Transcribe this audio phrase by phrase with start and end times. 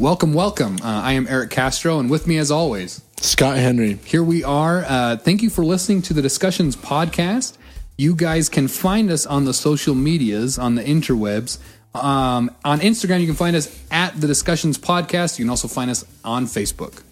[0.00, 0.78] Welcome, welcome.
[0.82, 3.98] Uh, I am Eric Castro, and with me, as always, Scott Henry.
[4.06, 4.82] here we are.
[4.88, 7.58] Uh, thank you for listening to the Discussions podcast.
[7.98, 11.58] You guys can find us on the social medias, on the interwebs.
[11.94, 15.38] Um, on Instagram, you can find us at the Discussions podcast.
[15.38, 17.02] You can also find us on Facebook.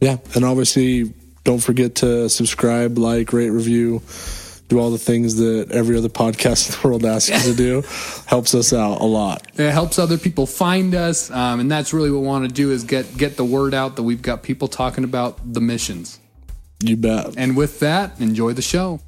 [0.00, 1.12] Yeah, and obviously,
[1.42, 4.00] don't forget to subscribe, like, rate, review,
[4.68, 7.82] do all the things that every other podcast in the world asks us to do.
[8.26, 9.46] Helps us out a lot.
[9.58, 12.72] It helps other people find us, um, and that's really what we want to do
[12.72, 16.18] is get get the word out that we've got people talking about the missions.
[16.82, 17.34] You bet.
[17.36, 19.00] And with that, enjoy the show.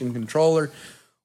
[0.00, 0.70] PlayStation controller.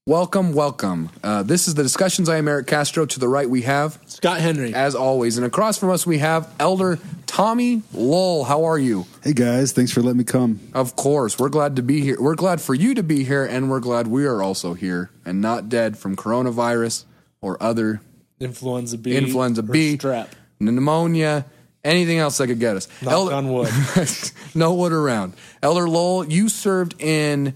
[0.08, 1.10] Welcome, welcome.
[1.24, 2.30] Uh, this is the discussions.
[2.30, 3.08] I am Eric Castro.
[3.08, 4.74] To the right, we have, Scott Henry.
[4.74, 8.44] as always, and across from us, we have Elder Tommy Lowell.
[8.44, 9.08] How are you?
[9.24, 10.60] Hey guys, thanks for letting me come.
[10.74, 12.18] Of course, we're glad to be here.
[12.20, 15.42] We're glad for you to be here, and we're glad we are also here and
[15.42, 17.06] not dead from coronavirus
[17.42, 18.02] or other
[18.40, 19.16] Influenza B.
[19.16, 20.28] influenza B, Strep.
[20.60, 21.46] pneumonia,
[21.84, 22.88] anything else that could get us.
[23.02, 23.72] Knock on wood.
[24.56, 25.34] no wood around.
[25.64, 27.56] Elder Lowell, you served in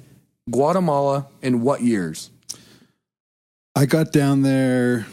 [0.49, 2.29] Guatemala in what years?
[3.75, 5.05] I got down there.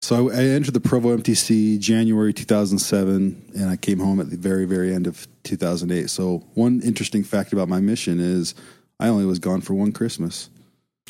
[0.00, 4.36] So I, I entered the Provo MTC January 2007, and I came home at the
[4.36, 6.08] very, very end of 2008.
[6.08, 8.54] So one interesting fact about my mission is
[9.00, 10.50] I only was gone for one Christmas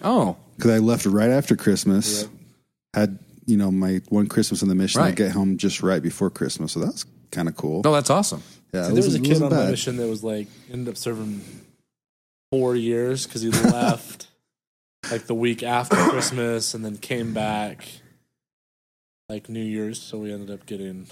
[0.03, 2.29] Oh, because I left right after Christmas.
[2.95, 5.01] Had you know my one Christmas in the mission.
[5.03, 7.83] I get home just right before Christmas, so that's kind of cool.
[7.85, 8.43] no, that's awesome.
[8.73, 9.71] Yeah, See, it there was a kid wasn't on my bad.
[9.73, 11.41] mission that was like ended up serving
[12.51, 14.29] four years because he left
[15.11, 17.87] like the week after Christmas and then came back
[19.29, 20.01] like New Year's.
[20.01, 21.07] So we ended up getting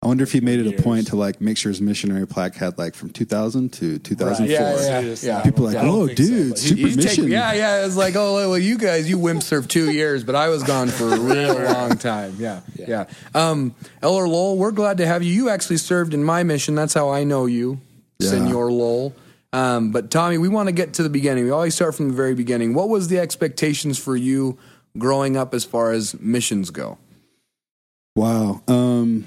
[0.00, 2.54] I wonder if he made it a point to like make sure his missionary plaque
[2.54, 4.46] had like from 2000 to 2004.
[4.46, 5.42] Yeah, yeah, So yeah.
[5.42, 7.28] People like, oh, think so, dude, but- super You take- mission.
[7.28, 7.84] yeah, yeah.
[7.84, 10.86] It's like, oh, well, you guys, you wimps served two years, but I was gone
[10.86, 12.36] for a real long time.
[12.38, 13.06] Yeah, yeah.
[13.34, 15.32] Um, Elder Lowell, we're glad to have you.
[15.32, 16.76] You actually served in my mission.
[16.76, 17.80] That's how I know you,
[18.20, 18.28] Yeah.
[18.30, 19.12] Senor Lowell.
[19.52, 21.44] Um, but Tommy, we want to get to the beginning.
[21.44, 22.74] We always start from the very beginning.
[22.74, 24.58] What was the expectations for you
[24.98, 26.98] growing up as far as missions go?
[28.14, 28.62] Wow.
[28.68, 29.24] Um,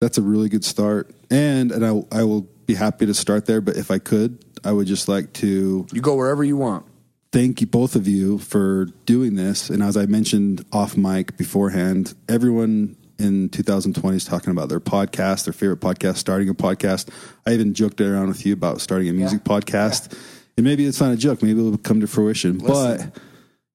[0.00, 1.10] that's a really good start.
[1.30, 4.72] And and I I will be happy to start there, but if I could, I
[4.72, 6.86] would just like to You go wherever you want.
[7.32, 9.70] thank you both of you for doing this.
[9.70, 15.44] And as I mentioned off mic beforehand, everyone in 2020 is talking about their podcast,
[15.44, 17.08] their favorite podcast, starting a podcast.
[17.46, 20.16] I even joked around with you about starting a music podcast.
[20.56, 22.58] And maybe it's not a joke, maybe it'll come to fruition.
[22.58, 23.16] But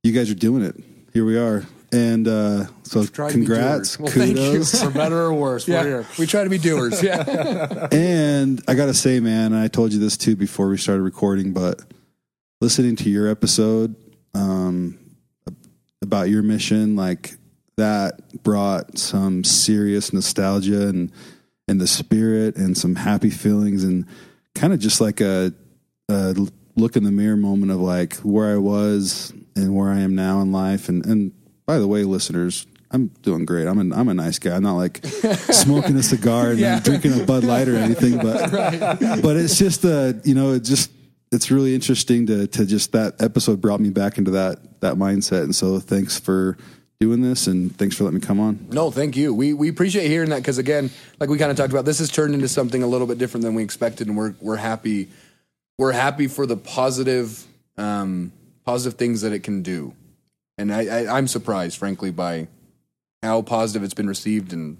[0.03, 0.75] you guys are doing it.
[1.13, 1.63] Here we are.
[1.91, 3.97] And uh, so tried to be congrats.
[3.97, 4.51] Well, thank you.
[4.51, 4.83] kudos.
[4.83, 5.67] for better or worse.
[5.67, 6.05] We're here.
[6.19, 7.01] we try to be doers.
[7.01, 7.87] Yeah.
[7.91, 11.03] And I got to say, man, and I told you this too before we started
[11.03, 11.81] recording, but
[12.59, 13.95] listening to your episode
[14.33, 14.97] um,
[16.01, 17.35] about your mission, like
[17.77, 21.11] that brought some serious nostalgia and
[21.67, 24.05] and the spirit and some happy feelings and
[24.53, 25.51] kind of just like a,
[26.09, 26.35] a
[26.75, 30.41] look in the mirror moment of like where I was and where I am now
[30.41, 30.89] in life.
[30.89, 31.31] And and
[31.65, 32.67] by the way, listeners.
[32.91, 33.67] I'm doing great.
[33.67, 34.55] I'm a I'm a nice guy.
[34.55, 36.79] I'm not like smoking a cigar and Yeah.
[36.79, 38.51] drinking a Bud Light or anything, but
[39.21, 40.91] but it's just uh you know it just
[41.31, 45.43] it's really interesting to to just that episode brought me back into that that mindset
[45.43, 46.57] and so thanks for
[47.05, 49.31] doing this and thanks for letting me come on No, thank you.
[49.31, 52.09] We we appreciate hearing that because again, like we kind of talked about, this has
[52.09, 55.09] turned into something a little bit different than we expected, and we're we're happy.
[55.77, 57.45] We're happy for the positive,
[57.77, 58.31] um,
[58.63, 59.93] positive things that it can do,
[60.57, 62.47] and I, I I'm surprised, frankly, by
[63.21, 64.77] how positive it's been received and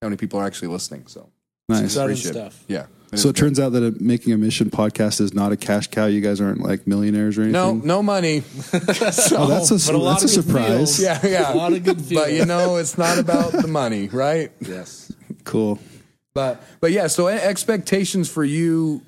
[0.00, 1.06] how many people are actually listening.
[1.08, 1.30] So
[1.68, 2.34] nice Exciting appreciate it.
[2.34, 2.64] stuff.
[2.68, 2.86] Yeah.
[3.16, 6.06] So it turns out that a, making a mission podcast is not a cash cow
[6.06, 8.42] you guys aren't like millionaires or no anything no money.
[8.72, 11.00] oh that's a But a that's a surprise feels.
[11.00, 11.52] Yeah, yeah.
[11.52, 14.52] A lot of good But you know, it's not about the money, right?
[14.60, 15.12] Yes.
[15.44, 15.78] cool
[16.34, 19.02] But but yeah, so expectations for you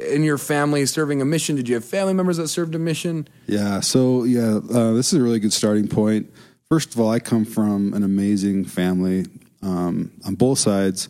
[0.00, 1.56] in your family serving a mission.
[1.56, 3.28] Did you have family members that served a mission?
[3.46, 3.80] Yeah.
[3.80, 6.32] So yeah, uh, this is a really good starting point.
[6.70, 9.26] First of all, I come from an amazing family
[9.62, 11.08] um, on both sides.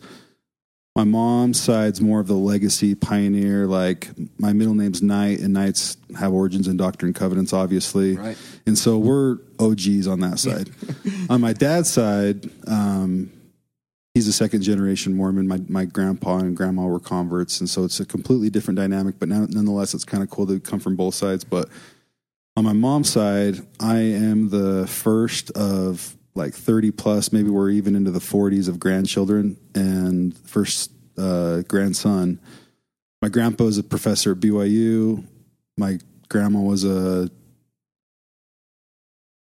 [0.95, 3.65] My mom's side's more of the legacy pioneer.
[3.65, 8.17] Like my middle name's Knight, and Knights have origins in Doctrine and Covenants, obviously.
[8.17, 8.37] Right.
[8.65, 10.69] And so we're OGs on that side.
[11.29, 13.31] on my dad's side, um,
[14.13, 15.47] he's a second generation Mormon.
[15.47, 19.17] My my grandpa and grandma were converts, and so it's a completely different dynamic.
[19.17, 21.45] But now, nonetheless, it's kind of cool to come from both sides.
[21.45, 21.69] But
[22.57, 27.95] on my mom's side, I am the first of like 30 plus, maybe we're even
[27.95, 32.39] into the 40s of grandchildren and first uh, grandson.
[33.21, 35.25] My grandpa was a professor at BYU.
[35.77, 35.99] My
[36.29, 37.29] grandma was a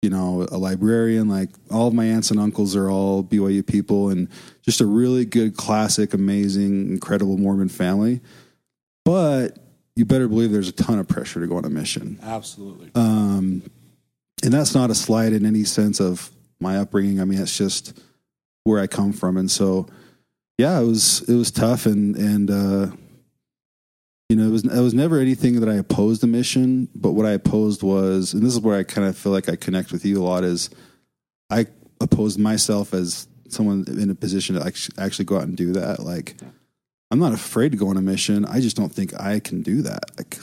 [0.05, 1.31] you know, a librarian.
[1.31, 4.29] Like all of my aunts and uncles are all BYU people and
[4.61, 8.21] just a really good, classic, amazing, incredible Mormon family.
[9.07, 9.59] But
[9.97, 12.19] you better believe there's a ton of pressure to go on a mission.
[12.23, 12.91] Absolutely.
[12.95, 13.63] Um,
[14.43, 16.31] and that's not a slight in any sense of
[16.65, 17.21] my upbringing.
[17.21, 18.01] I mean, it's just
[18.65, 19.37] where I come from.
[19.37, 19.87] And so,
[20.59, 21.87] yeah, it was, it was tough.
[21.87, 22.97] And, and, uh,
[24.29, 27.27] you know, it was, it was never anything that I opposed the mission, but what
[27.27, 30.05] I opposed was, and this is where I kind of feel like I connect with
[30.05, 30.71] you a lot is
[31.51, 31.67] I
[32.01, 36.01] opposed myself as someone in a position to act- actually go out and do that.
[36.01, 36.37] Like,
[37.11, 38.45] I'm not afraid to go on a mission.
[38.47, 40.17] I just don't think I can do that.
[40.17, 40.39] Like,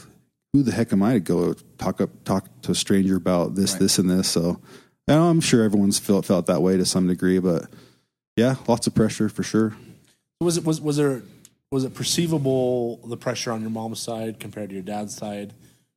[0.54, 3.72] who the heck am I to go talk up talk to a stranger about this,
[3.74, 3.80] Right.
[3.82, 4.30] this, and this?
[4.30, 4.62] So,
[5.20, 7.68] I'm sure everyone's felt felt that way to some degree, but
[8.36, 9.76] yeah, lots of pressure for sure.
[10.40, 11.24] Was it was was there
[11.72, 15.54] was it perceivable the pressure on your mom's side compared to your dad's side?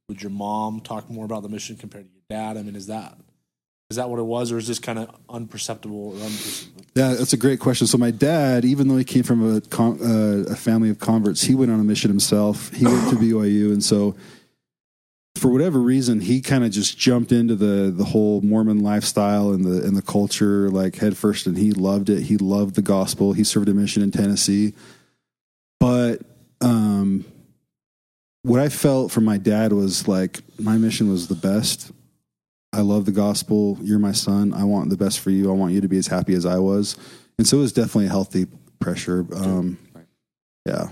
[0.09, 2.57] Would your mom talk more about the mission compared to your dad?
[2.57, 3.17] I mean, is that
[3.91, 6.85] is that what it was, or is this kind of unperceptible or unperceivable?
[6.95, 7.87] Yeah, that's a great question.
[7.87, 11.43] So my dad, even though he came from a con- uh, a family of converts,
[11.43, 12.73] he went on a mission himself.
[12.73, 14.17] He went to BYU, and so
[15.45, 19.63] for whatever reason, he kind of just jumped into the the whole Mormon lifestyle and
[19.63, 22.23] the and the culture like head first, and he loved it.
[22.23, 23.35] He loved the gospel.
[23.35, 24.73] He served a mission in Tennessee,
[25.79, 26.23] but
[26.63, 27.27] um,
[28.41, 31.93] what I felt from my dad was like my mission was the best.
[32.73, 33.77] I love the gospel.
[33.83, 34.55] You're my son.
[34.55, 35.51] I want the best for you.
[35.51, 36.97] I want you to be as happy as I was.
[37.37, 38.47] And so it was definitely a healthy
[38.81, 39.27] pressure.
[39.35, 39.77] Um,
[40.65, 40.89] yeah.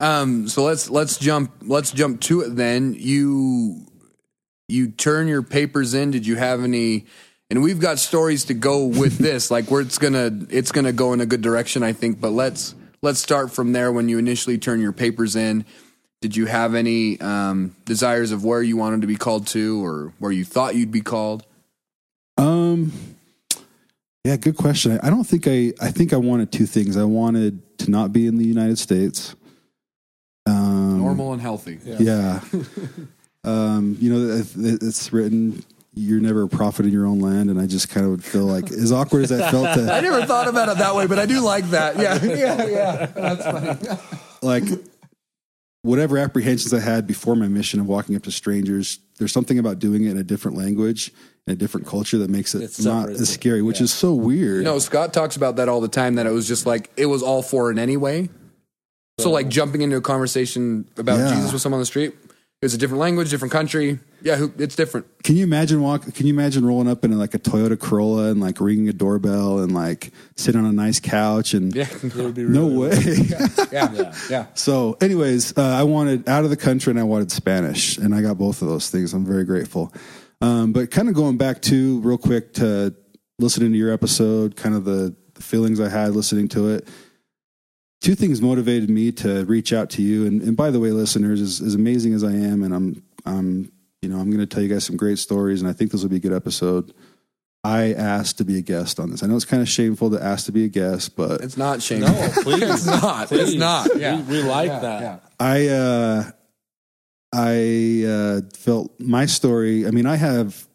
[0.00, 2.94] Um, so let's let's jump let's jump to it then.
[2.98, 3.86] You
[4.68, 6.10] you turn your papers in.
[6.10, 7.06] Did you have any?
[7.50, 9.50] And we've got stories to go with this.
[9.50, 12.20] like where it's gonna it's gonna go in a good direction, I think.
[12.20, 13.92] But let's let's start from there.
[13.92, 15.66] When you initially turn your papers in,
[16.22, 20.12] did you have any um, desires of where you wanted to be called to, or
[20.18, 21.44] where you thought you'd be called?
[22.38, 22.92] Um,
[24.24, 24.98] yeah, good question.
[25.02, 26.96] I, I don't think I, I think I wanted two things.
[26.96, 29.34] I wanted to not be in the United States.
[30.46, 31.78] Um, Normal and healthy.
[31.84, 32.40] Yeah.
[33.44, 35.64] um, you know, it, it- it's written,
[35.94, 37.50] you're never a prophet in your own land.
[37.50, 40.24] And I just kind of would feel like, as awkward as I felt I never
[40.24, 41.98] thought about it that way, but I do like that.
[41.98, 43.06] Yeah, yeah, yeah.
[43.06, 43.98] That's funny.
[44.42, 44.64] like,
[45.82, 49.78] whatever apprehensions I had before my mission of walking up to strangers, there's something about
[49.78, 51.12] doing it in a different language
[51.46, 54.58] and a different culture that makes it It not as scary, which is so weird.
[54.58, 56.16] You know, Scott talks about that all the time.
[56.16, 58.28] That it was just like it was all foreign anyway.
[59.18, 61.34] So, like jumping into a conversation about Yeah.
[61.34, 62.14] Jesus with someone on the street,
[62.62, 63.98] it's a different language, different country.
[64.22, 65.06] Yeah, who, it's different.
[65.24, 66.12] Can you imagine walk?
[66.14, 69.60] Can you imagine rolling up in like a Toyota Corolla and like ringing a doorbell
[69.60, 72.96] and like sitting on a nice couch and Yeah, It would be no really- way.
[73.72, 74.46] yeah, yeah.
[74.54, 78.20] so, anyways, uh, I wanted out of the country and I wanted Spanish, and I
[78.22, 79.12] got both of those things.
[79.14, 79.92] I'm very grateful.
[80.42, 82.94] Um, but kind of going back to real quick to
[83.38, 86.88] listening to your episode, kind of the, the feelings I had listening to it.
[88.00, 90.26] Two things motivated me to reach out to you.
[90.26, 93.70] And, and by the way, listeners, as, as amazing as I am, and I'm, I'm,
[94.00, 96.02] you know, I'm going to tell you guys some great stories, and I think this
[96.02, 96.94] will be a good episode.
[97.62, 99.22] I asked to be a guest on this.
[99.22, 101.82] I know it's kind of shameful to ask to be a guest, but It's not
[101.82, 102.10] shameful.
[102.14, 102.62] No, please.
[102.62, 103.30] it's not.
[103.30, 103.54] It's Please.
[103.56, 103.94] not.
[103.94, 105.00] We- we, like Yeah, that.
[105.02, 105.18] yeah.
[105.38, 106.30] I uh
[107.34, 109.86] I uh felt my story.
[109.86, 110.66] I mean, I have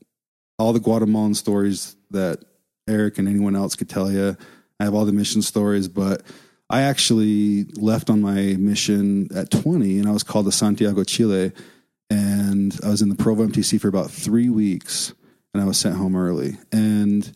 [0.60, 2.44] all the Guatemalan stories that
[2.88, 4.38] Eric and anyone else could tell you.
[4.80, 6.22] I have all the mission stories, but
[6.70, 11.52] I actually left on my mission at 20 and I was called to Santiago, Chile.
[12.10, 15.14] And I was in the Provo MTC for about three weeks
[15.54, 16.58] and I was sent home early.
[16.72, 17.32] And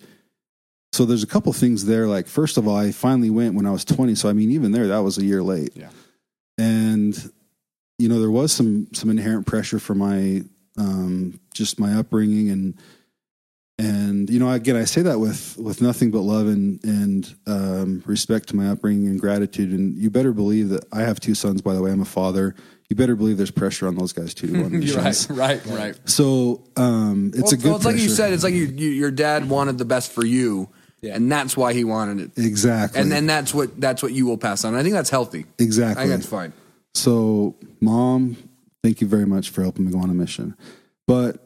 [0.93, 2.07] so there's a couple things there.
[2.07, 4.15] Like, first of all, I finally went when I was 20.
[4.15, 5.71] So, I mean, even there, that was a year late.
[5.75, 5.89] Yeah.
[6.57, 7.31] And,
[7.97, 10.43] you know, there was some, some inherent pressure for my,
[10.77, 12.75] um, just my upbringing and,
[13.79, 18.03] and, you know, again, I say that with, with nothing but love and, and, um,
[18.05, 19.71] respect to my upbringing and gratitude.
[19.71, 22.55] And you better believe that I have two sons, by the way, I'm a father.
[22.89, 24.47] You better believe there's pressure on those guys too.
[24.47, 26.09] To go on right, right, right.
[26.09, 28.33] So, um, it's well, a good well, it's like you said.
[28.33, 30.69] It's like you, you, your dad wanted the best for you,
[31.01, 31.15] Yeah.
[31.15, 32.43] and that's why he wanted it.
[32.43, 32.99] exactly.
[32.99, 34.75] And then that's what that's what you will pass on.
[34.75, 35.45] I think that's healthy.
[35.59, 36.07] I exactly.
[36.07, 36.51] think that's fine.
[36.95, 38.35] So, mom,
[38.83, 40.57] thank you very much for helping me go on a mission.
[41.07, 41.45] But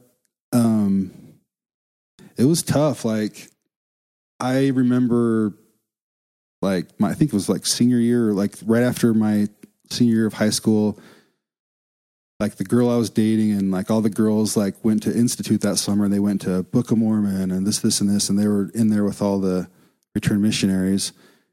[0.54, 1.12] um
[2.38, 3.06] it was tough.
[3.06, 3.50] Like
[4.40, 5.54] I remember
[6.62, 9.48] like my I think it was like senior year like right after my
[9.90, 11.00] senior year of high school
[12.40, 15.62] like the girl I was dating and like all the girls like went to institute
[15.62, 18.40] that summer and they went to Book of Mormon and this this and this and
[18.40, 19.68] they were in there with all the
[20.16, 21.12] returned missionaries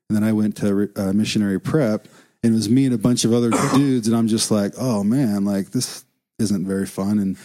[0.08, 2.08] and then I went to uh, missionary prep
[2.42, 5.04] and it was me and a bunch of other dudes and i'm just like oh
[5.04, 6.04] man like this
[6.38, 7.36] isn't very fun and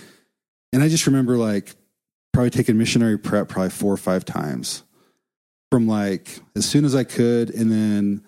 [0.71, 1.75] and i just remember like
[2.35, 4.83] probably taken missionary prep probably four or five times
[5.71, 8.23] from like as soon as i could and then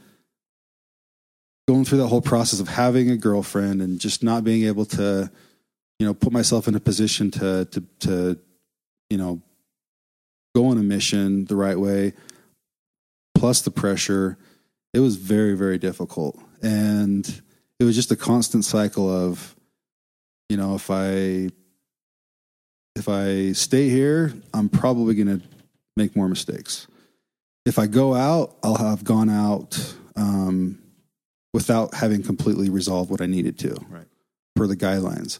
[1.68, 5.30] going through that whole process of having a girlfriend and just not being able to
[6.00, 8.40] you know put myself in a position to to to
[9.10, 9.42] you know
[10.56, 12.14] go on a mission the right way
[13.36, 14.38] plus the pressure
[14.94, 16.40] it was very very difficult.
[16.62, 17.42] And
[17.80, 19.56] it was just a constant cycle of
[20.50, 21.50] you know if i
[22.98, 25.46] if i stay here i'm probably going to
[25.96, 26.88] make more mistakes
[27.66, 30.80] if i go out i'll have gone out um,
[31.54, 34.08] without having completely resolved what i needed to Right.
[34.56, 35.39] per the guidelines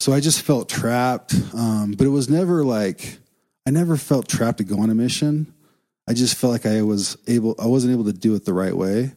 [0.00, 3.18] so i just felt trapped um, but it was never like
[3.66, 5.52] i never felt trapped to go on a mission
[6.08, 8.76] I just felt like I was able I wasn't able to do it the right
[8.76, 9.12] way.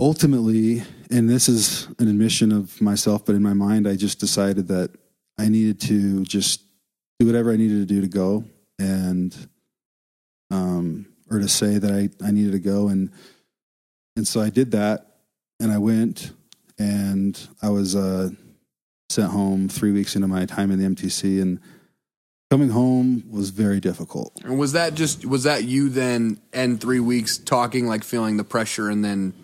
[0.00, 4.66] Ultimately, and this is an admission of myself, but in my mind I just decided
[4.68, 4.90] that
[5.40, 6.62] I needed to just
[7.18, 8.44] do whatever I needed to do to go
[8.78, 9.34] and
[10.50, 13.10] um or to say that I, I needed to go and
[14.16, 15.06] and so I did that
[15.58, 16.32] and I went
[16.78, 18.30] and I was uh
[19.08, 21.58] sent home three weeks into my time in the MTC and
[22.50, 24.38] coming home was very difficult.
[24.44, 28.44] And was that just was that you then and three weeks talking like feeling the
[28.44, 29.34] pressure and then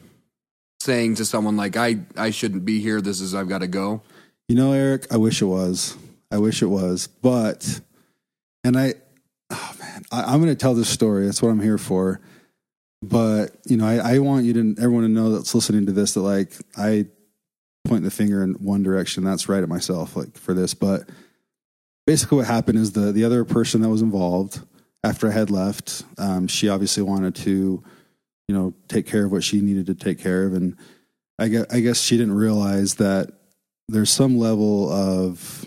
[0.81, 3.01] saying to someone like I I shouldn't be here.
[3.01, 4.03] This is I've got to go.
[4.49, 5.97] You know, Eric, I wish it was.
[6.31, 7.09] I wish it was.
[7.09, 7.81] But,
[8.63, 8.95] and I,
[9.51, 11.27] oh man, I, I'm going to tell this story.
[11.27, 12.21] That's what I'm here for.
[13.03, 16.15] But, you know, I, I want you to, everyone to know that's listening to this
[16.15, 17.07] that like I
[17.87, 19.25] point the finger in one direction.
[19.25, 20.75] That's right at myself, like for this.
[20.75, 21.09] But
[22.07, 24.61] basically, what happened is the, the other person that was involved
[25.05, 27.83] after I had left, um, she obviously wanted to,
[28.49, 30.55] you know, take care of what she needed to take care of.
[30.55, 30.77] And
[31.39, 33.33] I guess, I guess she didn't realize that
[33.89, 35.67] there's some level of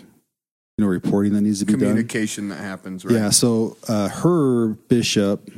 [0.76, 1.80] you know reporting that needs to be done.
[1.80, 3.14] Communication that happens, right?
[3.14, 3.30] Yeah.
[3.30, 5.50] So uh, her bishop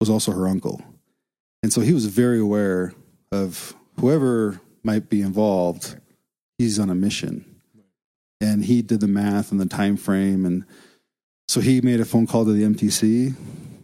[0.00, 0.82] was also her uncle,
[1.62, 2.94] and so he was very aware
[3.30, 5.96] of whoever might be involved.
[6.58, 7.44] He's on a mission,
[8.40, 10.64] and he did the math and the time frame, and
[11.48, 13.34] so he made a phone call to the MTC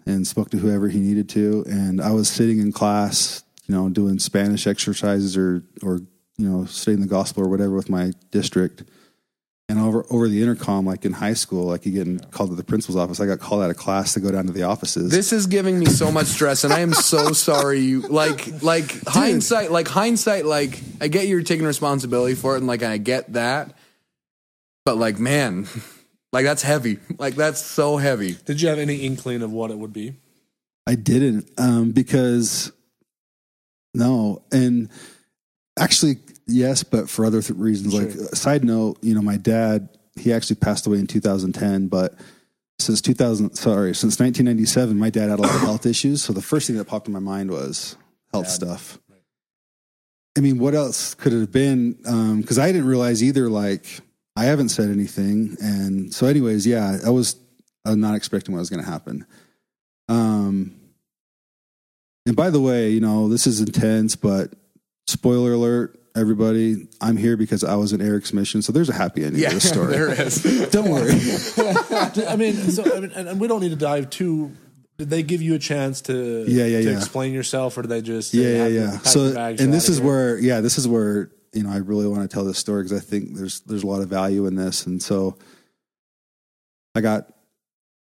[0.07, 1.65] and spoke to whoever he needed to.
[1.69, 6.01] And I was sitting in class, you know, doing Spanish exercises or or
[6.39, 8.85] you know studying the gospel or whatever with my district.
[9.71, 12.65] And over over the intercom, like in high school, like you getting called to the
[12.65, 13.21] principal's office.
[13.21, 15.11] I got called out of class to go down to the offices.
[15.11, 17.81] This is giving me so much stress, and I am so sorry.
[17.81, 22.67] You like like hindsight, like hindsight, like I get you're taking responsibility for it, and
[22.67, 23.75] like I get that,
[24.87, 25.67] but like man,
[26.33, 26.99] like that's heavy.
[27.19, 28.37] Like that's so heavy.
[28.47, 30.15] Did you have any inkling of what it would be?
[30.87, 32.73] I didn't um, because
[33.93, 34.89] no, and
[35.79, 36.17] actually
[36.49, 37.95] yes, but for other th- reasons.
[37.95, 39.89] Like side note, you know, my dad
[40.19, 42.15] he actually passed away in 2010, but
[42.79, 46.23] since 2000, sorry, since 1997, my dad had a lot of health issues.
[46.23, 47.97] So the first thing that popped in my mind was
[48.33, 48.53] health Dad.
[48.53, 48.99] stuff.
[50.37, 51.93] I mean, what else could it have been?
[52.41, 53.49] Because I didn't realize either.
[53.49, 53.87] Like,
[54.37, 57.35] I haven't said anything, and so, anyways, yeah, I was,
[57.85, 59.27] I was not expecting what was going to happen.
[60.09, 60.79] Um,
[62.25, 64.55] and by the way, you know, this is intense, but
[65.09, 68.61] spoiler alert, everybody, I'm here because I was in Eric's mission.
[68.63, 69.93] So there's a happy ending to this story.
[69.93, 70.43] there is.
[70.71, 71.13] Don't worry.
[72.29, 74.53] I mean, so I mean, and and we don't need to dive too.
[74.99, 76.97] Did they give you a chance to Yeah, yeah, to yeah.
[76.97, 78.99] explain yourself, or did they just yeah, yeah, yeah.
[78.99, 80.07] So, and this is here"?
[80.07, 83.01] where, yeah, this is where you know I really want to tell this story because
[83.01, 85.39] I think there's there's a lot of value in this, and so
[86.95, 87.31] I got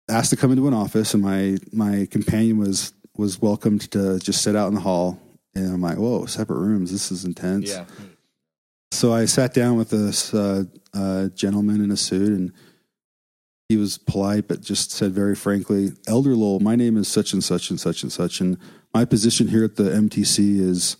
[0.08, 4.42] asked to come into an office, and my my companion was was welcomed to just
[4.42, 5.20] sit out in the hall,
[5.54, 7.68] and I'm like, whoa, separate rooms, this is intense.
[7.70, 7.84] Yeah.
[8.90, 10.64] So I sat down with this uh,
[10.94, 12.52] uh, gentleman in a suit, and
[13.68, 17.44] he was polite, but just said very frankly, Elder Lowell, my name is such and
[17.44, 18.56] such and such and such, and
[18.94, 20.96] my position here at the MTC is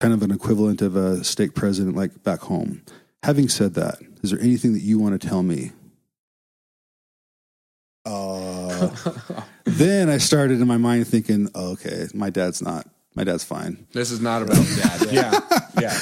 [0.00, 2.82] kind of an equivalent of a stake president, like back home.
[3.22, 5.72] Having said that, is there anything that you want to tell me?
[8.04, 8.90] Uh,
[9.64, 13.86] then I started in my mind thinking, oh, okay, my dad's not, my dad's fine.
[13.92, 15.08] This is not about dad.
[15.10, 15.40] yeah,
[15.80, 15.98] yeah.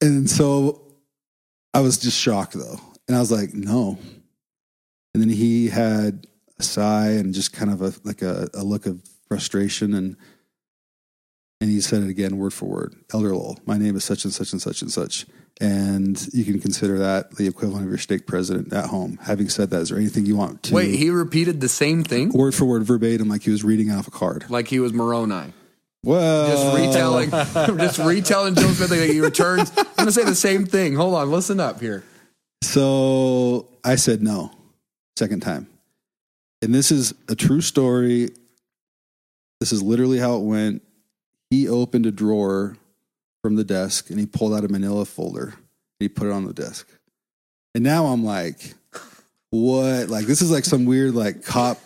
[0.00, 0.82] And so
[1.74, 2.80] I was just shocked though.
[3.08, 3.98] And I was like, no.
[5.14, 6.26] And then he had
[6.58, 10.16] a sigh and just kind of a like a, a look of frustration and
[11.60, 12.94] and he said it again word for word.
[13.12, 15.26] Elder Lowell, my name is such and such and such and such.
[15.60, 19.18] And you can consider that the equivalent of your stake president at home.
[19.22, 22.30] Having said that, is there anything you want to Wait, he repeated the same thing,
[22.32, 24.46] word for word verbatim like he was reading off a card?
[24.48, 25.52] like he was Moroni.
[26.02, 27.30] Well Just retelling,
[27.78, 28.90] just retelling Joe Smith.
[28.90, 29.70] Like he returns.
[29.76, 30.94] I'm gonna say the same thing.
[30.94, 32.04] Hold on, listen up here.
[32.62, 34.50] So I said no,
[35.18, 35.66] second time.
[36.62, 38.30] And this is a true story.
[39.60, 40.82] This is literally how it went.
[41.50, 42.76] He opened a drawer
[43.42, 45.54] from the desk and he pulled out a manila folder and
[45.98, 46.86] he put it on the desk.
[47.74, 48.74] And now I'm like,
[49.50, 50.08] what?
[50.08, 51.78] Like, this is like some weird, like, cop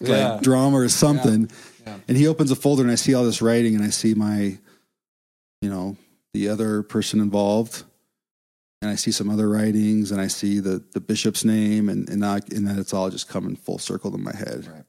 [0.00, 0.38] like Yeah.
[0.42, 1.42] drama or something.
[1.42, 1.56] Yeah.
[2.08, 4.58] And he opens a folder and I see all this writing and I see my,
[5.60, 5.96] you know,
[6.32, 7.84] the other person involved
[8.82, 12.26] and I see some other writings, and I see the the bishop's name, and and,
[12.26, 14.66] I, and then it's all just coming full circle in my head.
[14.66, 14.84] Right.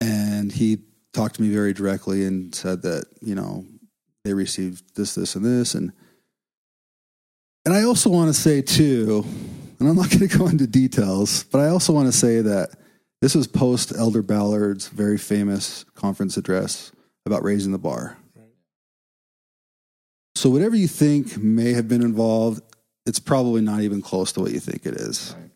[0.00, 0.78] And he
[1.12, 3.64] talked to me very directly and said that you know
[4.24, 5.92] they received this, this, and this, and
[7.64, 9.24] and I also want to say too,
[9.78, 12.70] and I'm not going to go into details, but I also want to say that
[13.20, 16.92] this was post Elder Ballard's very famous conference address
[17.26, 18.16] about raising the bar.
[20.34, 22.62] So whatever you think may have been involved,
[23.04, 25.34] it's probably not even close to what you think it is.
[25.38, 25.50] Right.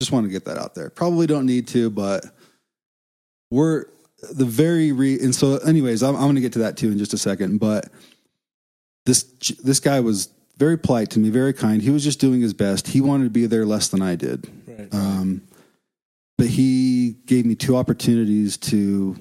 [0.00, 0.90] Just want to get that out there.
[0.90, 2.26] Probably don't need to, but
[3.50, 3.86] we're
[4.32, 6.98] the very re and so anyways, I'm, I'm going to get to that too in
[6.98, 7.88] just a second, but
[9.06, 9.22] this
[9.62, 10.28] this guy was
[10.58, 11.80] very polite to me, very kind.
[11.80, 12.88] He was just doing his best.
[12.88, 14.50] He wanted to be there less than I did.
[14.66, 14.92] Right.
[14.92, 15.42] Um,
[16.38, 19.16] but he gave me two opportunities to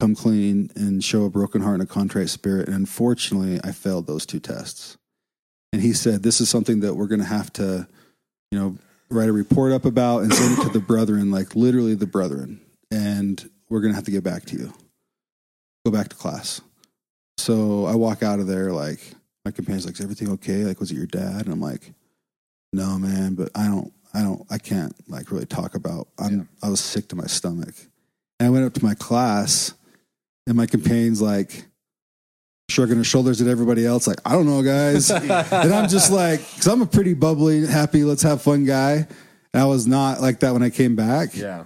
[0.00, 2.66] come clean and show a broken heart and a contrite spirit.
[2.66, 4.96] And unfortunately, I failed those two tests.
[5.72, 7.86] And he said, This is something that we're going to have to,
[8.50, 8.78] you know,
[9.10, 12.60] write a report up about and send it to the brethren, like literally the brethren.
[12.90, 14.72] And we're going to have to get back to you.
[15.84, 16.60] Go back to class.
[17.38, 19.00] So I walk out of there like,
[19.44, 20.64] my companion's like, Is everything okay?
[20.64, 21.44] Like, was it your dad?
[21.44, 21.92] And I'm like,
[22.72, 26.08] No, man, but I don't, I don't, I can't like really talk about.
[26.18, 27.74] I'm, I was sick to my stomach.
[28.38, 29.74] And I went up to my class,
[30.46, 31.66] and my companion's like,
[32.70, 35.10] shrugging her shoulders at everybody else, like, I don't know, guys.
[35.10, 35.30] and
[35.74, 39.06] I'm just like, because I'm a pretty bubbly, happy, let's have fun guy.
[39.52, 41.34] And I was not like that when I came back.
[41.34, 41.64] Yeah.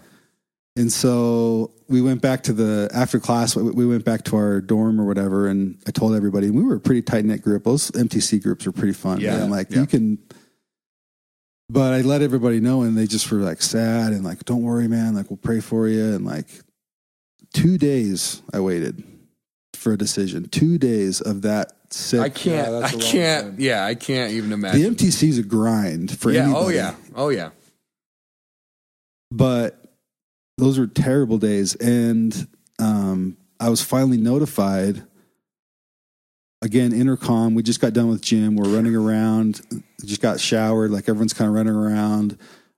[0.77, 3.55] And so we went back to the after class.
[3.55, 6.51] We we went back to our dorm or whatever, and I told everybody.
[6.51, 7.63] We were a pretty tight knit group.
[7.63, 9.21] Those MTC groups are pretty fun.
[9.21, 9.51] Yeah, man.
[9.51, 9.81] like yeah.
[9.81, 10.19] you can.
[11.71, 14.87] But I let everybody know, and they just were like sad and like, "Don't worry,
[14.89, 15.15] man.
[15.15, 16.47] Like we'll pray for you." And like
[17.55, 19.03] two days, I waited
[19.75, 20.49] for a decision.
[20.49, 22.21] Two days of that sick.
[22.21, 22.67] I can't.
[22.67, 23.47] Yeah, that's I a long can't.
[23.47, 23.57] time.
[23.59, 24.83] Yeah, I can't even imagine.
[24.83, 26.45] the MTC is a grind for yeah.
[26.45, 26.65] anybody.
[26.65, 26.95] Oh yeah.
[27.15, 27.51] Oh yeah.
[29.31, 29.81] but
[30.59, 32.47] those were terrible days and
[32.79, 35.03] um, i was finally notified
[36.65, 37.55] again intercom.
[37.55, 38.57] We just got done with gym.
[38.57, 39.61] We're running around.
[40.05, 40.91] Just got showered.
[40.91, 42.33] Like everyone's kind of running around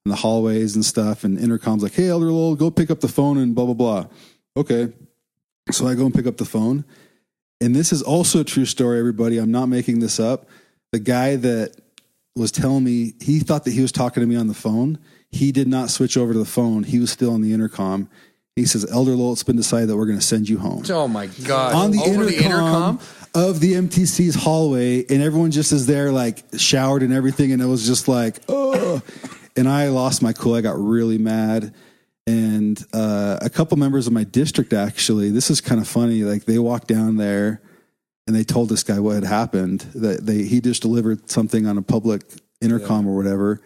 [0.05, 1.23] in the hallways and stuff.
[1.25, 4.07] And intercom's like hey elder lowell go pick up the phone and blah blah blah.
[4.57, 4.93] Okay.
[5.71, 6.85] So i go and pick up the phone.
[7.61, 9.39] And this is also a true story everybody.
[9.39, 10.49] I'm not making this up.
[10.93, 11.77] The guy that
[12.35, 14.99] was telling me he thought that he was talking to me on the phone.
[15.31, 16.83] He did not switch over to the phone.
[16.83, 18.09] He was still on the intercom.
[18.57, 20.83] He says, Elder Lowell, it's been decided that we're going to send you home.
[20.89, 21.75] Oh my god.
[21.75, 22.99] on the Over intercom,
[23.35, 27.53] of the MTC's hallway, and everyone just is there, like showered and everything.
[27.53, 29.03] And it was just like, oh.
[29.57, 30.55] And I lost my cool.
[30.55, 31.75] I got really mad.
[32.27, 36.23] And uh, a couple members of my district, actually, this is kind of funny.
[36.23, 37.61] Like they walked down there
[38.27, 39.81] and they told this guy what had happened.
[39.95, 42.23] That they he just delivered something on a public
[42.63, 43.61] intercom or whatever.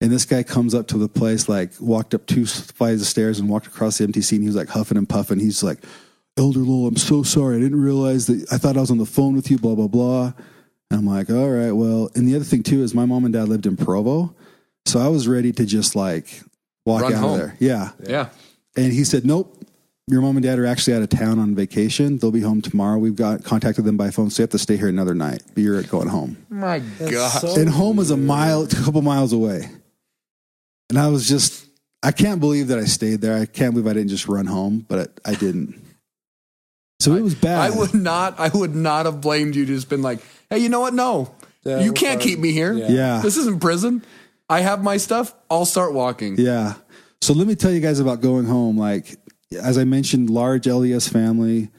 [0.00, 3.38] And this guy comes up to the place, like walked up two flights of stairs
[3.38, 5.38] and walked across the MTC, and he was like huffing and puffing.
[5.38, 5.78] He's like,
[6.36, 7.56] "Elder Lowell, I'm so sorry.
[7.56, 8.46] I didn't realize that.
[8.52, 9.58] I thought I was on the phone with you.
[9.58, 10.32] Blah blah blah."
[10.90, 13.32] And I'm like, "All right, well." And the other thing too is my mom and
[13.32, 14.34] dad lived in Provo,
[14.84, 16.42] so I was ready to just like
[16.84, 17.32] walk Run out home.
[17.32, 17.56] of there.
[17.60, 17.90] Yeah.
[18.06, 18.28] Yeah.
[18.76, 19.60] And he said, "Nope."
[20.06, 22.18] Your mom and dad are actually out of town on vacation.
[22.18, 22.98] They'll be home tomorrow.
[22.98, 25.42] We've got contacted them by phone, so you have to stay here another night.
[25.54, 27.38] But you're going home My god.
[27.40, 29.70] so and home is a mile, a couple miles away.
[30.90, 31.66] And I was just,
[32.02, 33.36] I can't believe that I stayed there.
[33.40, 35.80] I can't believe I didn't just run home, but I, I didn't.
[37.00, 37.72] So it was bad.
[37.72, 38.38] I would not.
[38.38, 39.66] I would not have blamed you.
[39.66, 40.20] Just been like,
[40.50, 40.94] hey, you know what?
[40.94, 42.72] No, Yeah, you can't keep me here.
[42.72, 42.88] Yeah.
[42.88, 43.20] Yeah.
[43.22, 44.04] This isn't prison.
[44.48, 45.34] I have my stuff.
[45.50, 46.36] I'll start walking.
[46.38, 46.74] Yeah.
[47.20, 48.78] So let me tell you guys about going home.
[48.78, 49.16] Like
[49.52, 51.70] as I mentioned, large LDS family.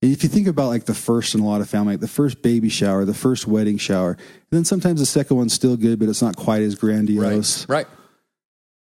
[0.00, 2.40] If you think about like the first in a lot of family, like the first
[2.40, 4.18] baby shower, the first wedding shower, and
[4.50, 7.68] then sometimes the second one's still good, but it's not quite as grandiose.
[7.68, 7.86] Right.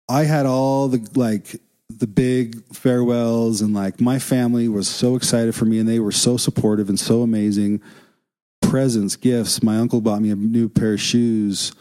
[0.09, 5.53] I had all the like the big farewells and like my family was so excited
[5.53, 7.81] for me and they were so supportive and so amazing.
[8.61, 9.61] Presents, gifts.
[9.61, 11.73] My uncle bought me a new pair of shoes,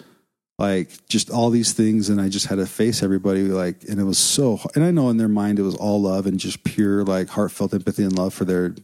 [0.59, 4.05] like just all these things, and I just had to face everybody like, and it
[4.05, 4.61] was so.
[4.75, 7.75] And I know in their mind it was all love and just pure like heartfelt
[7.75, 8.75] empathy and love for their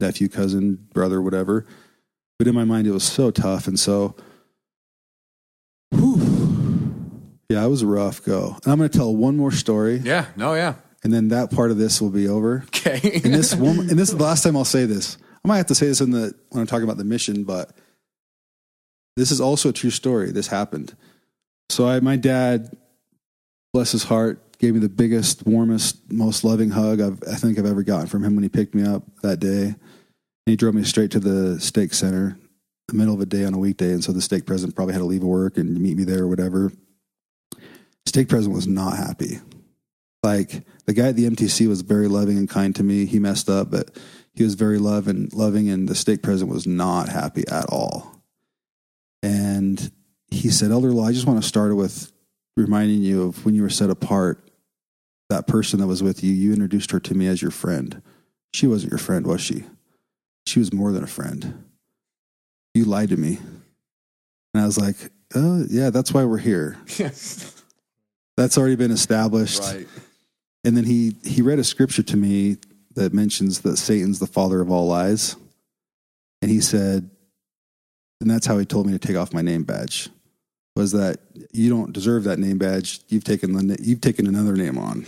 [0.00, 1.66] nephew, cousin, brother, whatever.
[2.38, 4.14] But in my mind, it was so tough, and so.
[5.90, 6.36] Whew,
[7.48, 8.56] yeah, it was a rough go.
[8.64, 10.26] And I'm going to tell one more story, Yeah.
[10.36, 10.54] No.
[10.54, 10.74] Yeah.
[11.04, 12.64] and then that part of this will be over.
[12.68, 13.20] Okay.
[13.24, 15.18] And this one, and this is the last time I'll say this.
[15.44, 17.70] I might have to say this in the when I'm talking about the mission, but
[19.16, 20.30] this is also a true story.
[20.32, 20.94] This happened.
[21.70, 22.76] So I, my dad,
[23.72, 27.66] bless his heart, gave me the biggest, warmest, most loving hug I've, I think I've
[27.66, 29.64] ever gotten from him when he picked me up that day.
[29.66, 29.76] And
[30.52, 32.38] he drove me straight to the stake center,
[32.88, 35.00] the middle of a day on a weekday, and so the stake president probably had
[35.00, 36.70] to leave work and meet me there or whatever.
[38.06, 39.40] Stake president was not happy.
[40.22, 43.04] Like the guy at the MTC was very loving and kind to me.
[43.04, 43.96] He messed up, but
[44.34, 48.22] he was very love and loving, and the stake president was not happy at all.
[49.22, 49.90] And
[50.30, 52.12] he said, Elder Lowell, I just want to start with
[52.56, 54.42] reminding you of when you were set apart.
[55.28, 58.00] That person that was with you, you introduced her to me as your friend.
[58.52, 59.64] She wasn't your friend, was she?
[60.46, 61.64] She was more than a friend.
[62.74, 63.38] You lied to me.
[64.54, 64.96] And I was like,
[65.34, 66.76] oh, yeah, that's why we're here.
[66.96, 67.55] yes.
[68.36, 69.60] That's already been established.
[69.62, 69.86] Right.
[70.64, 72.56] And then he he read a scripture to me
[72.94, 75.36] that mentions that Satan's the father of all lies.
[76.42, 77.08] And he said,
[78.20, 80.08] and that's how he told me to take off my name badge.
[80.74, 81.20] Was that
[81.52, 83.00] you don't deserve that name badge?
[83.08, 85.06] You've taken the you've taken another name on.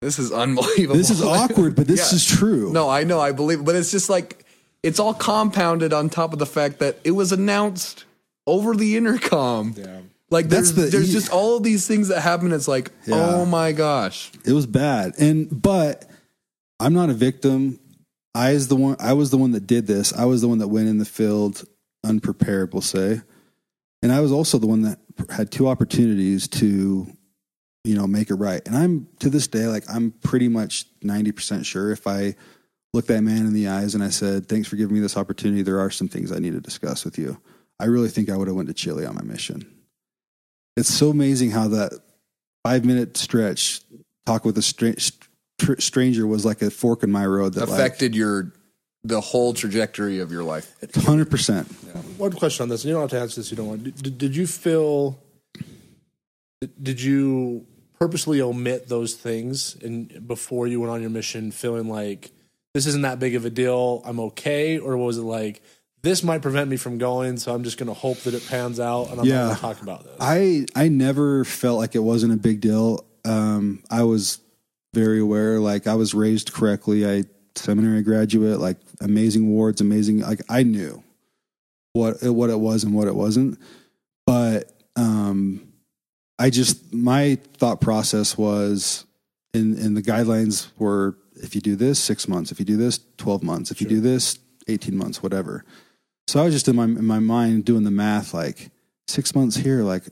[0.00, 0.96] This is unbelievable.
[0.96, 2.16] This is awkward, but this Yeah.
[2.16, 2.70] is true.
[2.72, 4.44] No, I know, I believe, it, but it's just like
[4.82, 8.04] it's all compounded on top of the fact that it was announced
[8.46, 9.74] over the intercom.
[9.76, 10.00] Yeah.
[10.34, 12.50] Like That's there's the- there's just all of these things that happen.
[12.52, 13.14] It's like, Yeah.
[13.36, 14.32] oh my gosh.
[14.44, 15.14] It was bad.
[15.18, 16.10] And but
[16.80, 17.78] I'm not a victim.
[18.34, 20.12] I is the one I was the one that did this.
[20.12, 21.64] I was the one that went in the field
[22.02, 23.20] unprepared, we'll say.
[24.02, 24.98] And I was also the one that
[25.30, 27.06] had two opportunities to
[27.84, 28.60] you know make it right.
[28.66, 32.34] And I'm to this day like I'm pretty much 90% sure if I
[32.92, 35.62] looked that man in the eyes and I said, "Thanks for giving me this opportunity.
[35.62, 37.38] There are some things I need to discuss with you."
[37.78, 39.66] I really think I would have went to Chile on my mission.
[40.76, 41.92] It's so amazing how that
[42.66, 43.82] 5-minute stretch
[44.26, 48.14] talk with a stra- str- stranger was like a fork in my road that Affected
[48.14, 48.52] your
[49.06, 50.74] the whole trajectory of your life.
[50.80, 51.66] like 100%.
[52.18, 53.50] One question on this, and you don't have to answer this.
[53.50, 54.02] You don't want.
[54.02, 55.20] Did, did you feel?
[56.82, 57.66] Did you
[57.98, 62.30] purposely omit those things and before you went on your mission, feeling like
[62.72, 64.02] this isn't that big of a deal?
[64.06, 65.62] I'm okay, or was it like
[66.04, 68.78] this might prevent me from going, so I'm just going to hope that it pans
[68.78, 69.34] out, and I'm Yeah.
[69.34, 70.16] not going to talk about this.
[70.20, 73.04] I I never felt like it wasn't a big deal.
[73.24, 74.38] Um, I was
[74.92, 75.58] very aware.
[75.60, 77.06] Like I was raised correctly.
[77.06, 77.24] I
[77.56, 78.60] seminary graduate.
[78.60, 80.20] Like amazing wards, amazing.
[80.20, 81.02] Like I knew
[81.94, 83.58] what it, what it was and what it wasn't.
[84.26, 85.72] But um,
[86.38, 89.06] I just my thought process was,
[89.54, 93.00] in in the guidelines were if you do this six months, if you do this
[93.16, 94.38] twelve months, if you do this
[94.68, 95.64] eighteen months, whatever.
[96.26, 98.70] So I was just in my in my mind doing the math, like
[99.06, 100.04] six months here, like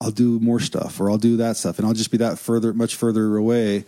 [0.00, 2.72] I'll do more stuff or I'll do that stuff, and I'll just be that further,
[2.72, 3.84] much further away.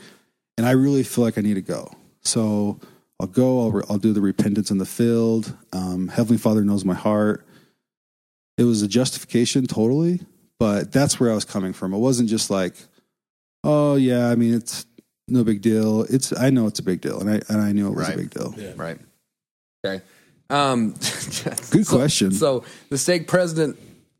[0.59, 1.91] And I really feel like I need to go.
[2.23, 2.79] So
[3.19, 3.61] I'll go.
[3.61, 5.57] I'll, re- I'll do the repentance in the field.
[5.73, 7.47] Um, Heavenly Father knows my heart.
[8.59, 10.21] It was a justification, totally,
[10.59, 11.95] but that's where I was coming from.
[11.95, 12.75] It wasn't just like,
[13.65, 14.85] oh yeah, I mean it's
[15.29, 16.03] no big deal.
[16.11, 18.15] It's I know it's a big deal, and I and I knew it was Right.
[18.15, 18.55] a big deal.
[18.59, 18.73] Yeah.
[18.77, 18.99] Right.
[19.87, 20.05] Okay.
[20.51, 21.01] Um, Good
[21.87, 22.33] so- question.
[22.33, 23.79] So the stake president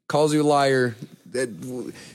[0.09, 0.97] calls you a liar,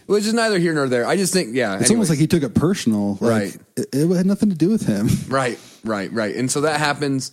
[0.07, 1.05] which is neither here nor there.
[1.05, 1.79] I just think, yeah.
[1.79, 3.13] It's almost like he took it personal.
[3.21, 3.57] Like, Right.
[3.77, 5.09] It, it had nothing to do with him.
[5.27, 6.35] Right, right, right.
[6.35, 7.31] And so that happens,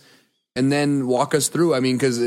[0.55, 1.73] and then walk us through.
[1.75, 2.19] I mean, because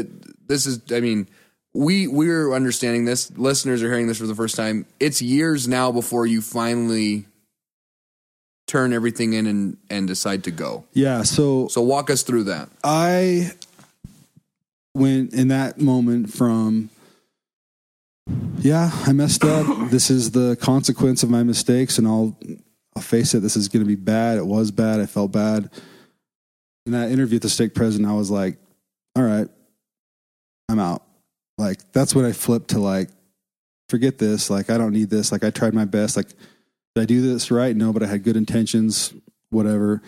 [0.46, 1.28] this is, I mean,
[1.74, 3.30] we we're understanding this.
[3.36, 4.86] Listeners are hearing this for the first time.
[5.00, 7.26] It's years now before you finally
[8.66, 10.84] turn everything in and and decide to go.
[10.92, 11.22] Yeah.
[11.22, 12.68] So So walk us through that.
[12.82, 13.52] I
[14.96, 16.90] went in that moment from,
[18.58, 19.90] yeah, I messed up.
[19.90, 22.36] this is the consequence of my mistakes, and I'll,
[22.94, 23.40] I'll face it.
[23.40, 24.38] This is going to be bad.
[24.38, 25.00] It was bad.
[25.00, 25.70] I felt bad.
[26.86, 28.58] In that interview with the stake president, I was like,
[29.14, 29.48] all right,
[30.68, 31.02] I'm out.
[31.58, 33.10] Like, that's when I flipped to like,
[33.88, 34.50] forget this.
[34.50, 35.32] Like, I don't need this.
[35.32, 36.16] Like, I tried my best.
[36.16, 36.28] Like,
[36.94, 37.74] did I do this right?
[37.74, 39.12] No, but I had good intentions,
[39.50, 40.00] whatever.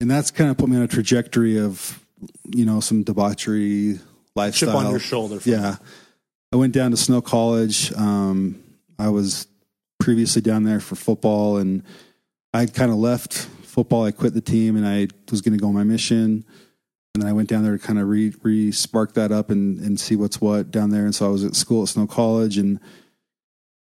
[0.00, 2.05] and that's kind of put me on a trajectory of
[2.44, 3.98] you know some debauchery
[4.34, 4.68] lifestyle.
[4.68, 5.38] Chip on your shoulder.
[5.44, 5.76] Yeah.
[6.52, 7.92] I went down to Snow College.
[7.94, 8.62] Um,
[8.98, 9.46] I was
[9.98, 11.82] previously down there for football and
[12.54, 14.04] I kind of left football.
[14.04, 16.44] I quit the team and I was going to go on my mission.
[17.14, 19.78] And then I went down there to kind of re, re spark that up and,
[19.80, 21.04] and see what's what down there.
[21.04, 22.78] And so I was at school at Snow College and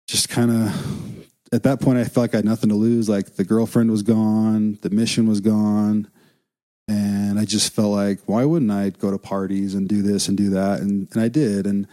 [0.07, 3.07] just kind of at that point, I felt like I had nothing to lose.
[3.07, 6.07] Like the girlfriend was gone, the mission was gone.
[6.87, 10.37] And I just felt like, why wouldn't I go to parties and do this and
[10.37, 10.81] do that?
[10.81, 11.65] And, and I did.
[11.65, 11.87] And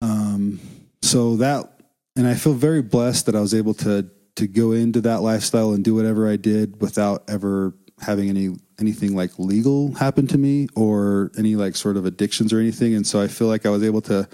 [0.00, 0.60] um,
[1.02, 1.80] so that,
[2.16, 5.72] and I feel very blessed that I was able to to go into that lifestyle
[5.72, 10.68] and do whatever I did without ever having any anything like legal happen to me
[10.74, 12.94] or any like sort of addictions or anything.
[12.94, 14.28] And so I feel like I was able to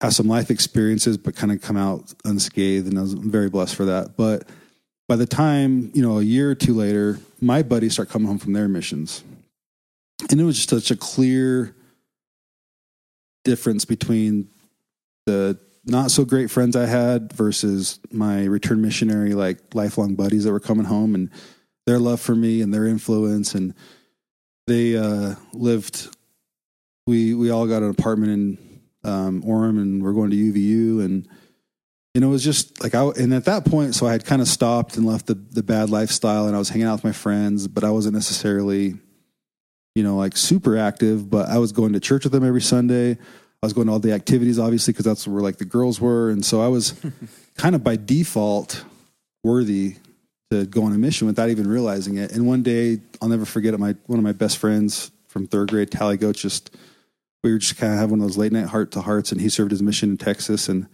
[0.00, 3.74] have some life experiences, but kind of come out unscathed, and I was very blessed
[3.74, 4.16] for that.
[4.16, 4.48] But
[5.08, 8.38] by the time you know a year or two later, my buddies start coming home
[8.38, 9.24] from their missions,
[10.30, 11.74] and it was just such a clear
[13.44, 14.48] difference between
[15.26, 20.52] the not so great friends I had versus my return missionary, like lifelong buddies that
[20.52, 21.30] were coming home and
[21.86, 23.54] their love for me and their influence.
[23.54, 23.74] And
[24.66, 26.14] they uh, lived,
[27.06, 31.04] we, we all got an apartment in um, Orem and we're going to UVU.
[31.04, 31.28] And,
[32.14, 34.42] you know, it was just like I, and at that point, so I had kind
[34.42, 37.12] of stopped and left the, the bad lifestyle and I was hanging out with my
[37.12, 38.94] friends, but I wasn't necessarily,
[39.94, 43.12] you know, like super active, but I was going to church with them every Sunday.
[43.62, 46.30] I was going to all the activities, obviously, because that's where like the girls were,
[46.30, 46.94] and so I was
[47.56, 48.84] kind of by default
[49.44, 49.96] worthy
[50.50, 52.32] to go on a mission without even realizing it.
[52.32, 53.78] And one day, I'll never forget it.
[53.78, 56.74] My one of my best friends from third grade, Tally Goat, just
[57.44, 59.40] we were just kind of having one of those late night heart to hearts, and
[59.40, 60.88] he served his mission in Texas, and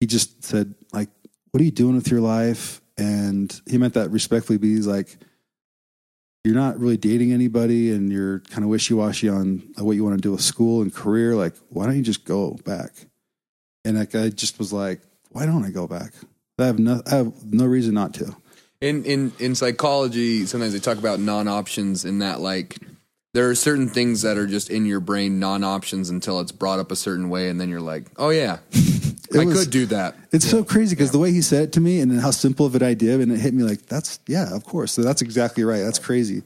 [0.00, 1.08] he just said like,
[1.50, 5.18] "What are you doing with your life?" And he meant that respectfully, but he's like,
[6.46, 10.22] you're not really dating anybody and you're kind of wishy-washy on what you want to
[10.22, 12.92] do with school and career like why don't you just go back?
[13.84, 16.12] And like i just was like why don't i go back?
[16.58, 18.36] I have no i have no reason not to.
[18.80, 22.78] In in in psychology sometimes they talk about non-options in that like
[23.34, 26.92] there are certain things that are just in your brain non-options until it's brought up
[26.92, 28.58] a certain way and then you're like oh yeah
[29.42, 30.16] i was- could do that.
[30.32, 32.66] it's so crazy because the way he said it to me and then how simple
[32.66, 34.92] of an idea and it hit me like that's yeah of course.
[34.92, 35.82] So that's exactly right.
[35.82, 36.42] That's crazy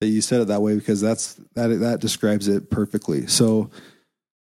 [0.00, 3.26] that you said it that way because that's that that describes it perfectly.
[3.26, 3.70] So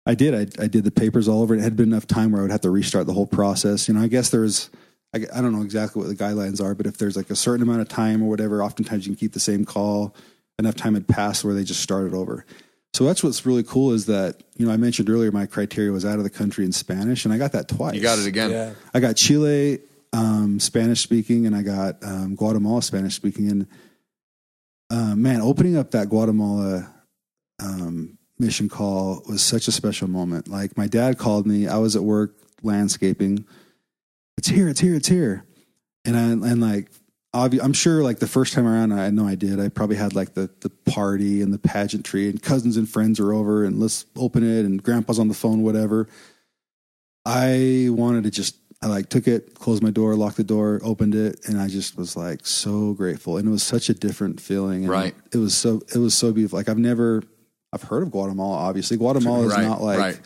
[0.04, 0.34] i did.
[0.34, 1.60] I, I did the papers all over it.
[1.60, 3.88] Had been enough time where i would have to restart the whole process.
[3.88, 4.70] You know i guess there's
[5.14, 7.62] I, I don't know exactly what the guidelines are but if there's like a certain
[7.62, 10.14] amount of time or whatever oftentimes you can keep the same call.
[10.58, 12.46] Enough time had passed where they just started over
[12.96, 16.06] so that's what's really cool is that you know I mentioned earlier my criteria was
[16.06, 17.94] out of the country in Spanish, and I got that twice.
[17.94, 18.72] you got it again Yeah.
[18.94, 19.80] I got Chile
[20.14, 23.50] um, Spanish speaking, and I got um, Guatemala Spanish speaking.
[23.50, 23.66] And
[24.88, 26.90] uh, man, opening up that Guatemala
[27.62, 30.48] um, mission call was such a special moment.
[30.48, 31.68] Like my dad called me.
[31.68, 33.44] I was at work landscaping.
[34.38, 34.70] It's here.
[34.70, 34.94] It's here.
[34.94, 35.44] It's here.
[36.06, 36.90] And I, and like
[37.36, 39.58] obvi- I'm sure like the first time around, I know I did.
[39.60, 43.32] I probably had like the the party and the pageantry, and cousins and friends are
[43.32, 46.08] over, and let's open it, and grandpa's on the phone, whatever.
[47.24, 51.14] I wanted to just I like took it, closed my door, locked the door, opened
[51.14, 53.38] it, and I just was like so grateful.
[53.38, 54.82] And it was such a different feeling.
[54.84, 55.14] And Right.
[55.32, 56.58] It was so it was so beautiful.
[56.58, 57.22] Like I've never
[57.72, 58.96] I've heard of Guatemala, obviously.
[58.96, 60.20] Guatemala is Right, not like right.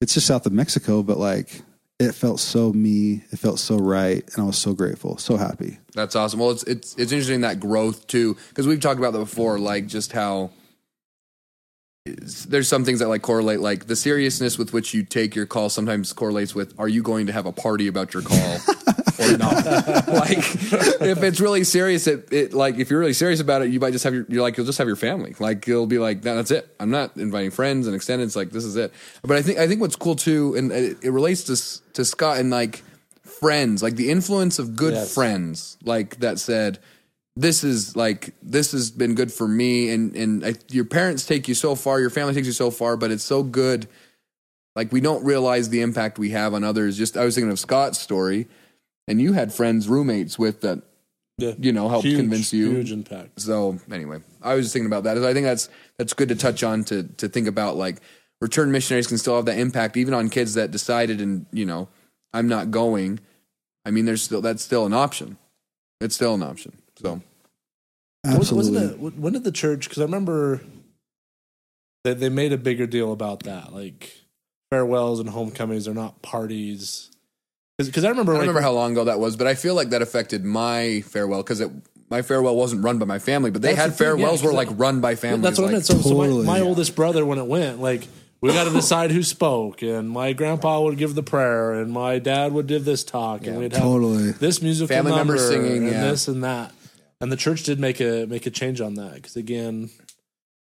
[0.00, 1.62] it's just south of Mexico, but like
[2.00, 5.78] it felt so me, it felt so right, and I was so grateful, so happy.
[5.94, 6.40] That's awesome.
[6.40, 9.86] Well, it's it's it's interesting that growth too, because we've talked about that before, like
[9.86, 10.50] just how
[12.06, 15.68] there's some things that like correlate, like the seriousness with which you take your call
[15.68, 18.58] sometimes correlates with are you going to have a party about your call
[19.20, 19.54] or not?
[20.08, 23.80] like if it's really serious, it, it like if you're really serious about it, you
[23.80, 25.34] might just have your you're like you'll just have your family.
[25.38, 26.74] Like you'll be like "No, that's it.
[26.80, 28.36] I'm not inviting friends and extendeds.
[28.36, 28.92] Like this is it.
[29.22, 32.38] But I think I think what's cool too, and it, it relates to to Scott
[32.38, 32.82] and like
[33.24, 35.14] friends, like the influence of good Yes.
[35.14, 36.78] friends, like that said,
[37.36, 41.48] this is like this has been good for me, and and I, your parents take
[41.48, 43.88] you so far, your family takes you so far, but it's so good.
[44.76, 46.96] Like we don't realize the impact we have on others.
[46.96, 48.46] Just I was thinking of Scott's story,
[49.10, 50.82] and you had friends, roommates with that,
[51.38, 51.54] Yeah.
[51.58, 52.70] you know, helped Huge, convince you.
[52.70, 53.40] Huge impact.
[53.40, 55.18] So anyway, I was just thinking about that.
[55.18, 55.68] I think that's
[55.98, 58.00] that's good to touch on to to think about like
[58.40, 61.88] return missionaries can still have that impact even on kids that decided and you know
[62.32, 63.20] I'm not going.
[63.84, 65.36] I mean, there's still that's still an option.
[66.00, 66.72] It's still an option.
[66.96, 67.20] So
[68.24, 68.72] Was- Absolutely.
[68.96, 69.88] Wasn't it, when did the church?
[69.88, 70.60] Because I remember
[72.04, 73.72] that they made a bigger deal about that.
[73.72, 74.12] Like
[74.70, 77.09] farewells and homecomings are not parties.
[77.86, 79.74] Because I remember, I don't like, remember how long ago that was, but I feel
[79.74, 81.62] like that affected my farewell because
[82.10, 84.42] my farewell wasn't run by my family, but they That's had the thing, yeah, farewells
[84.42, 85.42] were 'cause like run by families.
[85.42, 85.86] That's what I meant.
[85.86, 86.44] So, so Totally.
[86.46, 88.06] my, my oldest brother, when it went, like
[88.40, 92.18] we got to decide who spoke, and my grandpa would give the prayer, and my
[92.18, 94.32] dad would give this talk, and we'd have Totally.
[94.32, 96.10] this musical Family number, members singing, and yeah.
[96.10, 96.72] this and that.
[97.20, 99.90] And the church did make a make a change on that because again,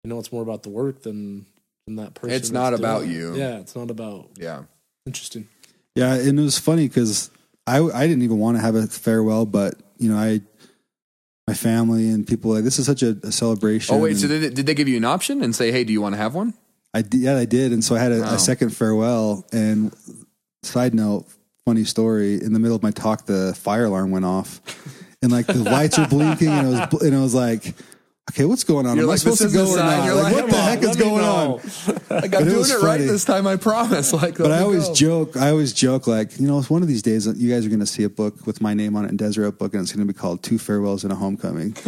[0.04, 1.46] you know, it's more about the work than
[1.86, 2.36] than that person.
[2.36, 3.14] It's not about doing it.
[3.14, 3.34] you.
[3.36, 4.28] Yeah, it's not about.
[4.36, 4.62] yeah.
[5.06, 5.48] Interesting.
[5.94, 7.30] Yeah, and it was funny because
[7.66, 10.40] I I didn't even want to have a farewell, but you know I
[11.46, 13.94] my family and people like this is such a, a celebration.
[13.94, 15.92] Oh wait, so did, it, did they give you an option and say, "Hey, do
[15.92, 16.54] you want to have one?"
[16.92, 18.34] I did, yeah I did, and so I had a, Wow.
[18.34, 19.44] a second farewell.
[19.52, 19.94] And
[20.62, 21.26] side note,
[21.64, 24.60] funny story: in the middle of my talk, the fire alarm went off,
[25.22, 27.74] and like the lights were blinking, and it was bl- and I was like.
[28.30, 28.96] Okay, what's going on?
[28.96, 30.06] You're Am like, I supposed to go or not?
[30.06, 31.60] You're Like, like, what the on, heck is going know.
[31.62, 31.70] on?
[32.14, 34.12] Like I'm But it doing it right this time, I promise.
[34.24, 34.94] Like, But I always go.
[34.94, 35.36] joke.
[35.36, 37.80] I always joke like you know, it's one of these days you guys are going
[37.80, 40.06] to see a book with my name on it and Deseret Book, and it's going
[40.06, 41.72] to be called Two Farewells and a Homecoming.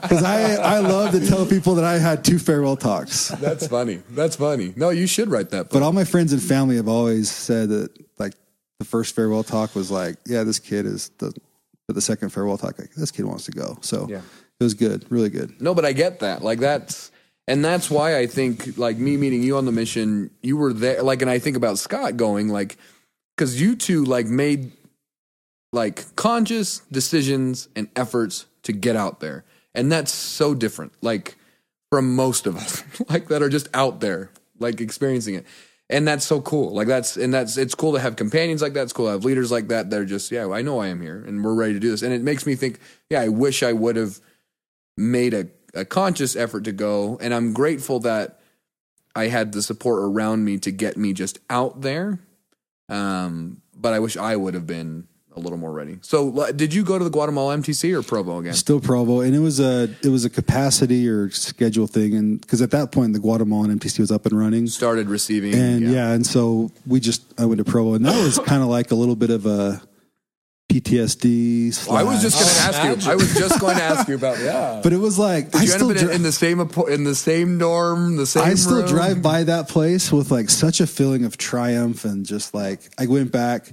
[0.00, 3.28] Because I I love to tell people that I had two farewell talks.
[3.28, 4.02] That's funny.
[4.10, 4.72] That's funny.
[4.76, 5.70] No, you should write that.
[5.70, 8.34] But all my friends and family have always said that like
[8.78, 11.32] the first farewell talk was like, yeah, this kid is the.
[11.92, 13.78] The second farewell talk, like this kid wants to go.
[13.82, 14.18] So Yeah.
[14.60, 15.60] it was good, really good.
[15.60, 16.42] No, but I get that.
[16.42, 17.10] Like that's
[17.48, 21.02] and that's why I think like me meeting you on the mission, you were there
[21.02, 22.76] like and I think about Scott going like
[23.36, 24.72] cuz you two like made
[25.72, 29.44] like conscious decisions and efforts to get out there.
[29.74, 31.36] And that's so different like
[31.90, 35.46] from most of us like that are just out there like experiencing it.
[35.90, 36.72] And that's so cool.
[36.72, 38.84] Like that's and that's it's cool to have companions like that.
[38.84, 39.90] It's cool to have leaders like that.
[39.90, 42.02] They're just yeah, I know I am here and we're ready to do this.
[42.02, 42.78] And it makes me think,
[43.10, 44.20] yeah, I wish I would have
[45.00, 48.40] made a, a conscious effort to go and i'm grateful that
[49.16, 52.20] i had the support around me to get me just out there
[52.88, 55.08] um, but i wish i would have been
[55.40, 58.54] a little more ready so did you go to the guatemala mtc or provo again
[58.54, 62.60] Still Provo, and it was a it was a capacity or schedule thing, and because
[62.62, 66.12] at that point the Guatemalan MTC was up and running, started receiving and yeah.
[66.12, 68.94] and so we just I went to Provo, and that was kind of like a
[68.94, 69.80] little bit of a
[70.70, 71.86] PTSD.
[71.88, 73.00] Well, i was just going to Oh, ask imagine.
[73.06, 75.60] you i was just going to ask you about yeah but it was like did
[75.60, 78.76] I you still dri- in the same in the same dorm the same I still
[78.78, 78.86] room?
[78.88, 83.06] drive by that place with like such a feeling of triumph and just like I
[83.06, 83.72] went back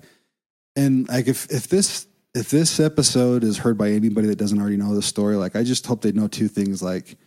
[0.78, 4.78] and like if if this if this episode is heard by anybody that doesn't already
[4.78, 7.18] know the story, like I just hope they know two things like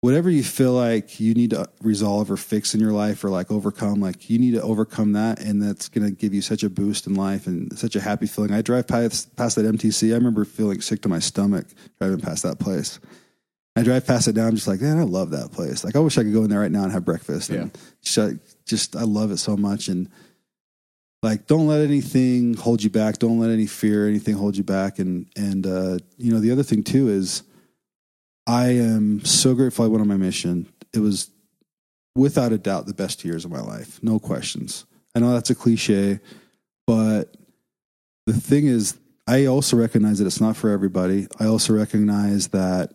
[0.00, 3.52] whatever you feel like you need to resolve or fix in your life or like
[3.52, 7.06] overcome, like you need to overcome that and that's gonna give you such a boost
[7.06, 8.52] in life and such a happy feeling.
[8.52, 11.66] I drive past past that MTC, I remember feeling sick to my stomach
[12.00, 12.98] driving past that place.
[13.76, 14.46] I drive past it now.
[14.46, 15.82] I'm just like, man, I love that place.
[15.82, 17.48] Like, I wish I could go in there right now and have breakfast.
[17.48, 19.88] And just, just, I love it so much.
[19.88, 20.10] And
[21.22, 23.18] like, don't let anything hold you back.
[23.18, 24.98] Don't let any fear, anything hold you back.
[24.98, 27.42] And and uh, you know, the other thing too is,
[28.46, 30.66] I am so grateful I went on my mission.
[30.92, 31.30] It was
[32.16, 34.84] without a doubt the best years of my life, no questions.
[35.14, 36.20] I know that's a cliche,
[36.86, 37.36] but
[38.26, 41.28] the thing is, I also recognize that it's not for everybody.
[41.38, 42.92] I also recognize that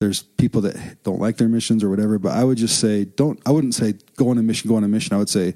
[0.00, 3.40] there's people that don't like their missions or whatever, but I would just say, don't,
[3.44, 5.14] I wouldn't say go on a mission, go on a mission.
[5.14, 5.54] I would say,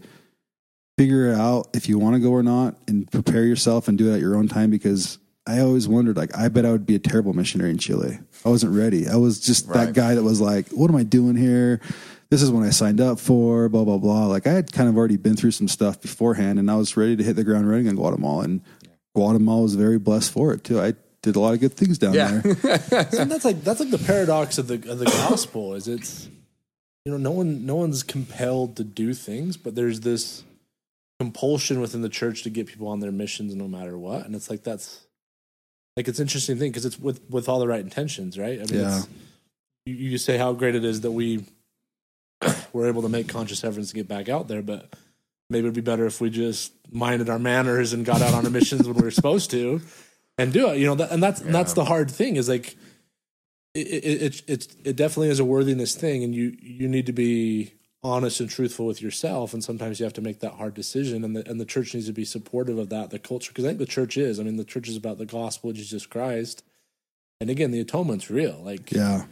[0.99, 4.11] figure it out if you want to go or not and prepare yourself and do
[4.11, 6.95] it at your own time because I always wondered, like, I bet I would be
[6.95, 8.19] a terrible missionary in Chile.
[8.45, 9.09] I wasn't ready.
[9.09, 9.87] I was just Right.
[9.87, 11.81] that guy that was like, what am I doing here?
[12.31, 14.27] This is what I signed up for, blah, blah, blah.
[14.27, 17.17] Like, I had kind of already been through some stuff beforehand and I was ready
[17.17, 18.45] to hit the ground running in Guatemala.
[18.45, 18.61] And
[19.15, 20.81] Guatemala was very blessed for it, too.
[20.81, 22.79] I did a lot of good things down yeah there.
[23.13, 26.29] So that's like that's like the paradox of the of the gospel is it's
[27.05, 30.43] you know no one no one's compelled to do things but there's this
[31.23, 34.25] compulsion within the church to get people on their missions no matter what.
[34.27, 34.87] And it's like that's
[35.97, 38.59] like it's an interesting thing because it's with with all the right intentions right?
[38.61, 38.99] I mean Yeah.
[38.99, 39.09] it's,
[39.87, 41.45] you, you say how great it is that we
[42.73, 44.83] were able to make conscious efforts to get back out there but
[45.51, 48.51] maybe it'd be better if we just minded our manners and got out on our
[48.51, 49.81] missions when we were supposed to
[50.39, 52.77] and do it you know that, and that's and that's the hard thing is like
[53.75, 57.13] it it, it it it definitely is a worthiness thing and you you need to
[57.13, 57.73] be
[58.05, 61.37] honest and truthful with yourself and sometimes you have to make that hard decision and
[61.37, 63.79] the and the church needs to be supportive of that the culture because I think
[63.79, 66.65] the church is I mean the church is about the gospel of Jesus Christ
[67.41, 69.27] and again the atonement's real like Yeah.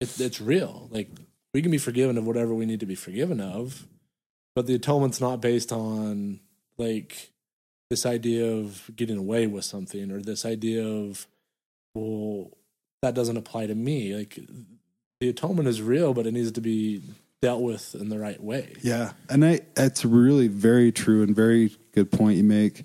[0.00, 0.88] it, it's real.
[0.90, 1.08] Like
[1.54, 3.86] we can be forgiven of whatever we need to be forgiven of,
[4.54, 6.40] but the atonement's not based on
[6.76, 7.30] like
[7.90, 11.26] this idea of getting away with something or this idea of
[11.94, 12.50] well
[13.00, 14.14] that doesn't apply to me.
[14.14, 14.38] Like
[15.20, 17.02] the atonement is real, but it needs to be
[17.42, 18.72] dealt with in the right way.
[18.80, 22.84] Yeah, and I that's really very true and very good point you make.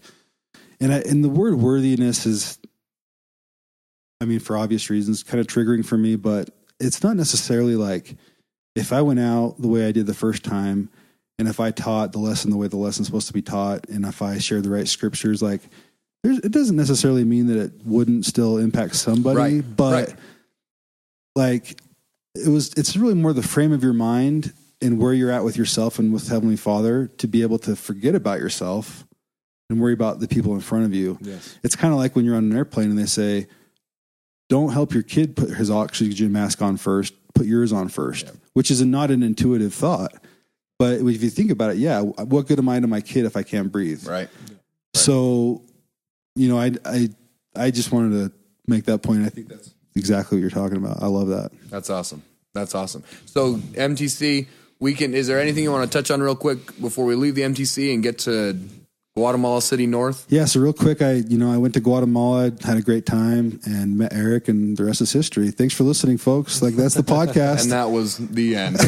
[0.82, 2.60] And I, and the word worthiness is
[4.20, 6.49] I mean, for obvious reasons, kind of triggering for me, but
[6.80, 8.16] it's not necessarily like
[8.76, 10.89] if I went out the way I did the first time
[11.39, 14.05] and if I taught the lesson the way the lesson's supposed to be taught and
[14.05, 15.62] if I shared the right scriptures, like
[16.24, 20.16] there's, it doesn't necessarily mean that it wouldn't still impact somebody, Right, but right.
[21.36, 21.80] like
[22.45, 25.57] it was, it's really more the frame of your mind and where you're at with
[25.57, 29.05] yourself and with Heavenly Father to be able to forget about yourself
[29.69, 31.57] and worry about the people in front of you Yes.
[31.63, 33.47] it's kind of like when you're on an airplane and they say,
[34.49, 38.71] don't help your kid put his oxygen mask on first, put yours on first, which
[38.71, 40.13] is a, not an intuitive thought.
[40.79, 43.35] But if you think about it, yeah, what good am I to my kid if
[43.35, 44.07] I can't breathe?
[44.07, 44.29] Right.
[44.93, 45.63] So,
[46.35, 47.09] you know, I, I,
[47.55, 48.31] I just wanted to
[48.67, 49.25] make that point.
[49.25, 51.01] I think that's exactly what you're talking about.
[51.01, 51.51] I love that.
[51.69, 52.21] That's awesome.
[52.58, 53.03] That's awesome.
[53.26, 54.47] So MTC
[54.80, 55.16] weekend.
[55.16, 57.93] Is there anything you want to touch on real quick before we leave the MTC
[57.93, 58.58] and get to
[59.16, 60.26] Guatemala City North?
[60.30, 60.45] Yeah.
[60.45, 63.97] So real quick, I, you know, I went to Guatemala, had a great time and
[63.97, 65.49] met Eric and the rest is history.
[65.49, 66.62] Thanks for listening, folks.
[66.62, 67.64] Like that's the podcast.
[67.64, 68.78] And that was the end.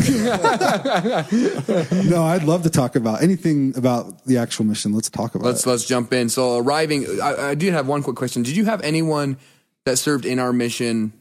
[2.09, 4.93] no, I'd love to talk about anything about the actual mission.
[4.93, 5.69] Let's talk about let's it.
[5.69, 6.29] let's jump in.
[6.29, 8.43] So arriving, I, I did have one quick question.
[8.43, 9.37] Did you have anyone
[9.85, 11.13] that served in our mission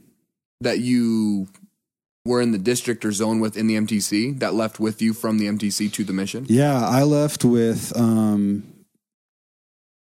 [0.61, 1.49] that you
[2.29, 5.39] were in the district or zone with in the MTC that left with you from
[5.39, 6.45] the MTC to the mission?
[6.49, 8.63] Yeah, I left with um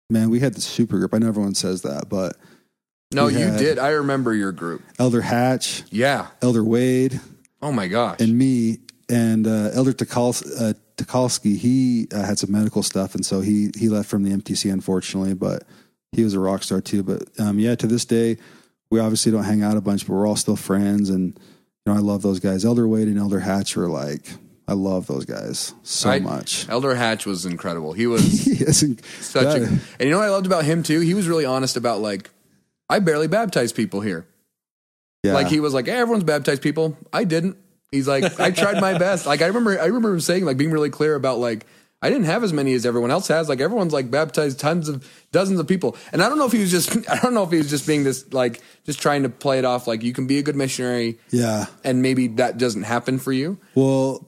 [0.09, 1.13] man, we had the super group.
[1.13, 2.37] I know everyone says that, but
[3.13, 3.77] No, you did.
[3.79, 4.81] I remember your group.
[4.99, 6.27] Elder Hatch, Yeah.
[6.41, 7.19] Elder Wade,
[7.61, 8.19] Oh my gosh.
[8.19, 13.25] and me and uh, Elder Tukals, uh, Tukalski, he uh, had some medical stuff and
[13.25, 15.63] so he he left from the MTC unfortunately, but
[16.13, 18.37] he was a rock star too, but um yeah, to this day
[18.89, 21.37] we obviously don't hang out a bunch, but we're all still friends and
[21.87, 22.65] you know, I love those guys.
[22.65, 24.21] Elder Wade and Elder Hatch are like
[24.67, 26.67] I love those guys so I- much.
[26.69, 27.93] Elder Hatch was incredible.
[27.93, 30.99] He was He such that- a and you know what I loved about him too?
[30.99, 32.29] He was really honest about like
[32.89, 34.27] I barely baptize people here.
[35.23, 35.33] yeah.
[35.33, 36.97] Like he was like, hey, everyone's baptized people.
[37.13, 37.57] I didn't.
[37.91, 39.25] He's like, I tried my best.
[39.25, 41.65] Like I remember I remember him saying like being really clear about like
[42.01, 43.49] I didn't have as many as everyone else has.
[43.49, 45.97] Like everyone's like baptized tons of dozens of people.
[46.11, 47.87] And I don't know if he was just I don't know if he was just
[47.87, 50.55] being this like just trying to play it off like you can be a good
[50.55, 51.65] missionary yeah.
[51.83, 53.57] and maybe that doesn't happen for you.
[53.73, 54.27] Well,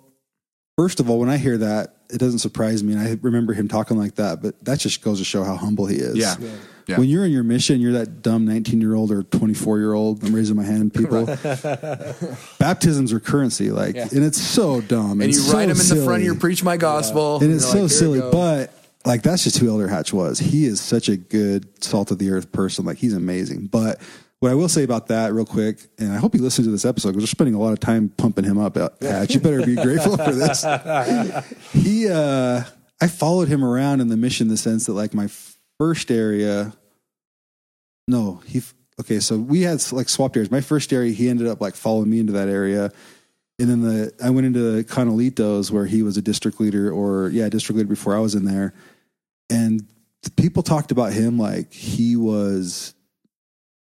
[0.78, 2.94] first of all, when I hear that, it doesn't surprise me.
[2.94, 5.86] And I remember him talking like that, but that just goes to show how humble
[5.86, 6.18] he is.
[6.18, 6.36] Yeah.
[6.40, 6.50] Yeah.
[6.98, 10.24] When you're in your mission, you're that dumb 19 year old or 24 year old.
[10.24, 11.26] I'm raising my hand, people.
[12.60, 15.22] Baptisms are currency, like, and it's so dumb.
[15.22, 17.42] And you so write them in the front of your preach my gospel.
[17.42, 18.74] and it's so like, silly, but
[19.06, 20.40] like that's just who Elder Hatch was.
[20.40, 22.86] He is such a good salt of the earth person.
[22.86, 23.68] Like he's amazing.
[23.68, 24.00] But
[24.40, 26.86] what I will say about that, real quick, and I hope you listen to this
[26.86, 28.78] episode because we're spending a lot of time pumping him up.
[29.02, 30.64] Hatch, you better be grateful for this.
[31.74, 32.64] He, uh,
[33.02, 35.28] I followed him around in the mission in the sense that like my
[35.80, 36.74] first area,
[38.08, 38.62] no, he.
[39.00, 40.52] Okay, so we had like swapped areas.
[40.52, 42.92] My first area, he ended up like following me into that area
[43.60, 47.50] and then the I went into Conolitos where he was a district leader or yeah,
[47.50, 48.74] district leader before I was in there.
[49.50, 49.86] And
[50.38, 52.96] people talked about him like he was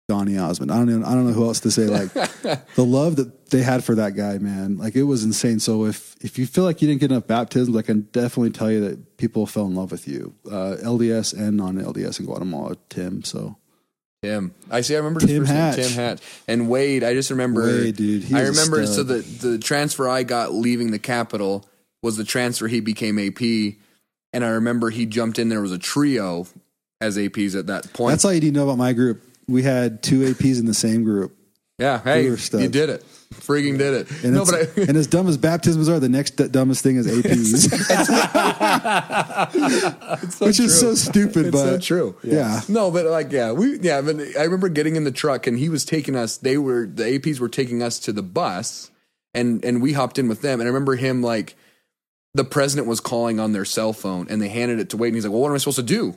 [0.07, 0.71] Donny Osmond.
[0.71, 2.13] I don't know I don't know who else to say like
[2.75, 4.77] the love that they had for that guy, man.
[4.77, 5.59] Like it was insane.
[5.59, 8.71] So if if you feel like you didn't get enough baptisms, I can definitely tell
[8.71, 10.33] you that people fell in love with you.
[10.45, 13.23] Uh, LDS and non LDS in Guatemala, Tim.
[13.23, 13.57] So
[14.23, 14.53] Tim.
[14.71, 14.95] I see.
[14.95, 16.21] I remember his Tim name, Tim Hatch.
[16.47, 17.03] And Wade.
[17.03, 17.63] I just remember.
[17.63, 18.85] Wade, dude, he I remember.
[18.87, 21.67] So the the transfer I got leaving the Capitol
[22.01, 23.41] was the transfer he became AP,
[24.31, 25.49] and I remember he jumped in.
[25.49, 26.47] There was a trio
[27.01, 28.11] as APs at that point.
[28.11, 29.21] that's all you need to know about my group.
[29.47, 31.37] We had two APs in the same group.
[31.77, 32.01] yeah.
[32.03, 33.05] Hey, were you did it.
[33.33, 34.23] Freaking did it.
[34.23, 36.95] And, no, but I, and as dumb as baptisms are, the next d- dumbest thing
[36.95, 37.67] is APs,
[40.39, 41.47] which is so stupid.
[41.47, 42.15] it's but so true.
[42.23, 42.61] Yeah.
[42.69, 45.69] No, but like, yeah, we, yeah, but I remember getting in the truck and he
[45.69, 48.89] was taking us, they were, the APs were taking us to the bus
[49.33, 50.59] and, and we hopped in with them.
[50.59, 51.55] And I remember him like,
[52.33, 55.15] the president was calling on their cell phone and they handed it to Wade and
[55.15, 56.15] he's like, well, what am I supposed to do?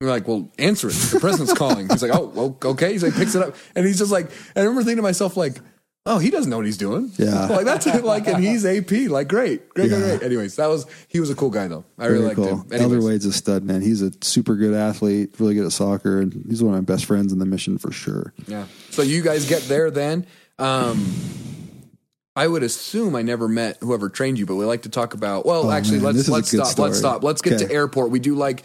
[0.00, 0.92] We're like, well, answer it.
[0.94, 1.88] The president's calling.
[1.88, 2.92] He's like, oh, well, okay.
[2.92, 3.56] He's like, picks it up.
[3.74, 5.58] And he's just like, I remember thinking to myself, like,
[6.04, 7.10] oh, he doesn't know what he's doing.
[7.16, 7.46] Yeah.
[7.46, 8.04] Like, that's it.
[8.04, 8.90] like, and he's AP.
[9.08, 9.98] Like, great, great, Yeah.
[9.98, 10.22] great, great.
[10.26, 11.84] Anyways, that was, he was a cool guy though.
[11.98, 12.58] I really liked cool.
[12.60, 12.66] him.
[12.72, 13.80] Elder Wade's a stud, man.
[13.80, 17.06] He's a super good athlete, really good at soccer, and he's one of my best
[17.06, 18.34] friends in the mission for sure.
[18.46, 18.66] Yeah.
[18.90, 20.26] So you guys get there then.
[20.58, 21.10] Um,
[22.36, 25.46] I would assume I never met whoever trained you, but we like to talk about.
[25.46, 26.78] Well, Oh, actually, man, let's let's stop.
[26.78, 27.24] Let's stop.
[27.24, 27.66] Let's get Okay.
[27.68, 28.10] to airport.
[28.10, 28.62] We do like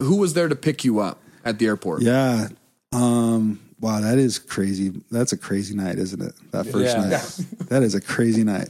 [0.00, 2.02] who was there to pick you up at the airport?
[2.02, 2.48] Yeah.
[2.92, 4.92] Um, wow, that is crazy.
[5.10, 6.32] That's a crazy night, isn't it?
[6.52, 7.06] That first Yeah.
[7.08, 7.68] night.
[7.68, 8.68] that is a crazy night.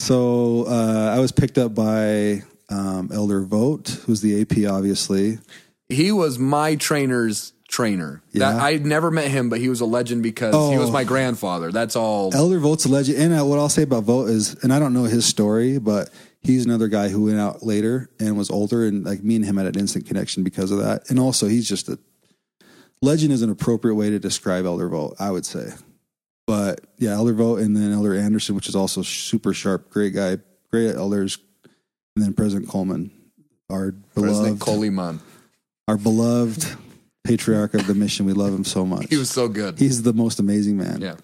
[0.00, 5.38] So uh, I was picked up by um, Elder Vogt, who's the AP, obviously.
[5.88, 8.22] He was my trainer's trainer.
[8.32, 8.52] Yeah.
[8.52, 10.92] That, I never met him, but he was a legend because he was Oh.
[10.92, 11.72] my grandfather.
[11.72, 12.34] That's all.
[12.34, 13.18] Elder Vogt's a legend.
[13.18, 16.10] And uh, what I'll say about Vogt is, and I don't know his story, but
[16.42, 19.56] he's another guy who went out later and was older, and like me and him
[19.56, 21.10] had an instant connection because of that.
[21.10, 21.98] And also, he's just a
[23.02, 25.70] legend is an appropriate way to describe Elder Vogt, I would say.
[26.46, 30.38] But yeah, Elder Vogt and then Elder Anderson, which is also super sharp, great guy,
[30.70, 31.38] great elders,
[32.16, 33.10] and then President Coleman,
[33.68, 35.20] our President beloved, Coleman.
[35.86, 36.66] our beloved
[37.24, 38.24] patriarch of the mission.
[38.24, 39.06] We love him so much.
[39.10, 39.78] He was so good.
[39.78, 41.16] He's the most amazing man yeah.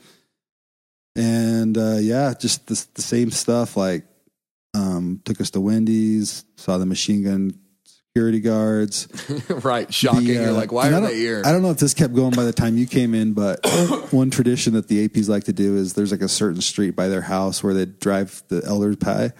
[1.17, 3.77] and uh, yeah, just the, the same stuff.
[3.79, 4.05] Like,
[4.75, 9.09] um, took us to Wendy's, saw the machine gun security guards.
[9.49, 9.93] right.
[9.93, 10.25] Shocking.
[10.25, 11.43] The, uh, You're like, why are they here?
[11.45, 13.59] I don't know if this kept going by the time you came in, but
[14.13, 17.09] one tradition that the APs like to do is there's like a certain street by
[17.09, 19.33] their house where they drive the elders pie.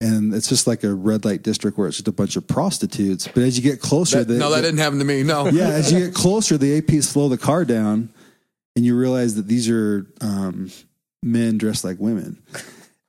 [0.00, 3.26] And it's just like a red light district where it's just a bunch of prostitutes.
[3.28, 5.22] But as you get closer, That- the, no, that didn't happen to me.
[5.22, 5.46] No.
[5.50, 8.12] yeah, as you get closer, the APs slow the car down,
[8.76, 10.70] and you realize that these are um,
[11.22, 12.42] men dressed like women,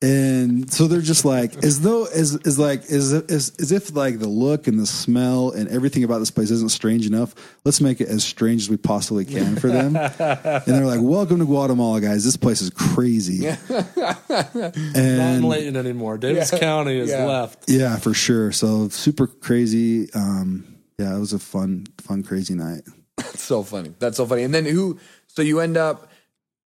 [0.02, 4.20] and so they're just like as though as as like as as as if like
[4.20, 7.34] the look and the smell and everything about this place isn't strange enough.
[7.66, 9.96] Let's make it as strange as we possibly can for them.
[9.96, 12.24] and they're like, "Welcome to Guatemala, guys.
[12.24, 16.18] This place is crazy." and Not in and Layton anymore.
[16.18, 16.60] Davis Yeah.
[16.60, 17.26] County is Yeah.
[17.26, 17.70] left.
[17.70, 18.52] yeah, for sure.
[18.52, 20.12] So super crazy.
[20.14, 22.82] Um, yeah, it was a fun, fun, crazy night.
[23.18, 23.94] That's so funny.
[24.00, 24.44] That's so funny.
[24.44, 25.00] And then who?
[25.28, 26.10] So you end up,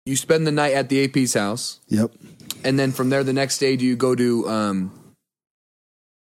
[0.06, 2.12] you spend the night at the AP's house, Yep.
[2.64, 4.48] and then from there, the next day, do you go to?
[4.48, 4.92] um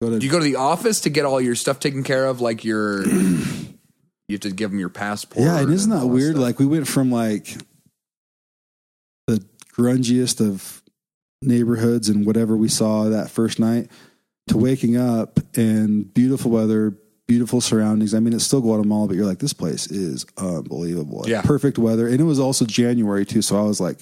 [0.01, 2.25] Go to Do you go to the office to get all your stuff taken care
[2.25, 2.39] of?
[2.39, 3.67] Like your, you
[4.31, 5.43] have to give them your passport.
[5.45, 6.37] Yeah, and isn't that weird?
[6.37, 7.57] Like we went from like
[9.27, 9.43] the
[9.75, 10.81] grungiest of
[11.41, 13.89] neighborhoods and whatever we saw that first night
[14.47, 16.97] to waking up and beautiful weather,
[17.29, 18.13] beautiful surroundings.
[18.15, 21.23] I mean, it's still Guatemala, but you're like, this place is unbelievable.
[21.27, 21.41] Yeah.
[21.43, 23.99] perfect weather, and it was also January too, so I was like,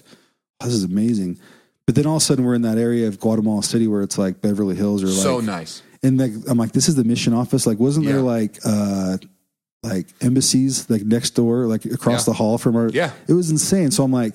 [0.61, 1.37] this is amazing.
[1.85, 4.17] But then all of a sudden, we're in that area of Guatemala City where it's
[4.17, 5.83] like Beverly Hills or like so nice.
[6.03, 7.67] and like I'm like, this is the mission office.
[7.67, 9.17] Like, wasn't there like uh
[9.83, 12.31] like embassies like next door, like across Yeah.
[12.31, 13.11] the hall from our Yeah.
[13.27, 13.91] it was insane.
[13.91, 14.33] So I'm like,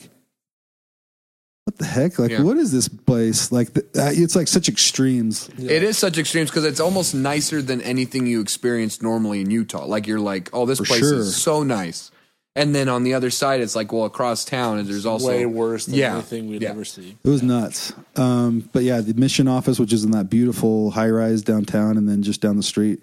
[1.64, 2.18] what the heck?
[2.18, 2.42] Like, Yeah.
[2.42, 3.52] what is this place?
[3.52, 5.48] Like, th- uh, it's like such extremes.
[5.58, 9.86] It is such extremes because it's almost nicer than anything you experience normally in Utah.
[9.86, 11.18] Like you're like, oh, this For place sure.
[11.20, 12.10] is so nice.
[12.54, 15.46] And then on the other side, it's like, well, across town, and there's also Way
[15.46, 16.14] worse than Yeah.
[16.14, 16.70] anything we'd Yeah.
[16.70, 17.16] ever see.
[17.24, 17.94] It was nuts.
[18.16, 22.06] Um, but yeah, the mission office, which is in that beautiful high rise downtown, and
[22.08, 23.00] then just down the street,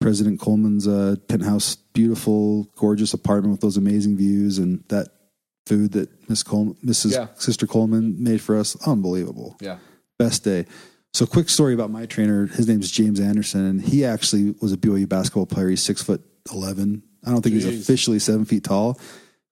[0.00, 5.08] President Coleman's uh, penthouse, beautiful, gorgeous apartment with those amazing views and that
[5.66, 7.12] food that Miss Cole, Mrs.
[7.12, 7.26] Yeah.
[7.34, 8.76] Sister Coleman made for us.
[8.86, 9.56] Unbelievable.
[9.60, 9.78] yeah,
[10.18, 10.66] Best day.
[11.12, 12.46] So, quick story about my trainer.
[12.46, 15.68] His name's James Anderson, and he actually was a BYU basketball player.
[15.70, 16.20] He's six foot
[16.52, 17.02] eleven.
[17.24, 17.80] I don't think he's Jeez.
[17.80, 19.00] officially seven feet tall.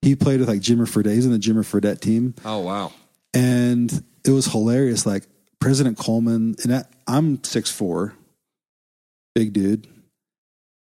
[0.02, 1.14] He played with like Jimmer Fredette.
[1.14, 2.92] He's in the Jimmer Fredette team oh wow,
[3.32, 3.90] and
[4.24, 5.06] it was hilarious.
[5.06, 5.26] Like
[5.58, 8.14] President Coleman, and I, I'm six four,
[9.34, 9.86] big dude,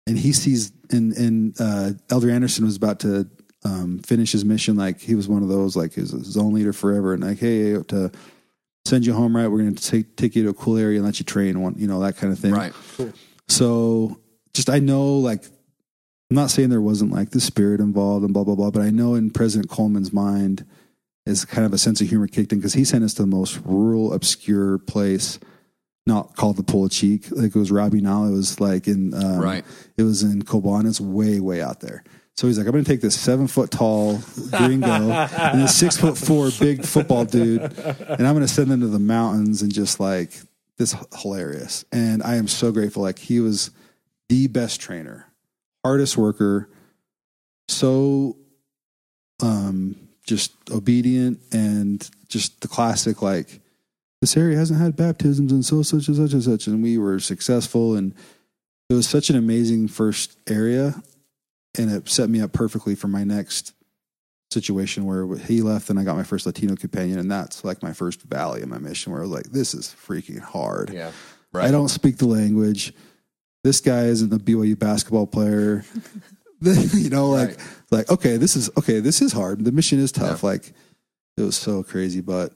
[0.06, 3.28] and he sees and and uh, Elder Anderson was about to
[3.64, 4.76] um, finish his mission.
[4.76, 8.10] Like he was one of those like his zone leader forever, and like hey to
[8.84, 9.46] send you home right.
[9.48, 11.74] We're going to take take you to a cool area and let you train one,
[11.76, 12.52] you know that kind of thing.
[12.52, 12.72] right?
[13.48, 14.18] So
[14.54, 15.44] just I know like
[16.30, 18.90] I'm not saying there wasn't like the spirit involved and blah blah blah, but I
[18.90, 20.66] know in President Coleman's mind
[21.26, 23.28] is kind of a sense of humor kicked in because he sent us to the
[23.28, 25.38] most rural, obscure place,
[26.06, 27.30] not called the Polochic.
[27.30, 28.28] Like it was Rabinal.
[28.28, 29.64] It was like in um, Right.
[29.96, 30.86] It was in Coban.
[30.86, 32.04] It's way way out there.
[32.38, 34.20] So he's like, I'm going to take this seven foot tall
[34.52, 38.80] gringo and this six foot four big football dude, and I'm going to send them
[38.82, 40.38] to the mountains and just like
[40.76, 41.84] this hilarious.
[41.90, 43.02] And I am so grateful.
[43.02, 43.72] Like he was
[44.28, 45.26] the best trainer,
[45.84, 46.70] hardest worker,
[47.66, 48.36] so
[49.42, 53.60] um just obedient and just the classic like
[54.20, 57.18] this area hasn't had baptisms and so such and such and such and we were
[57.18, 58.14] successful and
[58.88, 61.02] it was such an amazing first area
[61.78, 63.72] and it set me up perfectly for my next
[64.50, 67.92] situation where he left and I got my first Latino companion and that's like my
[67.92, 70.90] first valley in my mission where I was like this is freaking hard.
[70.92, 71.12] Yeah,
[71.52, 71.66] Right.
[71.66, 72.92] I don't speak the language.
[73.64, 75.84] This guy isn't a BYU basketball player.
[76.60, 77.58] you know, like Right.
[77.90, 79.64] like okay, this is okay, this is hard.
[79.64, 80.42] The mission is tough.
[80.42, 80.48] Yeah.
[80.50, 80.72] Like
[81.36, 82.52] it was so crazy, but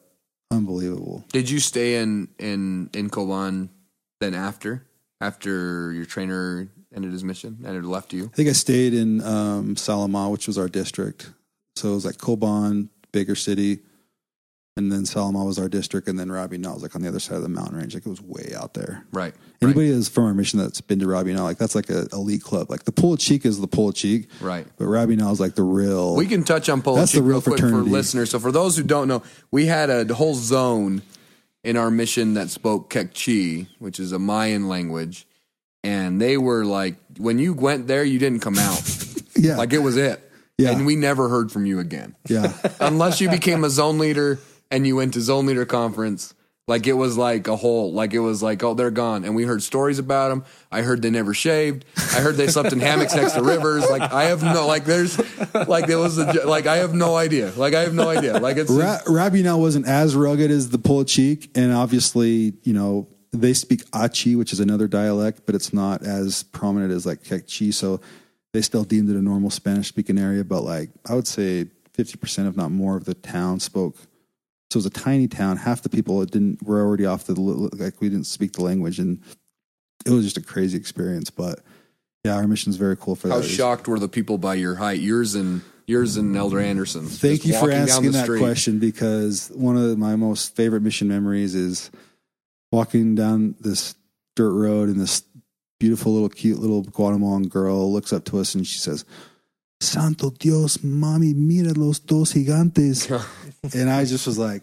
[0.50, 1.24] unbelievable.
[1.32, 3.68] Did you stay in in in Coban
[4.20, 4.86] then after
[5.20, 8.24] after your trainer ended his mission and it left you?
[8.32, 11.30] I think I stayed in um Salama, which was our district.
[11.76, 13.80] So it was like Coban, bigger city,
[14.76, 17.36] and then Salama was our district, and then Rabinal was like on the other side
[17.36, 17.94] of the mountain range.
[17.94, 19.04] Like it was way out there.
[19.12, 19.34] Right.
[19.60, 22.70] Anybody that's from our mission that's been to Rabinal, like that's like a elite club.
[22.70, 24.66] Like the Polochic is the Polochic, Right.
[24.78, 26.16] But Rabinal is like the real.
[26.16, 28.30] We can touch on Polo That's the real real quick for listeners.
[28.30, 31.02] So for those who don't know, we had a whole zone
[31.62, 35.26] in our mission that spoke Kekchi, which is a Mayan language,
[35.84, 38.82] and they were like, when you went there, you didn't come out.
[39.36, 40.20] yeah, like it was it.
[40.58, 40.70] Yeah.
[40.70, 42.14] And we never heard from you again.
[42.28, 42.52] yeah.
[42.80, 44.38] Unless you became a zone leader
[44.70, 46.34] and you went to zone leader conference.
[46.68, 49.24] Like it was like a whole, like it was like, oh, they're gone.
[49.24, 50.44] And we heard stories about them.
[50.70, 51.84] I heard they never shaved.
[51.96, 53.82] I heard they slept in hammocks next to rivers.
[53.90, 55.18] Like I have no, like there's,
[55.52, 57.52] like there was, a, like I have no idea.
[57.56, 58.38] Like I have no idea.
[58.38, 63.54] Like it's, Ra- now wasn't as rugged as the Polochic, and obviously, you know, they
[63.54, 67.72] speak Achi, which is another dialect, but it's not as prominent as like Kekchi.
[67.72, 68.00] So
[68.52, 70.44] they still deemed it a normal Spanish speaking area.
[70.44, 71.66] But like, I would say
[71.96, 73.96] 50%, if not more, of the town spoke.
[74.70, 75.56] So it was a tiny town.
[75.56, 79.20] Half the people didn't were already off the like we didn't speak the language, and
[80.06, 81.28] it was just a crazy experience.
[81.28, 81.60] But
[82.24, 83.42] yeah, our mission mission's very cool for how that.
[83.42, 85.00] How shocked were the people by your height?
[85.00, 87.06] Yours and yours and Elder Anderson.
[87.06, 91.90] Thank you for asking that question because one of my most favorite mission memories is
[92.72, 93.94] walking down this
[94.34, 95.22] dirt road and this
[95.78, 99.04] beautiful little cute little Guatemalan girl looks up to us and she says,
[99.80, 103.10] Santo Dios, mami, mira los dos gigantes.
[103.74, 104.62] and I just was like,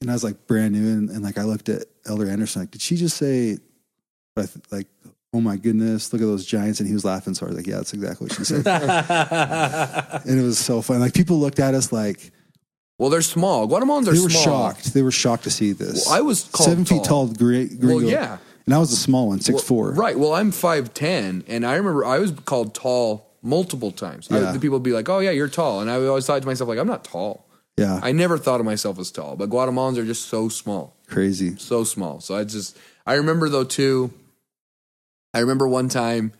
[0.00, 2.70] and I was like brand new and, and like I looked at Elder Anderson like,
[2.70, 3.58] did she just say,
[4.70, 4.86] like,
[5.32, 6.80] oh my goodness, look at those giants?
[6.80, 7.34] And he was laughing.
[7.34, 8.66] So I was like, yeah, that's exactly what she said.
[10.26, 11.00] and it was so fun.
[11.00, 12.30] Like people looked at us like
[12.98, 13.68] Well, they're small.
[13.68, 14.42] Guatemalans are they were small.
[14.44, 14.92] shocked.
[14.92, 16.06] They were shocked to see this.
[16.06, 17.28] Well, I was called seven feet tall.
[17.28, 17.86] Gre- gringo.
[17.86, 18.38] Well, yeah.
[18.66, 19.92] and I was the small one, six Well, four.
[19.92, 20.18] Right.
[20.18, 24.28] Well, I'm five ten, and I remember I was called tall multiple times.
[24.32, 24.52] I, Yeah.
[24.52, 26.66] the people would be like, "Oh yeah, you're tall," and I always thought to myself,
[26.68, 27.46] like, "I'm not tall."
[27.76, 31.54] Yeah, I never thought of myself as tall, but Guatemalans are just so small, crazy.
[31.58, 32.18] so small.
[32.20, 32.76] So I just,
[33.06, 34.12] I remember though too.
[35.32, 36.32] I remember one time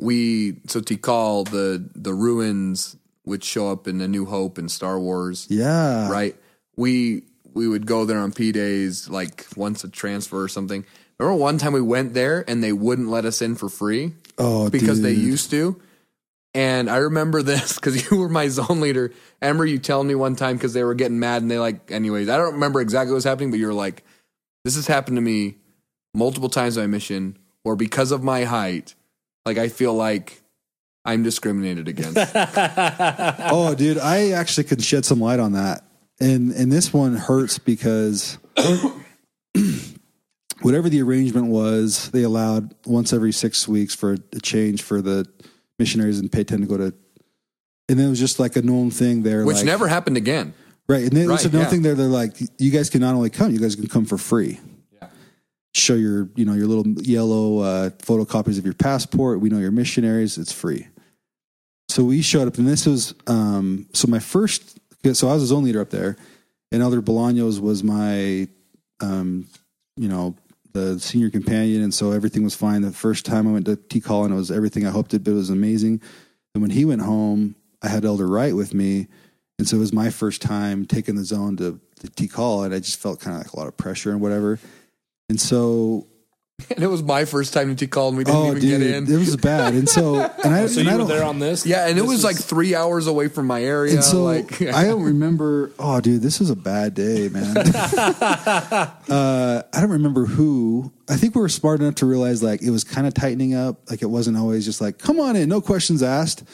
[0.00, 4.98] we so Tikal the the ruins which show up in A New Hope and Star
[4.98, 6.36] Wars Yeah, right?
[6.76, 7.22] We
[7.52, 10.84] we would go there on P days, like once a transfer or something.
[11.18, 14.68] Remember one time we went there and they wouldn't let us in for free Oh,
[14.68, 15.80] because they used to.
[16.54, 19.12] And I remember this because you were my zone leader.
[19.40, 21.90] I remember you telling me one time because they were getting mad and they like,
[21.90, 24.04] anyways, I don't remember exactly what was happening, but you were like,
[24.64, 25.56] this has happened to me
[26.14, 28.94] multiple times on my mission, or because of my height,
[29.44, 30.42] like I feel like
[31.04, 32.16] I'm discriminated against.
[32.34, 35.84] oh, dude, I actually could shed some light on that.
[36.20, 38.38] And and this one hurts because
[40.62, 45.26] whatever the arrangement was, they allowed once every six weeks for a change for the
[45.78, 46.94] missionaries and pay ten to go to.
[47.88, 50.54] And then it was just like a known thing there, which like- never happened again.
[50.88, 51.02] right.
[51.04, 51.68] And it was a Right, known yeah.
[51.68, 51.94] thing there.
[51.94, 54.58] They're like, you guys can not only come, you guys can come for free.
[54.92, 55.08] Yeah.
[55.74, 59.40] Show your, you know, your little yellow uh, photocopies of your passport.
[59.40, 60.38] We know you're missionaries.
[60.38, 60.86] It's free.
[61.94, 64.80] So we showed up, and this was um, so my first.
[65.12, 66.16] So I was a zone leader up there,
[66.72, 68.48] and Elder Bolaños was my,
[68.98, 69.46] um,
[69.96, 70.34] you know,
[70.72, 72.82] the senior companion, and so everything was fine.
[72.82, 75.22] The first time I went to Tikal, and it was everything I hoped it.
[75.22, 76.02] But it was amazing.
[76.52, 79.06] And when he went home, I had Elder Wright with me,
[79.60, 82.80] and so it was my first time taking the zone to the Tikal, and I
[82.80, 84.58] just felt kind of like a lot of pressure and whatever.
[85.28, 86.08] And so,
[86.74, 88.82] And it was my first time to call and we didn't oh, even dude, get
[88.82, 89.12] in.
[89.12, 89.74] it was bad.
[89.74, 91.64] And so, and I, so and you I were there on this?
[91.64, 93.94] Yeah, and it This was like three hours away from my area.
[93.94, 95.70] And so like I don't remember.
[95.78, 97.56] Oh, dude, this was a bad day, man.
[97.56, 100.92] uh, I don't remember who.
[101.08, 103.90] I think we were smart enough to realize like it was kind of tightening up.
[103.90, 106.44] Like it wasn't always just like, come on in, no questions asked.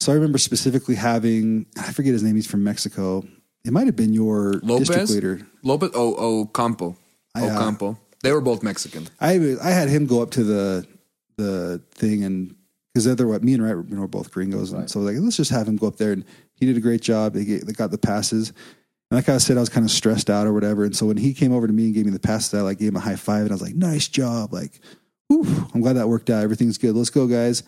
[0.00, 2.34] So I remember specifically having, I forget his name.
[2.34, 3.24] He's from Mexico.
[3.64, 5.14] It might have been your district Lopez?
[5.14, 5.46] leader.
[5.62, 6.96] Lopez oh oh Campo.
[7.36, 7.56] Oh Yeah.
[7.56, 7.98] Campo.
[8.22, 9.08] They were both Mexican.
[9.20, 10.86] I I had him go up to the
[11.36, 12.54] the thing and
[12.92, 15.50] because they're what me and Wright know, were both gringos and so like let's just
[15.50, 16.24] have him go up there and
[16.62, 17.32] he did a great job.
[17.32, 18.50] They get, they got the passes.
[18.50, 20.84] And like I said, I was kind of stressed out or whatever.
[20.84, 22.78] And so when he came over to me and gave me the passes, I like
[22.78, 24.52] gave him a high five and I was like, nice job.
[24.52, 24.78] Like,
[25.26, 25.44] whew,
[25.74, 26.44] I'm glad that worked out.
[26.44, 26.94] Everything's good.
[26.94, 27.64] Let's go, guys.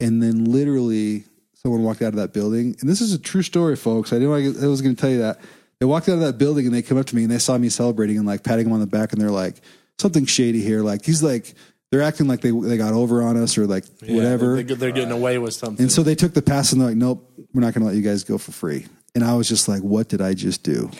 [0.00, 2.74] And then literally someone walked out of that building.
[2.80, 4.12] And this is a true story, folks.
[4.12, 5.40] I didn't want to, I was going to tell you that.
[5.78, 7.58] They walked out of that building and they come up to me and they saw
[7.58, 9.60] me celebrating and like patting him on the back and they're like,
[9.98, 10.82] something shady here.
[10.82, 11.54] Like he's like,
[11.90, 14.62] they're acting like they they got over on us or like Yeah, whatever.
[14.62, 15.82] They're, they're getting away with something.
[15.82, 17.96] And so they took the pass and they're like, nope, we're not going to let
[17.96, 18.86] you guys go for free.
[19.14, 20.90] And I was just like, what did I just do?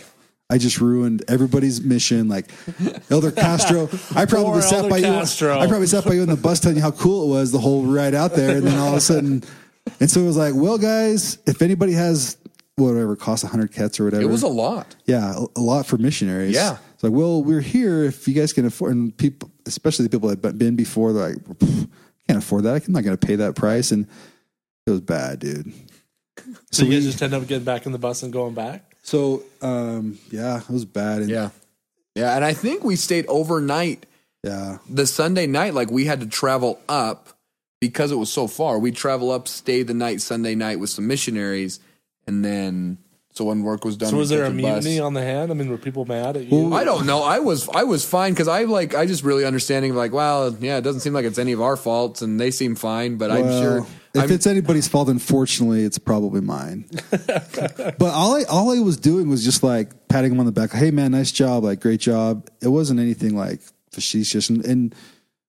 [0.51, 2.28] I just ruined everybody's mission.
[2.28, 2.46] Like
[3.11, 5.55] Elder Castro, I probably Poor sat Elder by Castro.
[5.55, 5.61] you.
[5.61, 7.59] I probably sat by you in the bus telling you how cool it was the
[7.59, 9.42] whole ride out there, and then all of a sudden,
[10.01, 12.38] and so it was like, well, guys, if anybody has
[12.78, 14.22] whatever it cost hundred kets or whatever.
[14.22, 14.96] It was a lot.
[15.06, 16.54] yeah, a, a lot for missionaries.
[16.54, 16.78] Yeah.
[16.94, 18.92] it's like, well, we're here if you guys can afford.
[18.92, 21.88] And people, especially the people that had been before, they're like, "Pff,
[22.28, 22.86] can't afford that.
[22.86, 23.90] I'm not going to pay that price.
[23.92, 24.06] And
[24.86, 25.72] it was bad, dude.
[26.70, 28.94] So you guys we- just end up getting back in the bus and going back.
[29.02, 31.22] So, um, yeah, it was bad.
[31.22, 31.50] And Yeah.
[32.14, 32.36] Yeah.
[32.36, 34.04] And I think we stayed overnight
[34.44, 35.74] yeah, the Sunday night.
[35.74, 37.30] Like we had to travel up
[37.80, 38.78] because it was so far.
[38.78, 41.80] We travel up, stay the night Sunday night with some missionaries,
[42.28, 42.98] and then
[43.32, 44.84] so when work was done, So was there a catch bus.
[44.84, 45.52] mutiny on the hand?
[45.52, 46.74] I mean, were people mad at you?
[46.74, 47.22] I don't know.
[47.22, 50.76] I was I was fine because I like I just really understanding like, well, yeah,
[50.78, 53.16] it doesn't seem like it's any of our faults, and they seem fine.
[53.16, 53.78] But I'm sure
[54.14, 56.86] if I'm- it's anybody's fault, unfortunately, it's probably mine.
[57.26, 60.72] but all I all I was doing was just like patting him on the back.
[60.72, 62.48] Hey man, nice job, like great job.
[62.60, 63.60] It wasn't anything like
[63.92, 64.94] facetious, and, and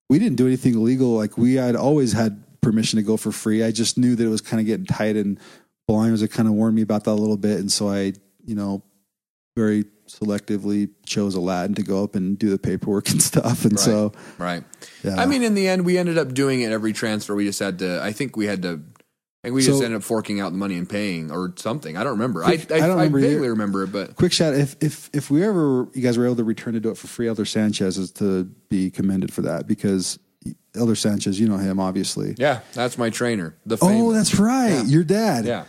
[0.09, 1.15] we didn't do anything illegal.
[1.15, 3.63] Like we had always had permission to go for free.
[3.63, 5.39] I just knew that it was kind of getting tight, and
[5.89, 8.13] Bolaños had kind of warned me about that a little bit, and so I,
[8.45, 8.83] you know,
[9.55, 13.65] very selectively chose Aladdin to go up and do the paperwork and stuff.
[13.65, 14.63] And so, right.
[15.03, 15.15] yeah.
[15.15, 17.35] I mean, in the end, we ended up doing it every transfer.
[17.35, 18.01] We just had to.
[18.03, 18.81] I think we had to.
[19.41, 21.95] I think we just ended up forking out the money and paying or something.
[21.95, 22.43] I don't remember.
[22.43, 23.49] I, Quick- I, I don't I remember vaguely either.
[23.51, 26.43] remember it, but quick shout if if if we ever you guys were able to
[26.43, 30.19] return to do it for free elder sanchez is to be commended for that because
[30.75, 33.55] elder sanchez you know him obviously yeah, that's my trainer.
[33.65, 34.83] The oh that's right Yeah.
[34.83, 35.63] your dad yeah.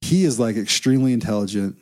[0.00, 1.76] He is like extremely intelligent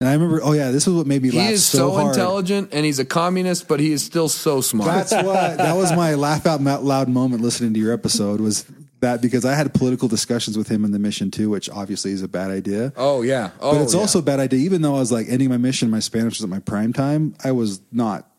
[0.00, 1.48] and i remember oh yeah this is what made me laugh.
[1.48, 4.90] He is so, so, intelligent, and he's a communist, but he is still so smart.
[4.90, 8.64] that's what that was my laugh out loud moment listening to your episode was
[9.00, 12.22] that because i had political discussions with him in the mission too which obviously is
[12.22, 13.50] a bad idea oh yeah.
[13.60, 14.02] Oh, but it's oh, yeah.
[14.02, 14.60] also a bad idea.
[14.60, 17.34] Even though I was like ending my mission, my Spanish was at my prime time.
[17.42, 18.29] I was not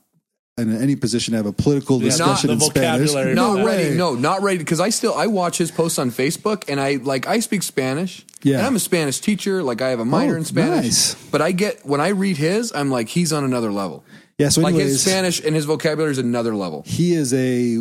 [0.58, 3.10] in any position to have a political Yeah, discussion not in Spanish.
[3.10, 3.36] vocabulary.
[3.36, 3.96] not No ready.
[3.96, 4.58] No, not ready.
[4.58, 8.26] Because I still I watch his posts on Facebook, and I like I speak Spanish.
[8.44, 8.58] Yeah.
[8.58, 9.62] and I'm a Spanish teacher.
[9.64, 10.84] Like I have a minor Oh, in Spanish.
[10.84, 11.16] nice.
[11.32, 14.04] But I get when I read his, I'm like he's on another level.
[14.38, 14.50] Yeah.
[14.50, 16.84] So, Like his Spanish and his vocabulary is another level.
[16.86, 17.78] he is a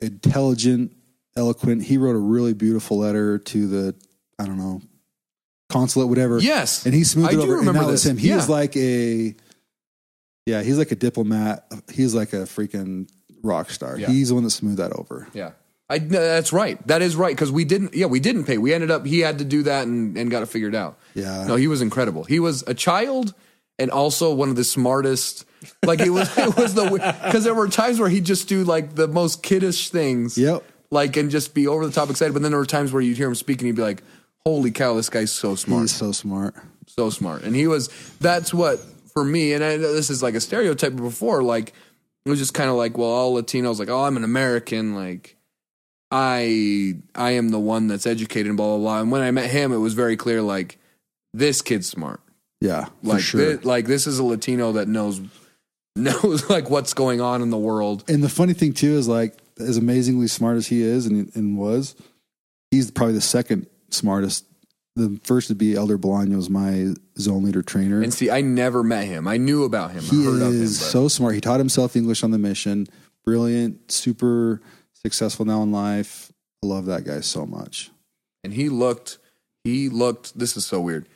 [0.00, 0.92] intelligent,
[1.36, 1.82] eloquent.
[1.84, 3.94] He wrote a really beautiful letter to the
[4.38, 4.80] I don't know
[5.68, 6.38] consulate, whatever.
[6.38, 7.52] Yes, and he smoothed I it do over.
[7.58, 8.10] And remember that was this.
[8.10, 8.16] him.
[8.16, 8.38] He Yeah.
[8.38, 9.34] is like a
[10.48, 10.62] yeah.
[10.62, 11.70] He's like a diplomat.
[11.92, 13.08] He's like a freaking
[13.42, 13.98] rock star.
[13.98, 14.08] Yeah.
[14.08, 15.28] He's the one that smoothed that over.
[15.32, 15.50] Yeah.
[15.90, 16.84] I, that's right.
[16.86, 17.94] That is right because we didn't.
[17.94, 18.58] Yeah, we didn't pay.
[18.58, 19.06] We ended up.
[19.06, 20.98] He had to do that and, and got it figured out.
[21.14, 21.46] Yeah.
[21.46, 22.24] No, he was incredible.
[22.24, 23.34] He was a child
[23.78, 25.46] and also one of the smartest.
[25.84, 26.28] Like it was.
[26.38, 26.90] It was the
[27.24, 30.36] because there were times where he'd just do like the most kiddish things.
[30.36, 30.62] Yep.
[30.90, 32.32] Like and just be over the top excited.
[32.34, 34.02] But then there were times where you'd hear him speak and he'd be like,
[34.44, 36.54] "Holy cow, this guy's so smart, He's so smart.
[36.86, 37.88] so smart." And he was.
[38.20, 38.80] That's what
[39.18, 39.52] for me.
[39.52, 41.42] And I know this is like a stereotype before.
[41.42, 41.72] Like
[42.24, 44.94] it was just kind of like, well, all Latinos like, oh, I'm an American.
[44.94, 45.36] Like
[46.10, 49.00] I I am the one that's educated and blah blah blah.
[49.00, 50.78] And when I met him, it was very clear like
[51.34, 52.20] this kid's smart.
[52.60, 53.56] Yeah, for Like sure.
[53.56, 55.20] thi- like this is a Latino that knows
[55.96, 58.04] knows like what's going on in the world.
[58.08, 61.58] And the funny thing too is like as amazingly smart as he is and, and
[61.58, 61.94] was,
[62.70, 64.44] he's probably the second smartest.
[64.98, 68.02] The first to be Elder Bolaños, my zone leader trainer.
[68.02, 69.28] And see, I never met him.
[69.28, 70.02] I knew about him.
[70.02, 70.62] he I heard of him.
[70.62, 71.34] is so smart.
[71.34, 72.86] He taught himself English on the mission.
[73.24, 74.60] Brilliant, super
[74.94, 76.32] successful now in life.
[76.64, 77.90] I love that guy so much.
[78.42, 79.18] and he looked
[79.64, 81.06] he looked this is so weird.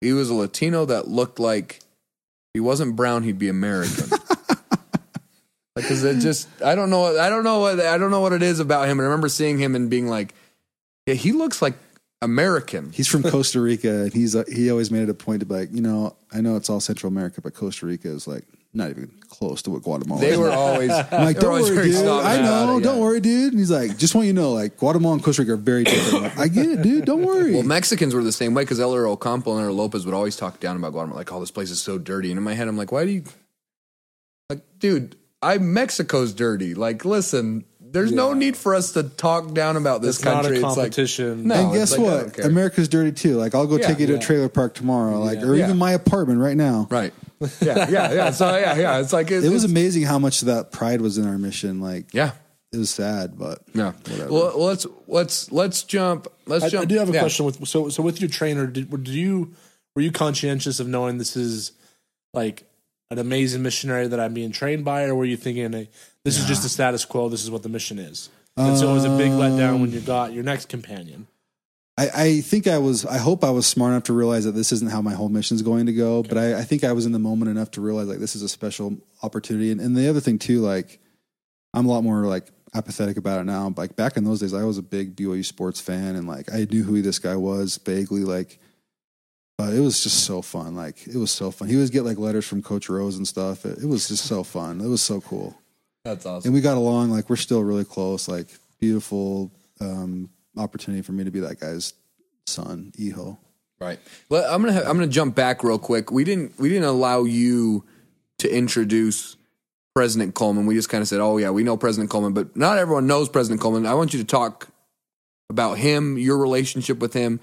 [0.00, 4.10] He was a Latino that looked like if he wasn't brown, he'd be American.
[5.76, 8.32] like cuz it just I don't know I don't know what I don't know what
[8.32, 8.98] it is about him.
[8.98, 10.34] And I remember seeing him and being like
[11.06, 11.74] yeah, he looks like
[12.22, 12.92] American.
[12.92, 15.54] He's from Costa Rica, and he's uh, he always made it a point to be
[15.54, 18.90] like, you know, I know it's all Central America, but Costa Rica is like not
[18.90, 20.20] even close to what Guatemala.
[20.20, 20.38] They is.
[20.38, 22.06] were always I'm like, don't always worry, dude.
[22.06, 22.78] I know.
[22.78, 23.52] it, Don't worry, dude.
[23.52, 25.84] And he's like, just want you to know, like Guatemala and Costa Rica are very
[25.84, 26.24] different.
[26.24, 27.04] Like, I get it, dude.
[27.04, 27.52] Don't worry.
[27.54, 30.60] Well, Mexicans were the same way because Elder Ocampo and Elder Lopez would always talk
[30.60, 32.76] down about Guatemala, like, "Oh, this place is so dirty." And in my head, I'm
[32.76, 33.24] like, "Why do you?"
[34.50, 36.74] Like, dude, I Mexico's dirty.
[36.74, 40.56] Like, listen, there's no need for us to talk down about this It's not country.
[40.56, 41.46] a It's like, competition.
[41.48, 41.54] No.
[41.54, 42.44] and guess like, what?
[42.44, 43.36] America's dirty too.
[43.36, 45.64] Like, I'll go Yeah, take you to a trailer park tomorrow, like, or Yeah.
[45.64, 46.86] even my apartment right now.
[46.90, 47.12] right?
[47.60, 48.30] Yeah, yeah, yeah.
[48.32, 49.00] So yeah, yeah.
[49.00, 51.80] It's like It was amazing how much that pride was in our mission.
[51.80, 52.32] Like, yeah,
[52.70, 53.92] it was sad, but yeah.
[53.92, 54.30] Whatever.
[54.32, 56.28] Well, let's let's let's jump.
[56.46, 56.82] Let's I, jump.
[56.82, 57.20] I do have a yeah.
[57.20, 58.66] question with so so with your trainer.
[58.66, 59.54] Did, did you
[59.96, 61.72] were you conscientious of knowing this is
[62.34, 62.64] like
[63.10, 65.88] an amazing missionary that I'm being trained by, or were you thinking hey,
[66.24, 67.28] this is just the status quo?
[67.28, 68.30] This is what the mission is.
[68.56, 71.26] And so it was a big letdown when you got your next companion.
[71.96, 73.06] I, I think I was.
[73.06, 75.62] I hope I was smart enough to realize that this isn't how my whole mission's
[75.62, 76.22] going to go.
[76.22, 78.42] But I, I think I was in the moment enough to realize like this is
[78.42, 79.70] a special opportunity.
[79.70, 80.98] And, and the other thing too, like
[81.72, 83.72] I'm a lot more like apathetic about it now.
[83.76, 86.66] Like back in those days, I was a big BYU sports fan, and like I
[86.70, 88.24] knew who this guy was vaguely.
[88.24, 88.58] Like
[89.60, 90.74] but it was just so fun.
[90.74, 91.68] Like it was so fun.
[91.68, 93.66] He would get like letters from Coach Rose and stuff.
[93.66, 94.80] It, it was just so fun.
[94.80, 95.59] It was so cool.
[96.04, 96.48] That's awesome.
[96.48, 97.10] And we got along.
[97.10, 98.28] Like we're still really close.
[98.28, 98.48] Like
[98.78, 101.94] beautiful um, opportunity for me to be that guy's
[102.46, 103.38] son, Eho.
[103.80, 103.98] Right.
[104.28, 106.10] Well, I'm gonna I'm gonna jump back real quick.
[106.10, 107.84] We didn't we didn't allow you
[108.38, 109.36] to introduce
[109.94, 110.66] President Coleman.
[110.66, 113.28] We just kind of said, "Oh yeah, we know President Coleman," but not everyone knows
[113.28, 113.86] President Coleman.
[113.86, 114.68] I want you to talk
[115.48, 117.40] about him, your relationship with him,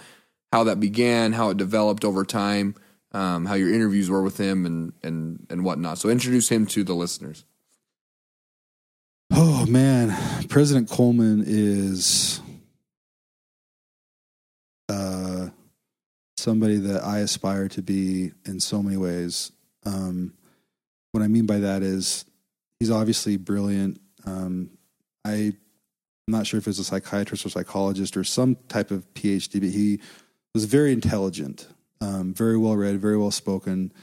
[0.54, 2.76] how that began, how it developed over time,
[3.12, 5.98] um, how your interviews were with him, and and and whatnot.
[5.98, 7.46] So introduce him to the listeners.
[9.40, 10.18] Oh man,
[10.48, 12.42] President Coleman is
[14.90, 15.50] uh,
[16.38, 19.52] somebody that I aspire to be in so many ways.
[19.86, 20.34] Um,
[21.12, 22.26] what I mean by that is
[22.80, 24.02] he's obviously brilliant.
[24.26, 24.72] Um,
[25.24, 25.54] I, I'm
[26.26, 30.00] not sure if he's a psychiatrist or psychologist or some type of PhD, but he
[30.56, 31.68] was very intelligent,
[32.02, 33.94] um, very well read, very well spoken.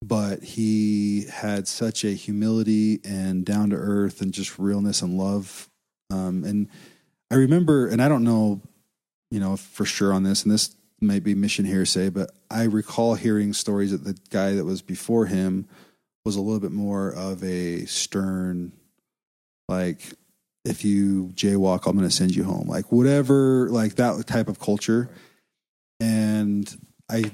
[0.00, 5.68] But he had such a humility and down to earth and just realness and love.
[6.10, 6.68] Um, and
[7.30, 8.62] I remember, and I don't know,
[9.30, 13.14] you know, for sure on this, and this might be mission hearsay, but I recall
[13.14, 15.68] hearing stories that the guy that was before him
[16.24, 18.72] was a little bit more of a stern,
[19.68, 20.00] like,
[20.64, 22.68] if you jaywalk, I'm going to send you home.
[22.68, 25.08] Like, whatever, like that type of culture.
[26.00, 26.74] And
[27.10, 27.30] I,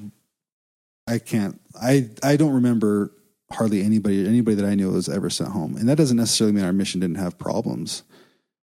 [1.07, 3.13] I can't, I, I don't remember
[3.53, 5.77] hardly anybody, anybody that I knew was ever sent home.
[5.77, 8.03] And that doesn't necessarily mean our mission didn't have problems.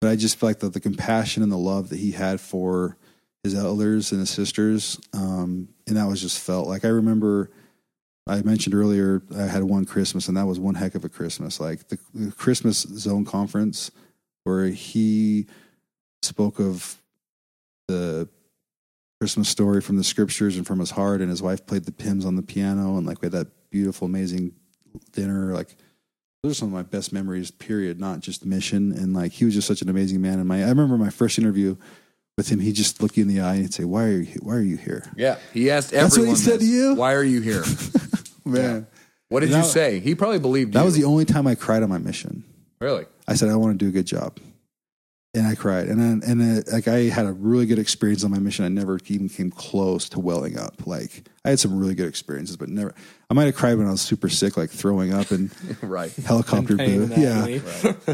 [0.01, 2.97] But I just feel like the, the compassion and the love that he had for
[3.45, 7.51] his elders and his sisters, um, and that was just felt like I remember.
[8.27, 11.61] I mentioned earlier I had one Christmas, and that was one heck of a Christmas.
[11.61, 13.91] Like the, the Christmas Zone Conference,
[14.45, 15.47] where he
[16.23, 16.97] spoke of
[17.87, 18.29] the
[19.21, 22.25] Christmas story from the scriptures and from his heart, and his wife played the hymns
[22.25, 24.53] on the piano, and like we had that beautiful, amazing
[25.13, 25.53] dinner.
[25.55, 25.77] Like
[26.43, 27.51] those are some of my best memories.
[27.51, 28.01] Period.
[28.01, 30.39] Not just mission, and like he was just such an amazing man.
[30.41, 31.77] And my I remember my first interview
[32.37, 34.39] with him, he just look you in the eye and he'd say, "Why are you?
[34.43, 36.05] Why are you here, Yeah, he asked everyone.
[36.11, 36.95] That's what he said to you?
[36.95, 37.63] Why are you here?
[38.45, 38.87] man?"
[39.31, 40.01] What did That- you say?
[40.01, 40.85] He probably believed That you.
[40.85, 42.45] was the only time I cried on my mission.
[42.81, 43.07] really.
[43.27, 44.39] I said, "I want to do a good job,"
[45.35, 45.89] and I cried.
[45.89, 48.65] And then, and then, like I had a really good experience on my mission.
[48.65, 50.87] I never even came close to welling up.
[50.87, 52.95] Like I had some really good experiences, but never.
[53.31, 55.51] I might have cried when I was super sick, like throwing up and
[55.83, 56.13] Right.
[56.15, 57.63] helicopter Yeah, agony.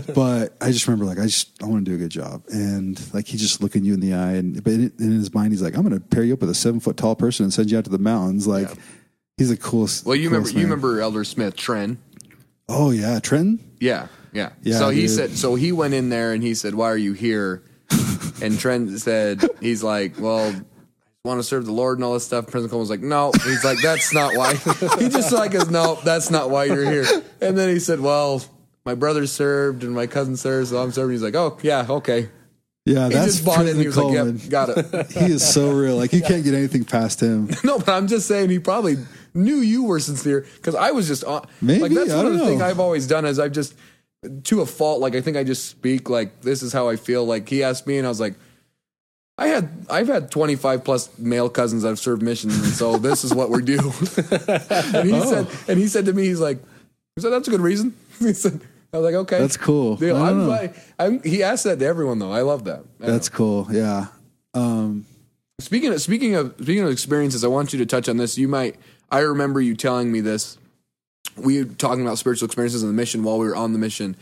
[0.15, 2.99] but I just remember like I just I want to do a good job, and
[3.15, 5.63] like he's just looking you in the eye, and but in, in his mind he's
[5.63, 7.71] like I'm going to pair you up with a seven foot tall person and send
[7.71, 8.47] you out to the mountains.
[8.47, 8.75] Like Yeah.
[9.37, 10.07] he's the coolest.
[10.07, 11.99] Well, you remember coolest you remember Elder Smith, Tren.
[12.69, 13.59] Oh yeah, Trenton.
[13.81, 14.51] Yeah, yeah.
[14.63, 15.11] Yeah, so he dude.
[15.11, 15.31] said.
[15.33, 17.63] So he went in there and he said, "Why are you here?"
[18.43, 20.55] and Trent said, "He's like, well."
[21.23, 22.47] I Want to serve the Lord and all this stuff.
[22.47, 23.31] President Coleman was like, no.
[23.45, 24.55] He's like, that's not why.
[24.99, 27.05] he just like us, no, that's not why you're here.
[27.43, 28.43] And then he said, well,
[28.87, 31.13] my brother served and my cousin served, so I'm serving.
[31.13, 32.31] He's like, oh yeah, okay.
[32.87, 34.39] Yeah, He that's just bought it he was Trenton like, Coleman.
[34.39, 35.11] yep, got it.
[35.13, 35.97] he is so real.
[35.97, 37.51] Like you can't get anything past him.
[37.65, 38.97] No, but I'm just saying he probably
[39.35, 41.47] knew you were sincere because I was just on.
[41.61, 42.63] Maybe, like that's I one of the things.
[42.63, 43.75] I've always done is I've just
[44.45, 45.01] to a fault.
[45.01, 47.25] Like I think I just speak like this is how I feel.
[47.25, 48.35] Like he asked me and I was like,
[49.39, 53.25] I had I've had 25 plus male cousins that have served missions and so this
[53.25, 53.79] is what we do.
[53.81, 55.25] and he Oh.
[55.31, 56.59] said and he said to me he's like
[57.17, 57.95] he said that's a good reason.
[58.21, 58.61] He said
[58.93, 59.97] I was like okay That's cool.
[59.97, 60.49] Don't I'm, know.
[60.49, 62.33] like, I'm, he asked that to everyone though.
[62.33, 62.81] I love that.
[63.01, 63.67] I That's cool.
[63.71, 64.09] Yeah.
[64.53, 65.07] Um,
[65.61, 68.37] Speaking of speaking of speaking of experiences, I want you to touch on this.
[68.37, 68.77] You might
[69.11, 70.59] I remember you telling me this.
[71.37, 74.17] We were talking about spiritual experiences and the mission while we were on the mission.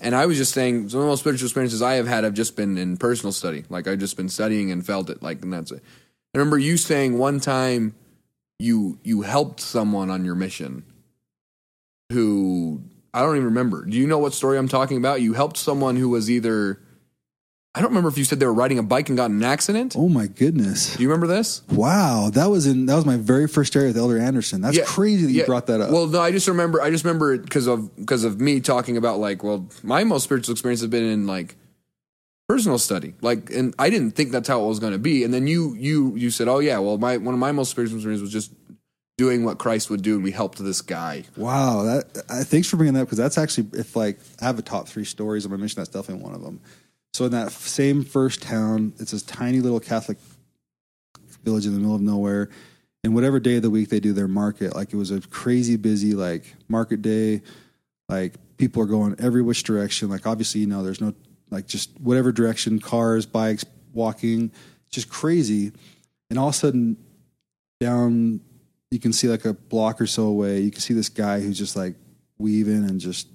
[0.00, 2.34] And I was just saying some of the most spiritual experiences I have had have
[2.34, 3.64] just been in personal study.
[3.68, 5.22] Like I've just been studying and felt it.
[5.22, 5.82] Like and that's it.
[6.34, 7.94] I remember you saying one time
[8.58, 10.84] you you helped someone on your mission
[12.12, 12.82] who
[13.12, 13.84] I don't even remember.
[13.84, 15.20] Do you know what story I'm talking about?
[15.20, 16.80] You helped someone who was either
[17.76, 19.42] I don't remember if you said they were riding a bike and got in an
[19.42, 19.96] accident.
[19.96, 20.94] oh my goodness.
[20.96, 21.62] Do you remember this?
[21.70, 22.30] Wow.
[22.32, 24.60] That was in that was my very first area with Elder Anderson.
[24.60, 25.90] That's Yeah, crazy that you brought that up.
[25.90, 26.80] Well, no, I just remember.
[26.80, 30.22] I just remember it because of because of me talking about like, well, my most
[30.24, 31.56] spiritual experience has been in like
[32.48, 33.14] personal study.
[33.22, 35.24] Like, and I didn't think that's how it was going to be.
[35.24, 37.96] And then you you you said, oh yeah, well, my one of my most spiritual
[37.96, 38.52] experiences was just
[39.16, 41.24] doing what Christ would do, and we helped this guy.
[41.36, 44.60] Wow, that uh, thanks for bringing that up because that's actually if like I have
[44.60, 45.80] a top three stories on my mission.
[45.80, 46.60] That's definitely one of them.
[47.14, 50.18] So in that same first town, it's this tiny little Catholic
[51.44, 52.50] village in the middle of nowhere.
[53.04, 55.76] And whatever day of the week they do their market, like it was a crazy
[55.76, 57.42] busy like market day.
[58.08, 60.08] Like people are going every which direction.
[60.08, 61.14] Like obviously, you know, there's no
[61.50, 64.50] like just whatever direction, cars, bikes, walking,
[64.90, 65.70] just crazy.
[66.30, 66.96] And all of a sudden,
[67.80, 68.40] down.
[68.90, 70.60] You can see like a block or so away.
[70.60, 71.94] You can see this guy who's just like
[72.38, 73.28] weaving and just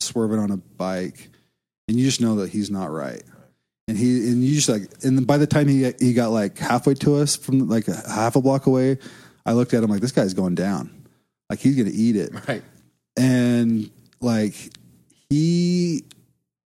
[0.00, 1.30] swerving on a bike,
[1.88, 3.22] and you just know that he's not right.
[3.86, 6.56] And he and you just like and then by the time he he got like
[6.58, 8.98] halfway to us from like a half a block away,
[9.44, 11.06] I looked at him like this guy's going down,
[11.50, 12.32] like he's gonna eat it.
[12.48, 12.62] Right.
[13.16, 14.54] and like
[15.28, 16.04] he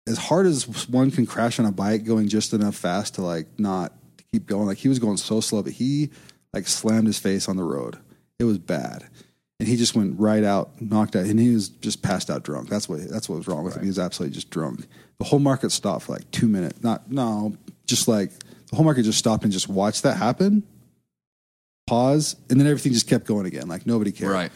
[0.07, 3.47] as hard as one can crash on a bike going just enough fast to like
[3.59, 3.93] not
[4.33, 6.11] keep going like he was going so slow but he
[6.55, 7.99] like slammed his face on the road.
[8.39, 9.05] It was bad.
[9.61, 12.71] And he just went right out knocked out and he was just passed out drunk.
[12.71, 13.83] That's what that's what was wrong with him.
[13.83, 14.87] He was absolutely just drunk
[15.23, 17.57] the whole market stopped for like two minutes not no
[17.87, 18.31] just like
[18.71, 20.63] the whole market just stopped and just watched that happen
[21.87, 24.53] pause and then everything just kept going again like nobody cared Right.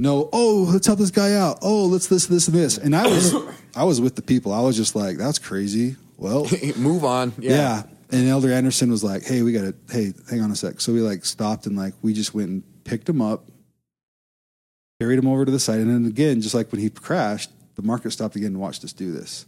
[0.00, 1.58] no, oh, let's help this guy out.
[1.62, 2.76] Oh, let's this, this, and this.
[2.78, 3.34] And I was,
[3.76, 4.52] I was with the people.
[4.52, 5.94] I was just like, that's crazy.
[6.16, 7.32] Well, Move on.
[7.38, 7.50] yeah.
[7.52, 7.82] Yeah.
[8.10, 10.80] And Elder Anderson was like, hey, we got to, hey, hang on a sec.
[10.80, 13.44] So we like stopped and like, we just went and picked him up,
[15.00, 15.78] carried him over to the side.
[15.80, 18.92] And then again, just like when he crashed, the market stopped again and watched us
[18.92, 19.46] do this.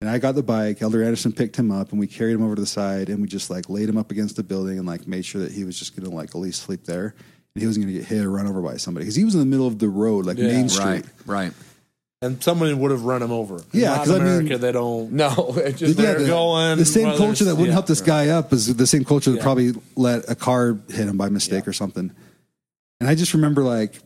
[0.00, 0.82] And I got the bike.
[0.82, 3.28] Elder Anderson picked him up and we carried him over to the side and we
[3.28, 5.78] just like laid him up against the building and like made sure that he was
[5.78, 7.14] just going to like at least sleep there.
[7.54, 9.34] And he wasn't going to get hit or run over by somebody because he was
[9.34, 10.48] in the middle of the road, like Yeah.
[10.48, 10.84] Main Street.
[10.84, 11.04] Right.
[11.26, 11.52] Right.
[12.20, 13.56] And somebody would have run him over.
[13.58, 15.12] In Yeah, 'cause I mean- America, they don't.
[15.24, 17.86] No, it just They're the, going the same where culture that there's- wouldn't yeah, help
[17.86, 19.42] this guy up is the same culture that Yeah.
[19.42, 21.70] probably let a car hit him by mistake Yeah.
[21.70, 22.10] or something.
[23.00, 24.00] And I just remember like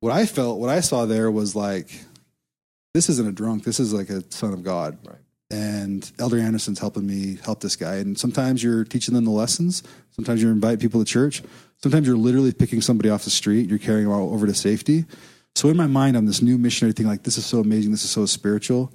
[0.00, 1.90] what I felt, what I saw there was like,
[2.94, 3.64] this isn't a drunk.
[3.64, 4.96] This is like a son of God.
[5.04, 5.18] Right.
[5.50, 7.96] And Elder Anderson's helping me help this guy.
[7.96, 9.82] And sometimes you're teaching them the lessons.
[10.10, 11.42] Sometimes you're inviting people to church.
[11.82, 13.68] Sometimes you're literally picking somebody off the street.
[13.68, 15.04] You're carrying them over to safety.
[15.54, 17.06] So in my mind, I'm this new missionary thing.
[17.06, 17.90] Like this is so amazing.
[17.90, 18.92] This is so spiritual.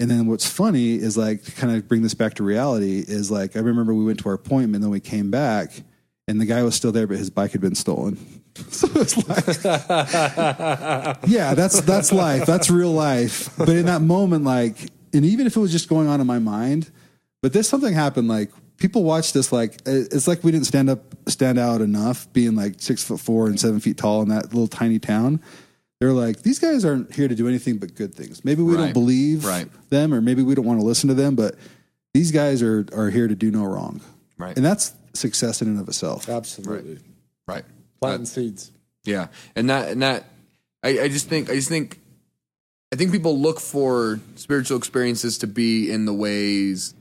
[0.00, 3.30] And then what's funny is like to kind of bring this back to reality is
[3.30, 5.72] like I remember we went to our appointment, then we came back,
[6.28, 8.37] and the guy was still there, but his bike had been stolen.
[8.70, 12.46] So it's like, yeah, that's that's life.
[12.46, 13.50] That's real life.
[13.58, 14.76] But in that moment, like,
[15.12, 16.90] and even if it was just going on in my mind,
[17.42, 18.28] but this something happened.
[18.28, 22.54] Like people watch this, like it's like we didn't stand up, stand out enough, being
[22.54, 25.40] like six foot four and seven feet tall in that little tiny town.
[26.00, 28.44] They're like, these guys aren't here to do anything but good things.
[28.44, 29.68] Maybe we don't believe Right.
[29.90, 31.56] them, or maybe we don't want to listen to them, but
[32.14, 34.00] these guys are are here to do no wrong.
[34.36, 34.56] Right.
[34.56, 36.28] And that's success in and of itself.
[36.28, 36.98] Absolutely.
[37.48, 37.64] Right.
[38.00, 38.70] Planting seeds.
[39.04, 40.24] Yeah, and that and that,
[40.82, 42.00] I, I just think I just think,
[42.92, 46.94] I think people look for spiritual experiences to be in the ways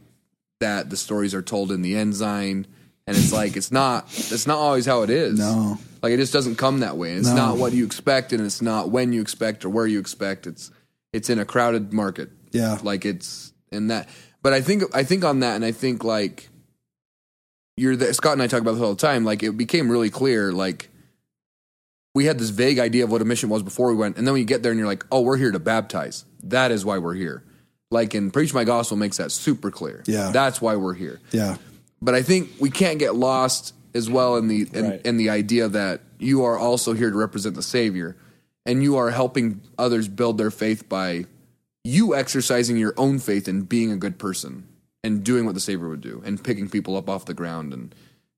[0.59, 2.65] that the stories are told in the ensign,
[3.05, 5.37] and it's like it's not it's not always how it is.
[5.39, 5.77] No.
[6.01, 7.13] like it just doesn't come that way.
[7.13, 7.35] It's No.
[7.35, 10.47] not what you expect, and it's not when you expect or where you expect.
[10.47, 10.71] It's
[11.13, 12.29] it's in a crowded market.
[12.51, 12.77] Yeah.
[12.83, 14.07] like it's in that.
[14.41, 16.49] But I think I think on that, and I think like
[17.77, 19.23] you're the, Scott and I talk about this all the time.
[19.23, 20.89] Like it became really clear, like
[22.13, 24.33] we had this vague idea of what a mission was before we went, and then
[24.33, 26.25] when you get there and you're like, oh, we're here to baptize.
[26.43, 27.43] That is why we're here.
[27.91, 30.03] Like in Preach My Gospel makes that super clear.
[30.07, 30.31] Yeah.
[30.31, 31.21] that's why we're here.
[31.31, 31.57] Yeah.
[32.01, 35.05] But I think we can't get lost as well in the in, Right.
[35.05, 38.17] in the idea that you are also here to represent the Savior,
[38.65, 41.25] and you are helping others build their faith by
[41.83, 44.67] you exercising your own faith and being a good person
[45.07, 47.95] and doing what the Savior would do and picking people up off the ground and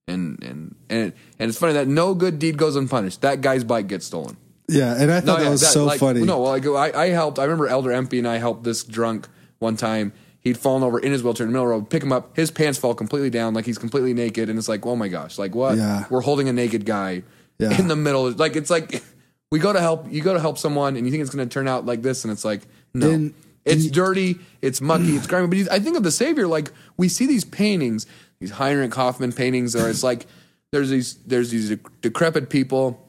[0.08, 3.22] and and and and it's funny that no good deed goes unpunished.
[3.22, 4.38] That guy's bike gets stolen.
[4.68, 4.96] Yeah.
[4.98, 6.22] And I thought that yeah, was so like, funny.
[6.24, 7.40] No, well, like I, I helped.
[7.40, 10.14] I remember Elder Empey and I helped this drunk one time.
[10.42, 11.90] He'd fallen over in his wheelchair in the middle of the road.
[11.90, 12.36] Pick him up.
[12.36, 14.48] His pants fall completely down, like he's completely naked.
[14.50, 15.76] And it's like, oh my gosh, like what?
[15.78, 16.06] Yeah.
[16.10, 17.24] We're holding a naked guy
[17.58, 17.78] Yeah.
[17.78, 18.32] in the middle.
[18.32, 19.04] Like it's like
[19.52, 20.06] we go to help.
[20.10, 22.24] You go to help someone, and you think it's going to turn out like this,
[22.24, 22.62] and it's like
[22.94, 23.32] no.
[23.66, 24.40] It's dirty.
[24.62, 25.16] It's mucky.
[25.16, 25.64] It's grimy.
[25.64, 26.48] But I think of the Savior.
[26.48, 28.06] Like we see these paintings,
[28.40, 30.26] these Heinrich Hofmann paintings, or it's like
[30.72, 33.08] there's these there's these decrepit people,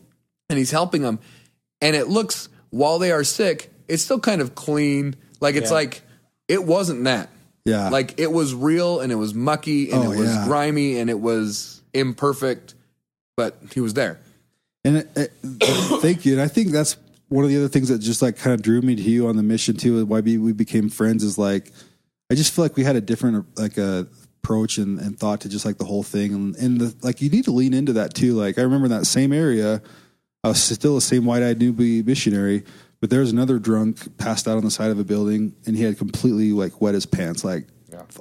[0.48, 1.18] and he's helping them,
[1.80, 5.16] and it looks while they are sick, it's still kind of clean.
[5.40, 5.74] Like it's Yeah.
[5.76, 6.02] like
[6.48, 7.30] it wasn't that.
[7.64, 7.88] Yeah.
[7.90, 10.44] Like it was real and it was mucky and Oh, it was yeah.
[10.46, 12.74] grimy and it was imperfect,
[13.36, 14.18] but he was there.
[14.84, 15.32] And it, it,
[16.00, 16.32] thank you.
[16.32, 16.96] And I think that's
[17.30, 19.36] one of the other things that just like kind of drew me to you on
[19.36, 19.98] the mission too.
[19.98, 21.72] and Why we we became friends is like
[22.30, 24.06] I just feel like we had a different like a
[24.42, 27.28] approach and, and thought to just like the whole thing and, and the, like you
[27.28, 28.34] need to lean into that too.
[28.34, 29.82] Like I remember in that same area,
[30.42, 32.64] I was still the same white eyed newbie missionary,
[33.00, 35.82] but there was another drunk passed out on the side of a building and he
[35.82, 37.66] had completely like wet his pants like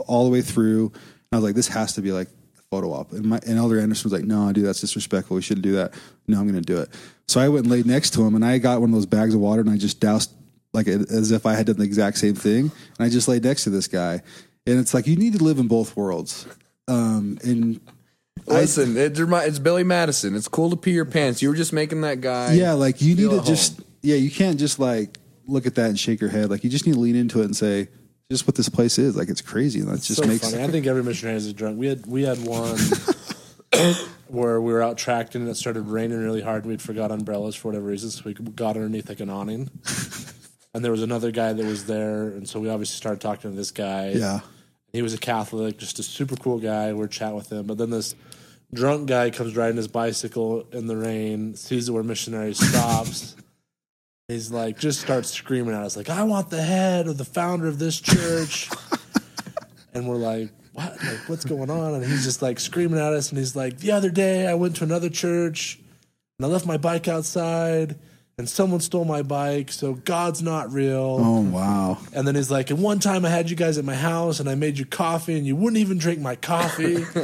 [0.08, 0.88] all the way through.
[0.88, 3.14] And I was like, this has to be like a photo op.
[3.14, 5.36] And my and Elder Anderson was like, no, dude, that's disrespectful.
[5.36, 5.94] We shouldn't do that.
[6.28, 6.90] No, I'm going to do it.
[7.30, 9.36] So I went and laid next to him and I got one of those bags
[9.36, 10.32] of water and I just doused
[10.74, 12.72] like as if I had done the exact same thing.
[12.98, 14.22] And I just laid next to this guy.
[14.66, 16.48] And it's like, you need to live in both worlds.
[16.88, 17.80] Um, and
[18.48, 20.36] Listen, it, remi- it's Billy Madison.
[20.36, 21.42] It's cool to pee your pants.
[21.42, 22.54] You were just making that guy.
[22.54, 23.86] yeah, like you need to just home.
[24.02, 26.50] yeah, you can't just like look at that and shake your head.
[26.50, 27.90] Like you just need to lean into it and say,
[28.32, 29.16] just what this place is.
[29.16, 29.82] Like it's crazy.
[29.82, 30.64] And that just so makes funny.
[30.64, 31.78] I think every missionary is a drunk.
[31.78, 32.78] We had we had one
[34.28, 36.64] where we were out tracking and it started raining really hard.
[36.64, 39.70] and We'd forgot umbrellas for whatever reason, so we got underneath like an awning.
[40.74, 43.56] and there was another guy that was there, and so we obviously started talking to
[43.56, 44.10] this guy.
[44.10, 44.40] yeah.
[44.92, 46.94] He was a Catholic, just a super cool guy.
[46.94, 48.16] We're chatting with him, but then this
[48.74, 53.36] drunk guy comes riding his bicycle in the rain, sees that we're missionaries, stops.
[54.28, 57.68] He's like, just starts screaming at us, like, "I want the head of the founder
[57.68, 58.70] of this church,"
[59.94, 60.50] and we're like,
[60.80, 61.04] "What?
[61.04, 63.92] Like, what's going on?" And he's just like screaming at us, and he's like, "The
[63.92, 65.80] other day, I went to another church,
[66.38, 67.96] and I left my bike outside."
[68.38, 71.18] And someone stole my bike, so God's not real.
[71.20, 71.98] Oh wow.
[72.14, 74.48] And then he's like, and one time I had you guys at my house and
[74.50, 77.00] I made you coffee and you wouldn't even drink my coffee.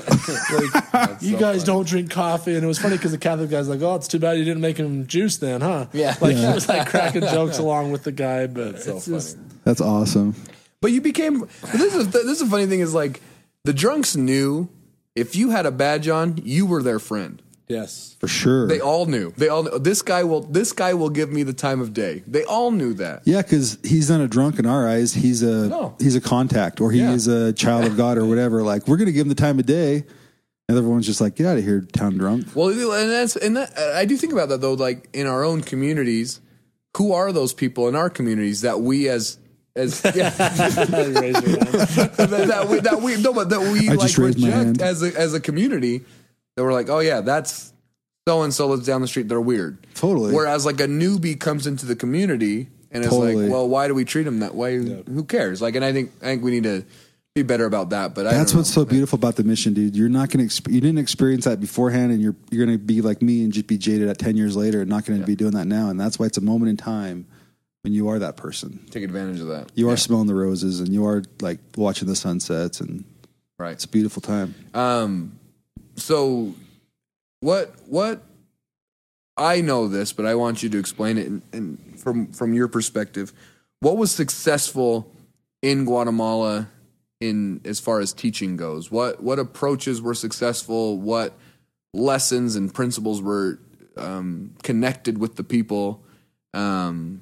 [0.93, 2.55] like, you guys don't drink coffee.
[2.55, 4.59] And it was funny because the Catholic guy's like, oh, it's too bad you didn't
[4.59, 5.85] make him juice then, huh?
[5.93, 6.17] Yeah.
[6.19, 9.79] Like he was like cracking jokes along with the guy, but so it's just, That's
[9.79, 10.35] awesome.
[10.81, 11.47] But you became.
[11.71, 12.81] This is this is a funny thing.
[12.81, 13.21] Is like
[13.65, 14.69] the drunks knew
[15.15, 17.41] if you had a badge on, you were their friend.
[17.67, 18.15] yes.
[18.19, 18.67] For sure.
[18.67, 19.33] They all knew.
[19.37, 19.77] They all knew.
[19.79, 20.41] This guy will.
[20.41, 22.23] This guy will give me the time of day.
[22.27, 23.21] They all knew that.
[23.25, 25.13] Yeah, because he's not a drunk in our eyes.
[25.13, 25.95] He's a No.
[25.99, 27.13] he's a contact, or he Yeah.
[27.13, 28.61] is a child of God, or whatever.
[28.63, 30.05] Like we're gonna give him the time of day,
[30.69, 33.77] and everyone's just like, "Get out of here, town drunk." Well, and that's and that
[33.77, 34.73] I do think about that though.
[34.73, 36.41] Like in our own communities,
[36.97, 39.37] who are those people in our communities that we as
[39.75, 40.31] as yeah,
[41.07, 41.67] You raise your hand.
[42.17, 44.81] that, that we that we no, but that we I like just raised my reject
[44.81, 46.03] as a as a community.
[46.55, 47.73] That we're like, oh yeah, that's
[48.27, 49.27] so and so lives down the street.
[49.27, 49.85] They're weird.
[49.95, 50.33] Totally.
[50.33, 53.35] Whereas like a newbie comes into the community and it's Totally.
[53.35, 54.77] like, well, why do we treat them that way?
[54.77, 55.61] Who cares?
[55.61, 56.85] Like, and I think I think we need to
[57.35, 58.15] be better about that.
[58.15, 58.83] But That's don't what's know.
[58.83, 59.97] so beautiful about the mission, dude.
[59.97, 63.21] You're not gonna exp- you didn't experience that beforehand, and you're you're gonna be like
[63.21, 65.67] me and just be jaded at ten years later, and not gonna be doing that
[65.67, 65.89] now.
[65.89, 67.25] And that's why it's a moment in time
[67.85, 68.83] when you are that person.
[68.89, 69.71] take advantage of that.
[69.75, 73.05] You are smelling the roses, and you are like watching the sunsets, and
[73.59, 73.73] right.
[73.73, 74.55] it's a beautiful time.
[74.73, 75.39] Um,
[75.95, 76.55] so
[77.41, 78.23] what what
[79.37, 82.67] I know this, but I want you to explain it and, and from from your
[82.67, 83.31] perspective.
[83.81, 85.13] What was successful
[85.61, 86.67] in Guatemala
[87.21, 88.89] in as far as teaching goes?
[88.89, 90.97] What what approaches were successful?
[90.97, 91.37] What
[91.93, 93.59] lessons and principles were
[93.95, 96.01] um, connected with the people?
[96.55, 97.21] Um,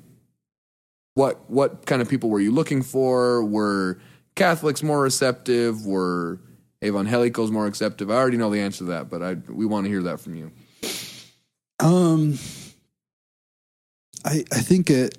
[1.15, 3.43] what what kind of people were you looking for?
[3.43, 3.99] Were
[4.35, 5.85] Catholics more receptive?
[5.85, 6.39] Were
[6.83, 8.09] evangelicals more receptive?
[8.09, 10.35] I already know the answer to that, but I we want to hear that from
[10.35, 10.51] you.
[11.79, 12.39] Um,
[14.25, 15.17] I I think it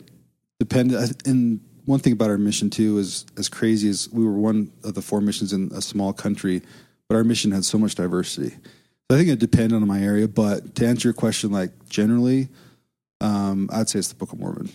[0.59, 1.27] depended.
[1.27, 4.95] And one thing about our mission too is as crazy as we were one of
[4.95, 6.63] the four missions in a small country,
[7.09, 8.51] but our mission had so much diversity.
[8.51, 10.27] So I think it depended on my area.
[10.27, 12.49] But to answer your question, like generally,
[13.21, 14.71] um, I'd say it's the Book of Mormon.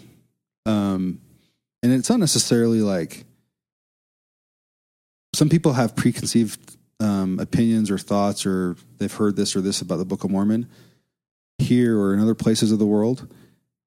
[0.66, 1.22] Um,
[1.82, 3.26] and it's not necessarily like
[5.34, 9.98] some people have preconceived um, opinions or thoughts, or they've heard this or this about
[9.98, 10.68] the Book of Mormon
[11.60, 13.28] here or in other places of the world.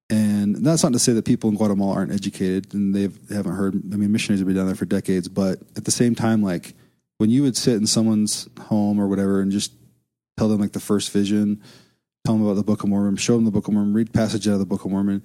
[0.09, 3.55] And that's not to say that people in Guatemala aren't educated and they've, they haven't
[3.55, 3.75] heard.
[3.75, 6.75] I mean, missionaries have been down there for decades, but at the same time, like
[7.17, 9.73] when you would sit in someone's home or whatever and just
[10.37, 11.61] tell them like the first vision,
[12.25, 14.47] tell them about the Book of Mormon, show them the Book of Mormon, read passage
[14.47, 15.23] out of the Book of Mormon,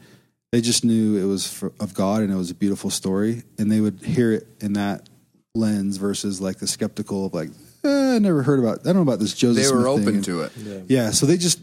[0.52, 3.70] they just knew it was for, of God and it was a beautiful story, and
[3.70, 5.08] they would hear it in that
[5.54, 7.50] lens versus like the skeptical of like,
[7.84, 8.80] eh, I never heard about.
[8.80, 9.62] I don't know about this Joseph.
[9.62, 10.52] They were Smith thing," open and- to it.
[10.56, 10.80] Yeah.
[10.88, 11.60] yeah, so they just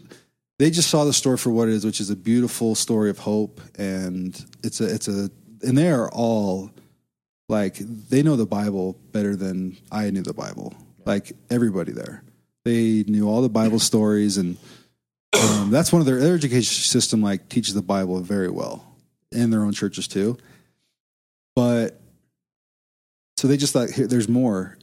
[0.59, 3.19] they just saw the story for what it is, which is a beautiful story of
[3.19, 5.29] hope, and it's a it's a
[5.63, 6.69] and they are all
[7.49, 10.73] like they know the Bible better than I knew the Bible.
[11.05, 12.23] Like everybody there,
[12.65, 14.57] they knew all the Bible stories, and
[15.43, 17.21] um, that's one of their their education system.
[17.21, 18.95] Like teaches the Bible very well
[19.31, 20.37] in their own churches too.
[21.55, 21.99] But
[23.37, 24.77] so they just thought here, there's more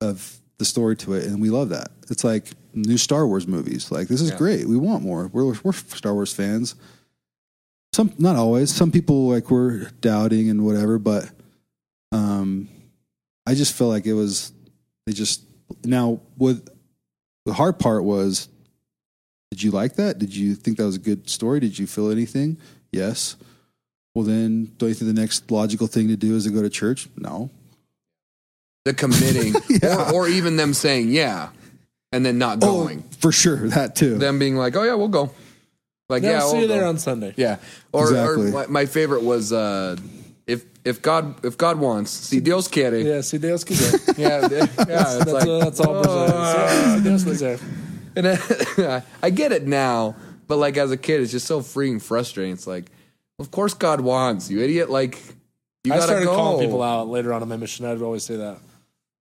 [0.00, 1.88] of the story to it, and we love that.
[2.10, 3.90] It's like new Star Wars movies.
[3.90, 4.38] Like this is Yeah.
[4.38, 4.66] great.
[4.68, 5.28] We want more.
[5.28, 6.74] We're we're Star Wars fans.
[7.94, 8.74] Some not always.
[8.74, 11.30] Some people like were doubting and whatever, but
[12.12, 12.68] um,
[13.46, 14.52] I just feel like it was.
[15.06, 15.42] They just
[15.84, 16.68] now with
[17.46, 18.48] the hard part was.
[19.58, 20.20] Did you like that?
[20.20, 21.58] Did you think that was a good story?
[21.58, 22.58] Did you feel anything?
[22.92, 23.34] Yes.
[24.14, 26.70] Well, then, don't you think the next logical thing to do is to go to
[26.70, 27.08] church?
[27.16, 27.50] No.
[28.84, 30.12] The committing, Yeah.
[30.12, 31.48] or, or even them saying yeah,
[32.12, 33.02] and then not going.
[33.04, 33.68] Oh, for sure.
[33.70, 34.16] That too.
[34.16, 35.32] Them being like, oh yeah, we'll go.
[36.08, 36.74] Like Yeah, yeah, see we'll you go.
[36.74, 37.34] there on Sunday.
[37.36, 37.56] Yeah.
[37.90, 38.48] Or, Exactly.
[38.50, 39.96] or my, my favorite was uh,
[40.46, 43.98] if if God if God wants, si Dios quiere, Yeah, si Deus quiser.
[44.16, 47.34] yeah, yeah, it's That's, like, uh, that's all Brazilians.
[48.22, 48.82] Si Deus quiser.
[48.82, 50.16] and I, I get it now,
[50.46, 52.52] but like as a kid, it's just so freaking frustrating.
[52.54, 52.86] It's like,
[53.38, 54.90] of course God wants you, idiot.
[54.90, 55.18] Like
[55.84, 56.36] you I gotta started go.
[56.36, 57.86] calling people out later on in my mission.
[57.86, 58.58] I'd always say that.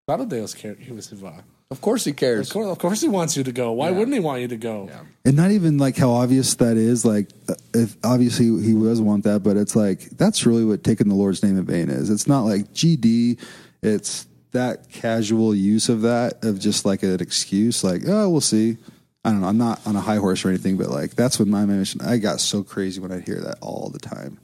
[0.07, 0.77] Claro Deus quiere.
[0.79, 1.45] He was va.
[1.69, 2.53] Of course he Of cares.
[2.53, 3.73] course, of course he wants you to go.
[3.73, 4.87] Why wouldn't he want you to go?
[4.89, 5.01] Yeah.
[5.25, 7.05] and not even like how obvious that is.
[7.05, 11.09] Like, uh, if obviously he does want that, but it's like that's really what taking
[11.09, 12.09] the Lord's name in vain is.
[12.09, 13.41] It's not like GD.
[13.83, 17.85] It's that casual use of that of just like an excuse.
[17.85, 18.79] Like, oh, we'll see.
[19.25, 19.49] I don't know.
[19.49, 22.01] I'm not on a high horse or anything, but like that's when my mission.
[22.01, 24.39] I got so crazy when I hear that all the time.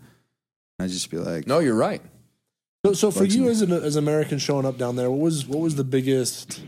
[0.79, 2.03] I just be like, No, you're right.
[2.85, 3.49] So, so for you me.
[3.49, 6.61] as an as American showing up down there, what was what was the biggest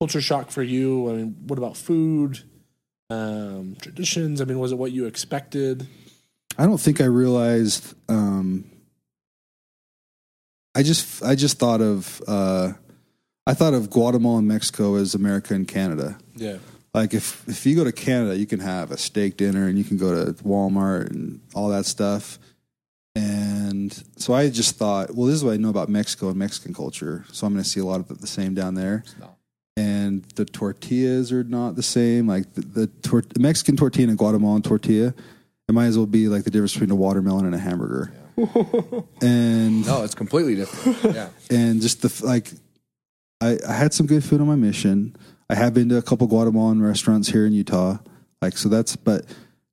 [0.00, 1.10] culture shock for you?
[1.10, 2.40] I mean, what about food,
[3.10, 4.40] um, traditions?
[4.40, 5.86] I mean, was it what you expected?
[6.56, 7.94] I don't think I realized.
[8.08, 8.64] Um,
[10.74, 12.72] I just I just thought of uh,
[13.46, 16.18] I thought of Guatemala and Mexico as America and Canada.
[16.36, 16.58] Yeah,
[16.94, 19.84] Like if if you go to Canada, you can have a steak dinner and you
[19.84, 22.38] can go to Walmart and all that stuff.
[23.16, 26.72] And so I just thought, well, this is what I know about Mexico and Mexican
[26.72, 27.24] culture.
[27.32, 29.02] So I'm going to see a lot of the same down there.
[29.76, 32.28] And the tortillas are not the same.
[32.28, 35.12] Like the, the, tor- Mexican tortilla and Guatemalan tortilla,
[35.68, 38.12] it might as well be like the difference between a watermelon and a hamburger.
[39.22, 41.14] and No, it's completely different.
[41.14, 41.28] Yeah.
[41.50, 42.50] and just the like
[43.40, 45.16] I, I had some good food on my mission
[45.48, 47.98] i have been to a couple guatemalan restaurants here in utah
[48.42, 49.24] like so that's but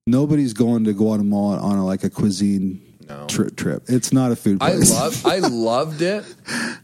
[0.06, 3.26] nobody's going to guatemala on a, like a cuisine No.
[3.28, 5.40] tri- trip it's not a food I love I
[5.70, 6.24] loved it.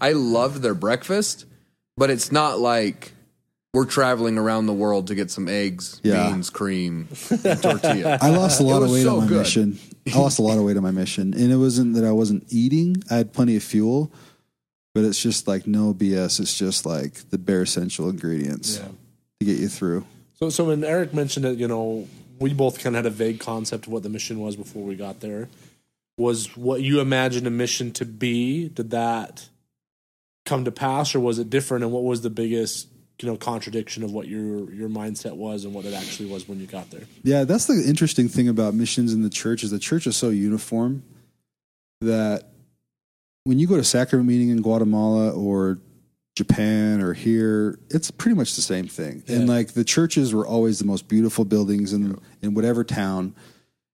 [0.02, 1.46] I loved their breakfast,
[1.98, 3.12] but it's not like
[3.74, 6.30] we're traveling around the world to get some eggs, Yeah.
[6.30, 8.20] beans, cream, and tortilla.
[8.22, 9.38] I lost a lot of weight so on my good.
[9.40, 9.80] mission.
[10.12, 12.46] I lost a lot of weight on my mission, and it wasn't that I wasn't
[12.50, 12.98] eating.
[13.10, 14.12] I had plenty of fuel,
[14.94, 16.40] but it's just like no BS.
[16.40, 18.88] It's just like the bare essential ingredients Yeah.
[19.40, 20.06] to get you through.
[20.40, 22.08] So, so when Eric mentioned it, you know,
[22.40, 24.96] we both kind of had a vague concept of what the mission was before we
[24.96, 25.48] got there.
[26.18, 28.68] Was what you imagined a mission to be?
[28.70, 29.48] Did that
[30.46, 31.84] come to pass, or was it different?
[31.86, 32.88] And what was the biggest,
[33.24, 36.60] you know, contradiction of what your your mindset was and what it actually was when
[36.60, 37.04] you got there?
[37.24, 40.30] Yeah, that's the interesting thing about missions in the church is the church is so
[40.30, 41.04] uniform
[42.02, 42.50] that
[43.46, 45.80] when you go to sacrament meeting in Guatemala or
[46.36, 49.24] Japan or here, it's pretty much the same thing.
[49.28, 53.36] And like the churches were always the most beautiful buildings in in whatever town,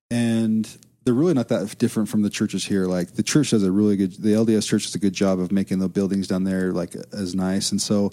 [0.10, 0.68] and
[1.06, 2.86] they're really not that different from the churches here.
[2.86, 5.52] Like the church does a really good, the LDS church does a good job of
[5.52, 8.12] making the buildings down there like as nice, and so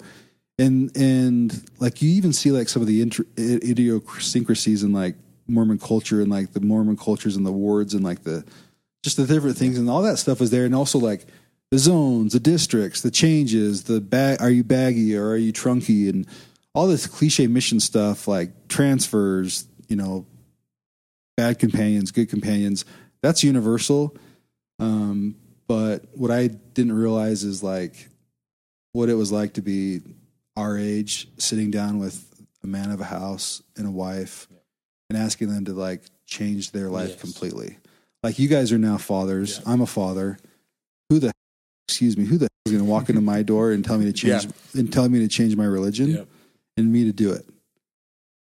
[0.59, 5.15] and and like you even see like some of the inter- idiosyncrasies in like
[5.47, 8.43] Mormon culture and like the Mormon cultures and the wards and like the
[9.03, 9.77] just the different things.
[9.77, 10.65] And all that stuff was there.
[10.65, 11.25] And also like
[11.71, 16.09] the zones, the districts, the changes, the bag are you baggy or are you trunky?
[16.09, 16.27] And
[16.73, 20.25] all this cliche mission stuff like transfers, you know,
[21.35, 22.83] bad companions, good companions,
[23.21, 24.15] that's universal.
[24.79, 25.35] Um,
[25.67, 28.09] but what I didn't realize is like
[28.93, 30.01] what it was like to be
[30.57, 32.25] our age, sitting down with
[32.63, 34.47] a man of a house and a wife,
[35.09, 37.21] and asking them to like change their life Yes.
[37.21, 37.77] completely.
[38.23, 39.61] Like you guys are now fathers.
[39.65, 40.37] I'm a father.
[41.09, 41.31] Who the
[41.87, 42.25] excuse me?
[42.25, 44.91] Who the is going to walk into my door and tell me to change and
[44.91, 46.27] tell me to change my religion
[46.75, 47.45] and me to do it?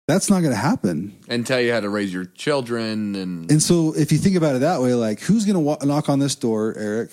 [0.07, 1.15] That's not going to happen.
[1.29, 4.55] and tell you how to raise your children and, And so, if you think about
[4.57, 7.11] it that way, like who's going to knock on this door, Eric,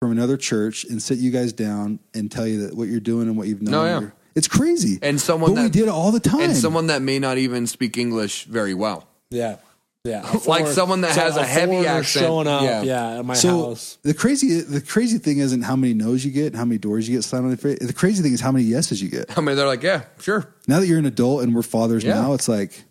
[0.00, 3.26] from another church, and sit you guys down and tell you that what you're doing
[3.28, 3.72] and what you've known?
[3.72, 4.10] No, yeah.
[4.34, 4.98] it's crazy.
[5.02, 6.40] and someone but we that did it all the time.
[6.40, 9.08] and someone that may not even speak English very well.
[9.30, 9.56] Yeah,
[10.04, 10.20] yeah.
[10.20, 12.24] A Like foreign- someone that has a heavy accent.
[12.26, 12.62] showing up.
[12.62, 12.82] Yeah.
[12.82, 13.98] Yeah, at my so house.
[14.02, 17.08] the crazy, the crazy thing isn't how many no's you get, and how many doors
[17.08, 17.78] you get slammed on your face.
[17.80, 19.36] The crazy thing is how many yeses you get.
[19.36, 20.54] I many they're like, yeah, sure.
[20.68, 22.14] Now that you're an adult and we're fathers Yeah.
[22.14, 22.84] now, it's like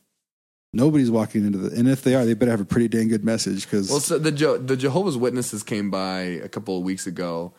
[0.73, 1.77] nobody's walking into the.
[1.77, 4.17] And if they are, they better have a pretty dang good message because Well, so
[4.19, 7.53] the Je- the Jehovah's Witnesses came by a couple of weeks ago,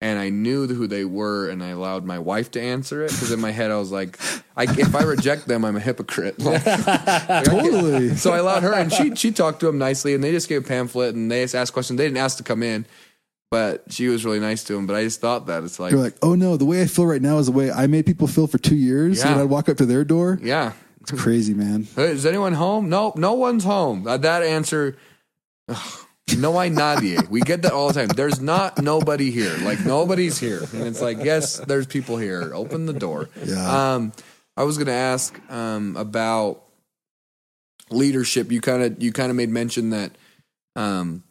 [0.00, 3.30] and I knew who they were, and I allowed my wife to answer it because
[3.32, 4.18] in my head I was like,
[4.56, 6.36] I, if I reject them, I'm a hypocrite.
[6.44, 6.62] Like,
[7.44, 8.10] totally.
[8.16, 10.64] so I allowed her, and she she talked to them nicely, and they just gave
[10.64, 11.98] a pamphlet, and they just asked questions.
[11.98, 12.86] They didn't ask to come in,
[13.50, 14.86] but she was really nice to them.
[14.86, 17.06] But I just thought that it's like, You're like, oh no, the way I feel
[17.06, 19.18] right now is the way I made people feel for two years.
[19.20, 19.32] Yeah.
[19.32, 20.38] And I'd walk up to their door.
[20.42, 20.72] yeah,
[21.12, 21.86] It's crazy, man.
[21.94, 22.88] Hey, is anyone home?
[22.88, 24.06] No, no one's home.
[24.06, 24.96] Uh, that answer.
[25.68, 26.06] ugh,
[26.38, 27.28] no hay nadie.
[27.28, 28.08] We get that all the time.
[28.08, 29.54] There's not nobody here.
[29.58, 30.62] Like nobody's here.
[30.72, 32.52] And it's like, yes, there's people here.
[32.54, 33.28] Open the door.
[33.44, 33.94] Yeah.
[33.94, 34.12] Um,
[34.56, 36.62] I was gonna ask um, about
[37.90, 38.50] leadership.
[38.50, 40.12] You kind of you kind of made mention that
[40.74, 41.22] um,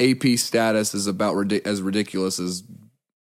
[0.00, 2.62] AP status is about ridi- as ridiculous as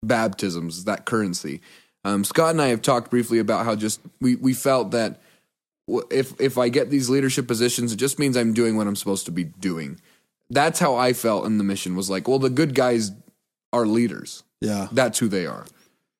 [0.03, 1.61] baptisms, that currency.
[2.03, 5.21] Um, Scott and I have talked briefly about how just we, we felt that
[5.87, 9.25] if if I get these leadership positions, it just means I'm doing what I'm supposed
[9.25, 9.99] to be doing.
[10.49, 13.11] That's how I felt in the mission was like, well, the good guys
[13.73, 14.43] are leaders.
[14.61, 14.87] Yeah.
[14.91, 15.65] That's who they are.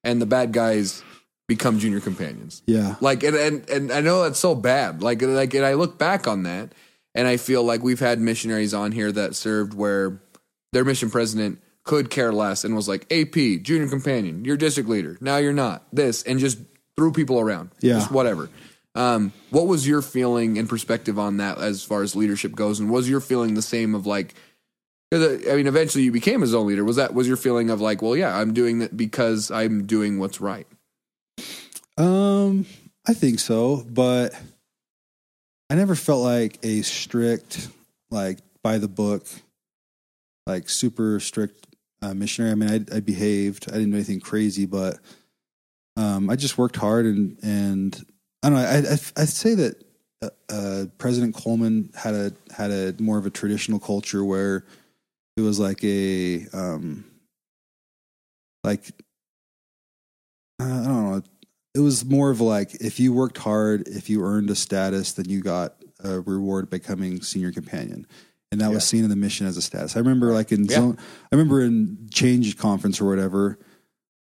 [0.04, 1.04] And the bad guys
[1.48, 2.62] become junior companions.
[2.66, 2.96] Yeah.
[3.02, 5.02] Like and and, and I know that's so bad.
[5.02, 6.74] Like like and I look back on that
[7.16, 10.20] and I feel like we've had missionaries on here that served where
[10.74, 15.18] their mission president could care less and was like AP, junior companion, you're district leader.
[15.22, 15.88] Now you're not.
[15.94, 16.60] This and just
[16.98, 17.72] threw people around.
[17.80, 17.94] Yeah.
[17.94, 18.50] Just whatever.
[18.98, 22.80] Um, what was your feeling and perspective on that as far as leadership goes?
[22.80, 24.34] And was your feeling the same of like
[25.14, 26.84] uh, I mean, eventually you became a zone leader.
[26.84, 30.20] Was that was your feeling of like, well, yeah, I'm doing that because I'm doing
[30.20, 30.68] what's right?
[31.98, 32.66] Um,
[33.08, 34.34] I think so, but
[35.70, 37.70] I never felt like a strict,
[38.12, 39.26] like by the book,
[40.46, 41.66] like super strict
[42.02, 42.52] uh, missionary.
[42.52, 43.70] I mean, I, I behaved.
[43.70, 45.00] I didn't do anything crazy, but
[45.96, 48.06] um, I just worked hard and and
[48.44, 48.66] I don't know.
[48.66, 49.84] I I I'd say that
[50.22, 54.66] uh, uh, President Coleman had a had a more of a traditional culture where
[55.38, 57.06] it was like a um
[58.64, 58.92] like
[60.60, 61.24] uh, I don't know
[61.78, 65.30] it was more of like if you worked hard, if you earned a status, then
[65.30, 68.08] you got a reward becoming senior companion.
[68.52, 69.96] And that was seen in the mission as a status.
[69.96, 70.78] I remember like in Yeah.
[70.78, 73.60] zone, I remember in change conference or whatever.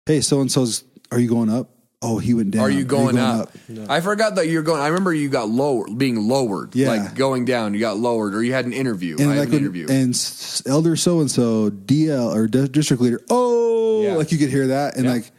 [0.06, 1.70] Hey, so and so's, are you going up?
[2.02, 2.62] Oh, he went down.
[2.62, 3.52] Are you going, up?
[3.88, 4.80] I forgot that you're going.
[4.80, 6.88] I remember you got lower, being lowered, Yeah.
[6.88, 7.74] like going down.
[7.74, 9.16] You got lowered, or you had an interview.
[9.18, 9.86] I And had like an when, interview.
[9.90, 13.20] and s- elder so and so DL or di- district leader.
[13.28, 14.14] Oh, Yeah.
[14.14, 15.10] like you could hear that, and Yeah.
[15.12, 15.30] like,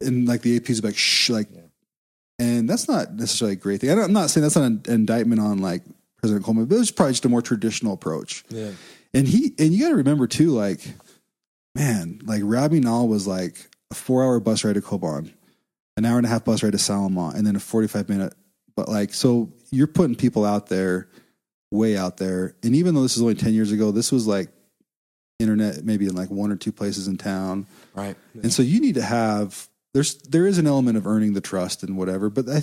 [0.00, 1.48] and like the AP's like shh, like,
[2.38, 3.90] and that's not necessarily a great thing.
[3.90, 5.82] I don't- I'm not saying that's not an indictment on like
[6.18, 8.44] President Coleman, but it was probably just a more traditional approach.
[8.50, 8.70] Yeah.
[9.12, 10.80] And he and you got to remember too, like,
[11.74, 15.30] man, like Rabinal was like a four hour bus ride to Cobán,
[15.96, 18.34] an hour and a half bus ride to Salomon, and then a forty five minute.
[18.76, 21.08] But like, so you're putting people out there,
[21.70, 22.56] way out there.
[22.62, 24.48] And even though this is only ten years ago, this was like
[25.38, 27.66] internet, maybe in like one or two places in town.
[27.94, 28.16] right.
[28.42, 31.82] And so you need to have there's there is an element of earning the trust
[31.82, 32.62] and whatever, but I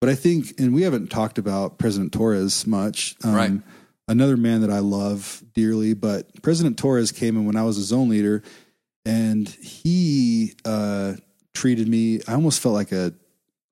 [0.00, 3.16] but I think and we haven't talked about President Torres much.
[3.24, 3.52] Um, Right.
[4.08, 7.82] Another man that I love dearly, but President Torres came in when I was a
[7.82, 8.44] zone leader,
[9.04, 11.14] and he uh,
[11.56, 12.20] treated me.
[12.28, 13.12] I almost felt like a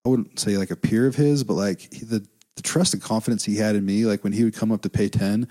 [0.04, 3.02] I wouldn't say like a peer of his, but like he, the the trust and
[3.02, 4.04] confidence he had in me.
[4.06, 5.48] Like when he would come up to Petén,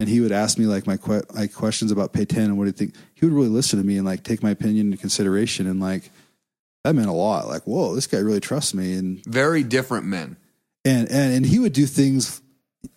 [0.00, 2.68] and he would ask me like my que- like questions about Petén and what do
[2.68, 2.94] you think.
[3.14, 6.10] He would really listen to me and like take my opinion into consideration, and like
[6.84, 7.48] that meant a lot.
[7.48, 10.36] Like whoa, this guy really trusts me, and Very different men.
[10.84, 12.40] and and, and he would do things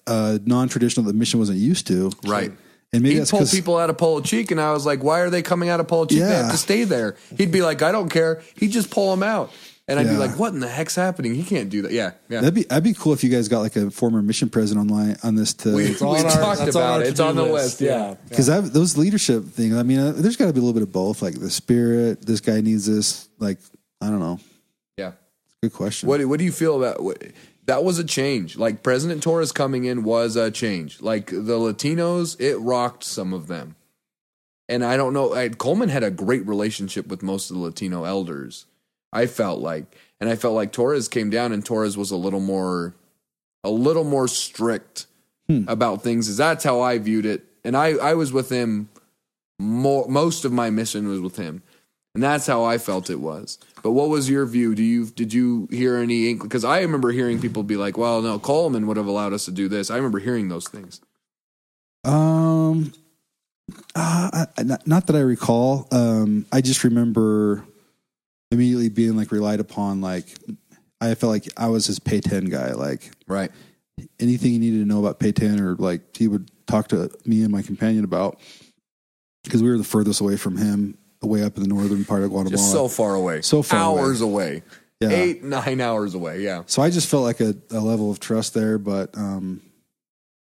[0.07, 2.11] uh, non traditional that mission wasn't used to.
[2.25, 2.51] Right.
[2.91, 5.29] And maybe He'd that's pull people out of Polochic, and I was like, "Why are
[5.29, 6.09] they coming out of Polochic?
[6.09, 6.41] They Yeah.
[6.43, 9.51] have to stay there." He'd be like, "I don't care." He'd just pull them out,
[9.87, 10.17] and I'd be Yeah.
[10.17, 11.35] like, "What in the heck's happening?
[11.35, 12.39] He can't do that." Yeah, yeah.
[12.41, 15.17] that'd be that'd be cool if you guys got like a former mission president online
[15.21, 17.07] on this to we It's on we our- talked that's on about our it.
[17.09, 17.79] It's on the to-do list.
[17.81, 18.15] Yeah.
[18.27, 19.75] because those leadership things.
[19.75, 21.21] I mean, uh, there's got to be a little bit of both.
[21.21, 23.29] Like the spirit, this guy needs this.
[23.37, 23.59] Like
[24.01, 24.39] I don't know.
[24.97, 25.11] yeah.
[25.61, 26.09] Good question.
[26.09, 27.21] What What do you feel about what,
[27.69, 27.83] that?
[27.83, 28.57] Was a change.
[28.57, 31.01] Like President Torres coming in was a change.
[31.01, 33.75] Like the Latinos, it rocked some of them.
[34.67, 35.33] And I don't know.
[35.33, 38.65] I, Coleman had a great relationship with most of the Latino elders.
[39.11, 39.85] I felt like,
[40.19, 42.93] and I felt like Torres came down, and Torres was a little more,
[43.63, 45.07] a little more strict
[45.47, 45.63] hmm.
[45.67, 46.27] about things.
[46.27, 47.45] Is that's how I viewed it.
[47.63, 48.89] And I I was with him.
[49.61, 51.63] More most of my mission was with him
[52.15, 53.59] and that's how I felt it was.
[53.81, 54.75] But what was your view?
[54.75, 58.21] Do you did you hear any ink Because I remember hearing people be like, "Well,
[58.21, 61.01] no, Coleman would have allowed us to do this." I remember hearing those things.
[62.03, 62.93] Um,
[63.95, 65.87] uh, I, not, not that I recall.
[65.91, 67.65] Um, I just remember
[68.51, 70.01] immediately being like relied upon.
[70.01, 70.25] Like
[71.01, 72.73] I felt like I was his Petén guy.
[72.73, 73.51] Like Right.
[74.19, 77.51] anything he needed to know about Petén, or like he would talk to me and
[77.51, 78.39] my companion about
[79.43, 80.97] because we were the furthest away from him,
[81.27, 82.51] way up in the northern part of Guatemala.
[82.57, 83.41] Just so far away.
[83.41, 84.01] So far away.
[84.01, 84.63] hours away.
[84.99, 85.09] Yeah.
[85.11, 86.41] Eight, nine hours away.
[86.41, 86.63] Yeah.
[86.65, 89.61] So I just felt like a, a level of trust there, but um,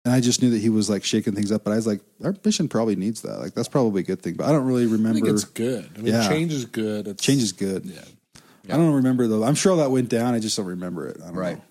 [0.05, 1.63] and I just knew that he was like shaking things up.
[1.63, 3.39] But I was like, our mission probably needs that.
[3.39, 4.35] Like that's probably a good thing.
[4.35, 5.29] But I don't really I think remember.
[5.29, 5.89] it's good.
[5.97, 6.27] I mean, Yeah.
[6.27, 7.07] change is good.
[7.07, 7.85] It's, Change is good.
[7.85, 8.01] Yeah.
[8.73, 9.43] I don't remember though.
[9.43, 10.33] I'm sure all that went down.
[10.33, 11.17] I just don't remember it.
[11.23, 11.57] I don't Right.
[11.57, 11.63] know.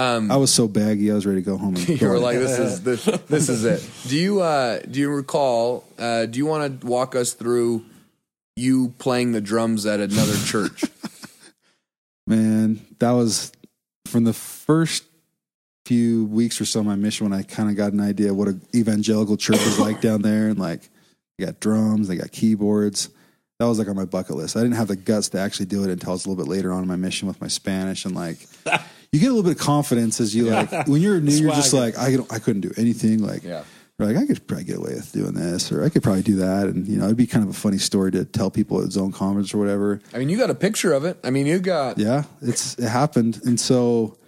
[0.00, 1.10] Um, I was so baggy.
[1.10, 1.76] I was ready to go home.
[1.76, 5.08] And you were like, "This is this, this is it." Do you uh, do you
[5.08, 5.84] recall?
[5.96, 7.84] Uh, do you want to walk us through
[8.56, 10.84] you playing the drums at another church?
[12.26, 13.52] man, that was
[14.06, 15.04] from the first
[15.86, 18.48] few weeks or so of my mission when I kind of got an idea what
[18.48, 20.88] an evangelical church was like down there, and like
[21.38, 23.10] They got drums, they got keyboards.
[23.60, 24.56] That was like on my bucket list.
[24.56, 26.50] I didn't have the guts to actually do it until I was a little bit
[26.50, 28.38] later on in my mission with my Spanish and like
[29.12, 31.72] you get a little bit of confidence as you like when you're new, you're just
[31.72, 33.22] like I don't, I couldn't do anything.
[33.22, 33.64] Like Yeah.
[33.98, 36.36] You're like I could probably get away with doing this, or I could probably do
[36.36, 38.90] that, and you know it'd be kind of a funny story to tell people at
[38.90, 40.00] Zone Conference or whatever.
[40.12, 41.18] I mean, you got a picture of it.
[41.22, 44.18] I mean, you got Yeah, it's it happened, and so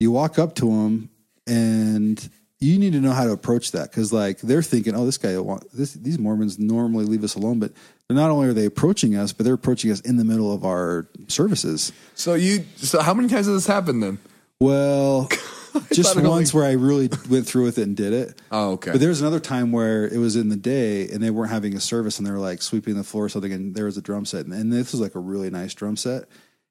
[0.00, 1.10] you walk up to them,
[1.46, 2.28] and
[2.60, 5.38] you need to know how to approach that because like they're thinking, oh, this guy
[5.38, 5.92] want this.
[5.92, 7.72] These Mormons normally leave us alone, but
[8.10, 11.06] not only are they approaching us, but they're approaching us in the middle of our
[11.28, 11.92] services.
[12.14, 12.64] so you.
[12.76, 14.18] So how many times has this happened then?
[14.58, 15.28] Well,
[15.92, 18.40] just thought it once only- where I really went through with it and did it.
[18.50, 18.92] Oh, okay.
[18.92, 21.74] But there was another time where it was in the day and they weren't having
[21.76, 24.02] a service and they were like sweeping the floor or something and there was a
[24.02, 26.22] drum set and, and this was like a really nice drum set.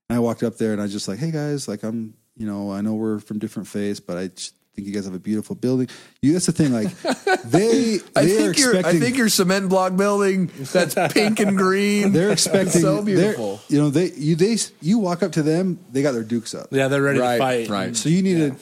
[0.09, 2.45] And I walked up there and I was just like, hey guys, like I'm, you
[2.47, 5.19] know, I know we're from different faiths, but I just think you guys have a
[5.19, 5.89] beautiful building.
[6.21, 6.89] You, that's the thing, like
[7.45, 9.01] they, I they are think your I expecting.
[9.01, 12.11] think your cement block building that's pink and green.
[12.13, 13.59] they're expecting so they're- beautiful.
[13.69, 16.67] You know, they you they you walk up to them, they got their dukes up.
[16.71, 17.69] Yeah, they're ready Right, to fight.
[17.69, 17.95] right.
[17.97, 18.55] So you need to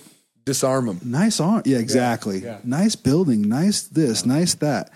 [0.46, 1.00] Disarm them.
[1.04, 1.64] Nice arm.
[1.66, 2.40] Yeah, exactly.
[2.40, 2.60] yeah.
[2.64, 3.44] Nice building.
[3.44, 4.26] Nice this.
[4.26, 4.92] Nice that.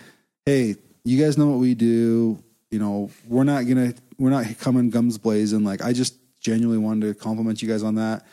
[0.46, 2.42] Hey, you guys know what we do.
[2.70, 5.64] You know, we're not gonna we're not coming guns blazing.
[5.64, 8.24] Like I just genuinely wanted to compliment you guys on that.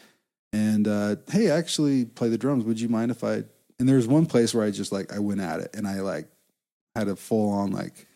[0.53, 2.63] And uh, hey, I actually play the drums.
[2.65, 3.43] Would you mind if I?
[3.79, 6.27] And there's one place where I just like I went at it and I like
[6.95, 8.07] had a full on like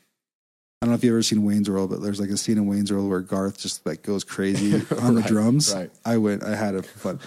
[0.81, 2.65] I don't know if you've ever seen Wayne's World, but there's like a scene in
[2.65, 5.73] Wayne's World where Garth just like goes crazy on the drums.
[5.73, 5.91] right.
[6.03, 7.19] I went, I had a fun.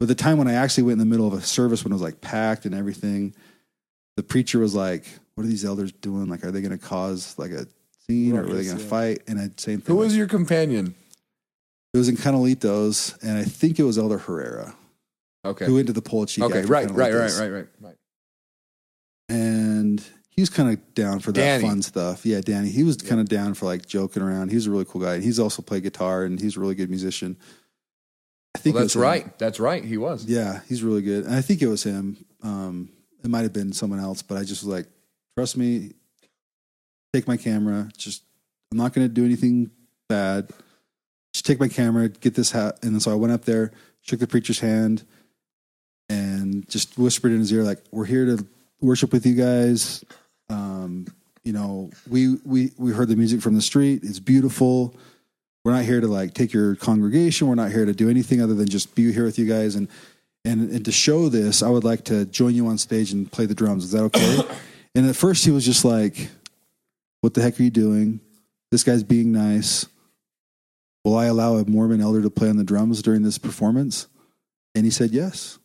[0.00, 1.94] But the time when I actually went in the middle of a service when it
[1.94, 3.34] was like packed and everything,
[4.16, 5.04] the preacher was like,
[5.34, 6.28] "What are these elders doing?
[6.28, 7.66] Like, are they going to cause like a
[8.06, 8.88] scene or are they going to yeah.
[8.88, 9.94] fight?" And I same thing.
[9.94, 10.94] Who was like, your companion?
[11.92, 14.74] it was in Canalitos, and I think it was Elder Herrera
[15.44, 15.66] Okay.
[15.66, 16.46] who went to the Pole Chica.
[16.46, 16.62] Okay.
[16.62, 16.90] Right.
[16.90, 17.12] Right.
[17.12, 17.30] Right.
[17.38, 17.48] Right.
[17.50, 17.66] Right.
[17.80, 17.96] Right.
[19.28, 21.68] and he was kind of down for that Danny.
[21.68, 22.24] fun stuff.
[22.24, 22.70] Yeah, Danny.
[22.70, 24.50] He was kind of down for like joking around.
[24.50, 25.14] He's a really cool guy.
[25.14, 27.36] And He's also played guitar and he's a really good musician.
[28.54, 29.02] I think Well, that's him.
[29.02, 29.38] right.
[29.38, 29.84] That's right.
[29.84, 30.24] He was.
[30.24, 31.24] Yeah, he's really good.
[31.24, 32.24] And I think it was him.
[32.42, 32.90] Um,
[33.22, 34.86] it might have been someone else, but I just was like,
[35.36, 35.92] trust me,
[37.12, 37.88] take my camera.
[37.96, 38.22] Just,
[38.72, 39.70] I'm not going to do anything
[40.08, 40.50] bad.
[41.32, 42.78] Just take my camera, get this hat.
[42.82, 43.70] And so I went up there,
[44.00, 45.04] shook the preacher's hand,
[46.08, 48.44] and just whispered in his ear, like, we're here to
[48.80, 50.04] worship with you guys.
[50.48, 51.06] Um,
[51.44, 54.00] you know, we, we, we heard the music from the street.
[54.02, 54.96] It's beautiful
[55.64, 57.48] we're not here to like take your congregation.
[57.48, 59.88] We're not here to do anything other than just be here with you guys and
[60.44, 63.46] and and to show this i would like to join you on stage and play
[63.46, 63.84] the drums.
[63.84, 64.38] Is that okay?
[64.92, 66.30] And at first he was just like
[67.20, 68.18] what the heck are you doing?
[68.72, 69.86] This guy's being nice.
[71.04, 74.08] Will i allow a mormon elder to play on the drums during this performance?
[74.74, 75.59] And he said yes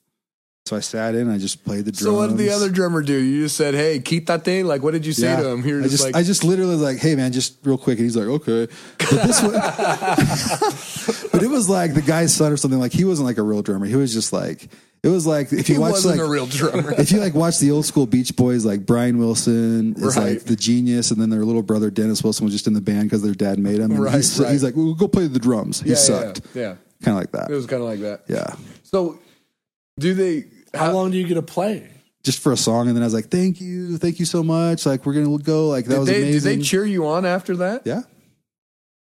[0.68, 3.04] so i sat in i just played the drums So what did the other drummer
[3.04, 3.14] do?
[3.14, 5.42] You just said, "Hey, quítate." Like, what did you say Yeah.
[5.44, 5.62] to him?
[5.64, 8.00] He was I just, like, I just literally was like, hey man, just real quick,
[8.00, 8.68] and he's like, okay.
[8.98, 12.80] But this was, but it was like the guy's son or something.
[12.80, 13.86] Like he wasn't like a real drummer.
[13.86, 14.68] He was just like,
[15.04, 16.94] it was like if he you watch wasn't like a real drummer.
[17.00, 20.32] if you like watch the old school Beach Boys, like Brian Wilson is Right.
[20.38, 23.04] like the genius, and then their little brother Dennis Wilson was just in the band
[23.04, 23.92] because their dad made him.
[23.92, 24.52] And Right, he's, right.
[24.52, 25.82] he's like, well, go play the drums.
[25.82, 26.76] He yeah, sucked, Yeah, yeah.
[27.04, 27.52] kind of like that.
[27.52, 28.22] It was kind of like that.
[28.28, 29.20] Yeah, So,
[30.00, 30.46] do they?
[30.76, 31.90] How uh, long do you get to play?
[32.26, 34.86] just for a song, and then I was like, thank you, thank you so much.
[34.86, 35.70] Like we're gonna go.
[35.70, 37.84] Like that Did was they, did they cheer you on after that?
[37.86, 38.02] Yeah.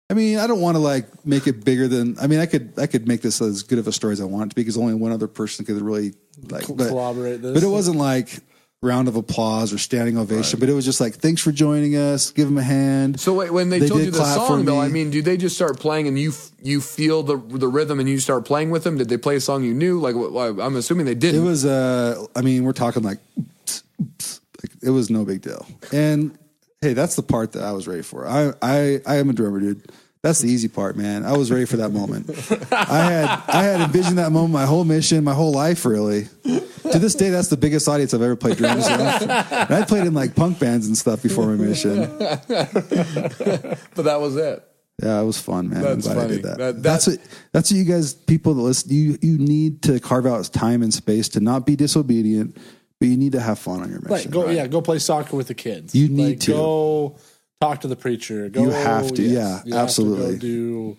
[0.08, 2.18] I mean, I don't want to like make it bigger than.
[2.18, 4.24] I mean, I could I could make this as good of a story as I
[4.24, 6.14] want it to be because only one other person could really
[6.48, 6.66] like.
[6.66, 7.54] But, Collaborate this.
[7.54, 8.40] but it wasn't like
[8.82, 10.58] round of applause or standing ovation.
[10.58, 12.30] But it was just like, thanks for joining us.
[12.30, 13.20] Give them a hand.
[13.20, 14.80] So wait, when they, They told you the song, though.
[14.80, 16.32] I mean, do they just start playing and you
[16.62, 18.96] you feel the the rhythm and you start playing with them?
[18.96, 20.00] Did they play a song you knew?
[20.00, 21.42] Like, I'm assuming they didn't.
[21.42, 21.64] It was.
[21.64, 25.66] uh I mean, we're talking like, like it was no big deal.
[25.92, 26.38] And
[26.80, 28.26] hey, that's the part that I was ready for.
[28.26, 29.90] I I I am a drummer, dude.
[30.22, 31.24] That's the easy part, man.
[31.24, 32.28] I was ready for that moment.
[32.70, 36.24] I had I had envisioned that moment my whole mission, my whole life, really.
[36.44, 39.00] To this day, that's the biggest audience I've ever played drums with.
[39.00, 39.30] And
[39.74, 42.00] I played in like punk bands and stuff before my mission.
[42.18, 44.62] but that was it.
[45.02, 45.80] Yeah, it was fun, man.
[45.82, 46.32] That's I'm glad funny.
[46.34, 46.58] I did that.
[46.58, 47.18] That- that's what
[47.52, 50.92] that's what you guys, people that listen, you you need to carve out time and
[50.92, 52.58] space to not be disobedient,
[52.98, 54.12] but you need to have fun on your mission.
[54.12, 55.94] Right, go yeah, go play soccer with the kids.
[55.94, 56.52] You need Like, to.
[56.52, 57.16] go
[57.60, 58.48] talk to the preacher.
[58.48, 60.32] Go, You have to, yeah, you have to absolutely.
[60.34, 60.96] go do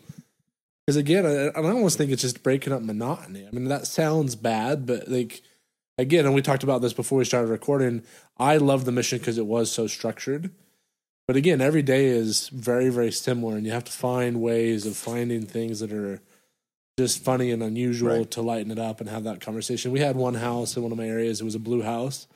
[0.86, 3.46] because again, I, I almost think it's just breaking up monotony.
[3.48, 5.42] I mean, that sounds bad, but like
[5.98, 8.04] again, and we talked about this before we started recording.
[8.38, 10.52] I love the mission because it was so structured.
[11.28, 14.98] But again, every day is very, very similar, and you have to find ways of
[14.98, 16.20] finding things that are
[16.98, 18.32] just funny and unusual Right.
[18.32, 19.92] to lighten it up and have that conversation.
[19.92, 21.40] We had one house in one of my areas.
[21.40, 22.28] It was a blue house.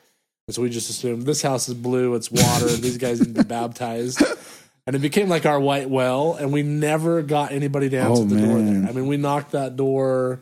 [0.47, 3.43] And so we just assumed this house is blue, it's water, these guys need to
[3.43, 4.21] be baptized.
[4.87, 8.21] And it became like our white well, and we never got anybody oh, to answer
[8.21, 8.87] Oh, the door there.
[8.87, 10.39] I mean, we knocked that door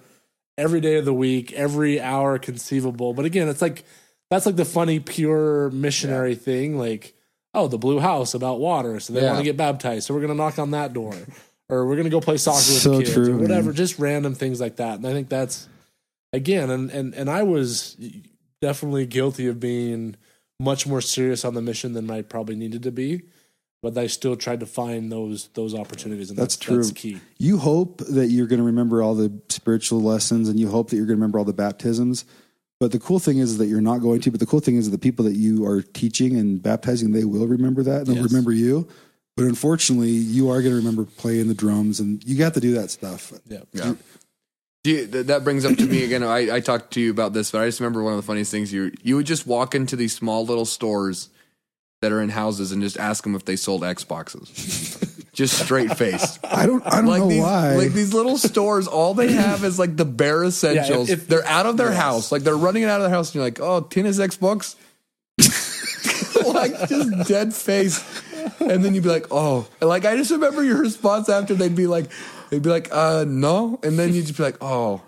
[0.58, 3.14] every day of the week, every hour conceivable.
[3.14, 3.86] But again, it's like
[4.30, 6.78] that's like the funny, pure missionary thing.
[6.78, 7.14] Like,
[7.54, 9.28] oh, the blue house about water, so they Yeah.
[9.28, 11.16] want to get baptized, so we're gonna knock on that door,
[11.70, 13.68] or we're gonna go play soccer with So the kids, true, or whatever.
[13.68, 13.76] man.
[13.76, 14.96] Just random things like that.
[14.98, 15.70] And I think that's
[16.34, 17.96] again, and and and I was
[18.64, 20.16] definitely guilty of being
[20.58, 23.24] much more serious on the mission than I probably needed to be.
[23.82, 26.78] But I still tried to find those those opportunities, and That's that's, true.
[26.78, 27.20] That's key.
[27.38, 30.96] You hope that you're going to remember all the spiritual lessons and you hope that
[30.96, 32.24] you're going to remember all the baptisms.
[32.80, 34.32] But the cool thing is that you're not going to.
[34.32, 37.26] But the cool thing is that the people that you are teaching and baptizing, they
[37.26, 38.00] will remember that.
[38.00, 38.32] And they'll Yes.
[38.32, 38.88] remember you.
[39.36, 42.74] But unfortunately, you are going to remember playing the drums and you got to do
[42.76, 43.34] that stuff.
[43.50, 43.64] Yeah.
[43.74, 43.96] Yeah.
[44.84, 46.24] Do you, th- that brings up to me again.
[46.24, 48.52] I, I talked to you about this, but I just remember one of the funniest
[48.52, 48.74] things.
[48.74, 51.30] You you would just walk into these small little stores
[52.02, 56.38] that are in houses and just ask them if they sold Xboxes, just straight face.
[56.44, 56.86] I don't.
[56.86, 57.76] I don't Like know these, why.
[57.76, 61.10] like these little stores, all they have is like the bare essentials.
[61.10, 63.36] if- they're out of their house, like they're running it out of their house, and
[63.36, 64.76] you're like, "Oh, tennis Xbox,"
[66.54, 68.04] like just dead face.
[68.60, 71.76] And then you'd be like, "Oh," and like I just remember your response after they'd
[71.76, 72.12] be like,
[72.54, 75.02] they'd be like, "Uh, no," and then you'd just be like, "Oh."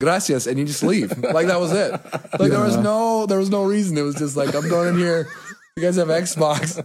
[0.00, 1.16] Gracias, and you just leave.
[1.16, 1.92] Like that was it.
[1.92, 3.96] Like there was no, there was no reason.
[3.96, 5.28] It was just like I'm going in here.
[5.76, 6.82] You guys have Xbox.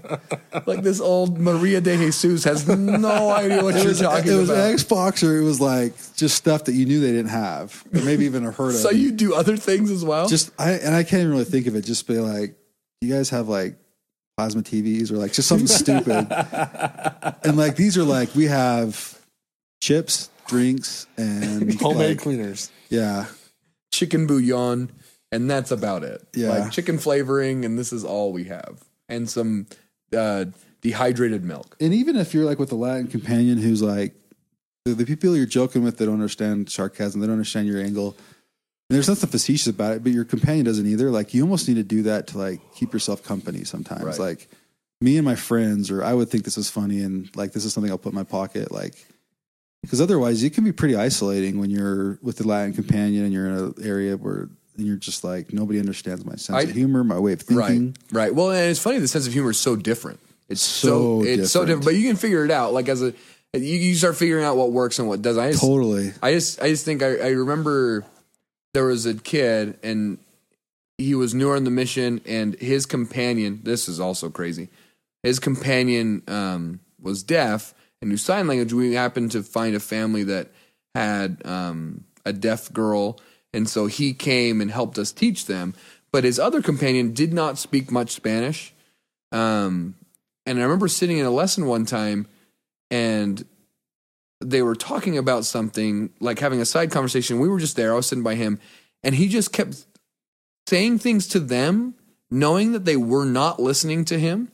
[0.68, 4.36] Like this old Maria de Jesus has no idea what it you're was, talking it
[4.36, 4.72] was about.
[4.72, 8.26] Xbox or it was like just stuff that you knew they didn't have, or maybe
[8.26, 8.82] even have heard of.
[8.82, 10.28] So you do other things as well?
[10.28, 11.82] just I and I can't even really think of it.
[11.82, 12.56] Just be like,
[13.02, 13.78] you guys have like
[14.38, 16.28] plasma TVs or like just something stupid,
[17.44, 19.17] and like these are like we have
[19.82, 22.72] chips, drinks, and Homemade like, cleaners.
[22.90, 23.28] yeah,
[23.92, 24.92] chicken bouillon,
[25.32, 26.26] and that's about it.
[26.34, 26.50] Yeah.
[26.50, 28.84] Like chicken flavoring, and this is all we have.
[29.10, 29.68] And some
[30.16, 30.46] uh,
[30.82, 31.76] dehydrated milk.
[31.80, 34.14] and even if you're like with a Latin companion who's like
[34.86, 38.16] the, the people you're joking with, they don't understand sarcasm, they don't understand your angle.
[38.90, 41.10] And there's nothing facetious about it, but your companion doesn't either.
[41.12, 44.04] Like you almost need to do that to like keep yourself company sometimes.
[44.04, 44.20] Right.
[44.20, 44.48] Like
[45.02, 47.74] me and my friends, or I would think this is funny and like this is
[47.74, 48.72] something I'll put in my pocket.
[48.72, 48.96] Like
[49.82, 53.48] because otherwise it can be pretty isolating when you're with the Latin companion and you're
[53.48, 57.04] in an area where and you're just like nobody understands my sense I- of humor,
[57.04, 57.96] my way of thinking.
[58.12, 58.26] Right.
[58.26, 58.36] Right.
[58.36, 59.00] Well, and it's funny.
[59.00, 60.20] The sense of humor is so different.
[60.50, 61.82] It's so, So it's so different.
[61.82, 61.86] different.
[61.86, 62.74] But you can figure it out.
[62.74, 63.14] Like as a
[63.54, 65.44] you, you start figuring out what works and what doesn't.
[65.44, 66.12] I just, Totally.
[66.22, 68.06] I just I just think I, I remember
[68.74, 70.20] there was a kid and
[71.00, 74.70] he was newer in the mission and his companion this is also crazy.
[75.24, 78.74] His companion um, was deaf and knew sign language.
[78.74, 80.50] We happened to find a family that
[80.96, 83.20] had um, a deaf girl
[83.54, 85.74] and so he came and helped us teach them.
[86.12, 88.74] But his other companion did not speak much Spanish.
[89.32, 89.96] Um,
[90.46, 92.28] and I remember sitting in a lesson one time
[92.92, 93.44] and
[94.40, 97.40] they were talking about something, like having a side conversation.
[97.40, 97.94] We were just there.
[97.94, 98.60] I was sitting by him,
[99.04, 99.86] and he just kept
[100.68, 101.96] saying things to them,
[102.30, 104.52] knowing that they were not listening to him.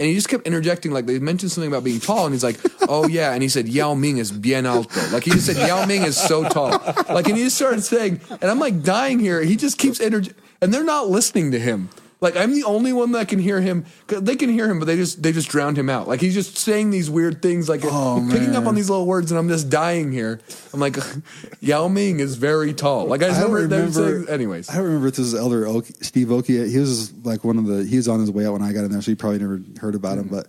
[0.00, 2.58] And he just kept interjecting, like they mentioned something about being tall, and he's like,
[2.88, 5.84] "Oh yeah," and he said, "Yao Ming is bien alto." Like he just said, "Yao
[5.84, 6.70] Ming is so tall."
[7.10, 9.42] Like, and he just started saying, and I'm like dying here.
[9.42, 10.32] He just keeps interj-
[10.62, 11.90] and they're not listening to him.
[12.20, 13.86] Like I'm the only one that can hear him.
[14.08, 16.06] They can hear him, but they just they just drowned him out.
[16.06, 19.30] Like he's just saying these weird things, like Oh, picking up on these little words,
[19.32, 20.38] and I'm just dying here.
[20.74, 20.96] I'm like,
[21.60, 23.06] Yao Ming is very tall.
[23.06, 24.68] Like I just I don't remember, them remember- saying, anyways.
[24.68, 26.68] I remember if this is Elder Oki, Steve Oki.
[26.68, 27.84] He was like one of the.
[27.84, 29.60] He was on his way out when I got in there, so you probably never
[29.80, 30.24] heard about him.
[30.26, 30.34] Mm-hmm.
[30.36, 30.48] But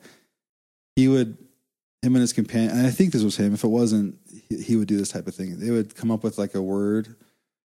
[0.97, 1.37] he would,
[2.01, 3.53] him and his companion, and I think this was him.
[3.53, 4.17] If it wasn't,
[4.49, 5.57] he, he would do this type of thing.
[5.59, 7.15] They would come up with like a word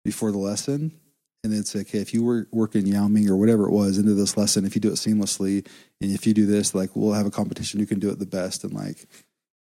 [0.05, 0.93] before the lesson,
[1.45, 4.15] and say, "Okay, if you work work in Yao Ming or whatever it was into
[4.15, 5.67] this lesson, if you do it seamlessly,
[6.01, 7.81] and if you do this, like we'll have a competition.
[7.81, 9.07] You can do it the best." And like,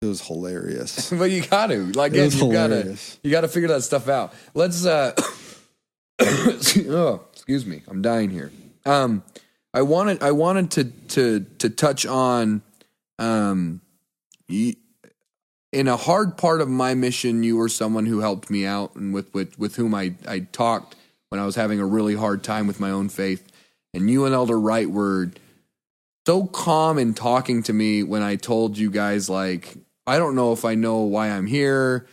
[0.03, 1.11] it was hilarious.
[1.19, 4.33] but you got to like It you gotta you gotta figure that stuff out.
[4.55, 5.13] Let's uh
[6.21, 7.83] oh, excuse me.
[7.87, 8.51] I'm dying here.
[8.87, 9.23] Um
[9.75, 12.63] I wanted I wanted to to to touch on
[13.19, 13.83] um
[14.49, 19.13] in a hard part of my mission you were someone who helped me out and
[19.15, 20.97] with with, with whom I I talked
[21.31, 23.51] when I was having a really hard time with my own faith.
[23.95, 25.31] And you and Elder Wright were
[26.27, 29.77] so calm in talking to me when I told you guys like
[30.07, 32.07] I don't know if I know why I'm here.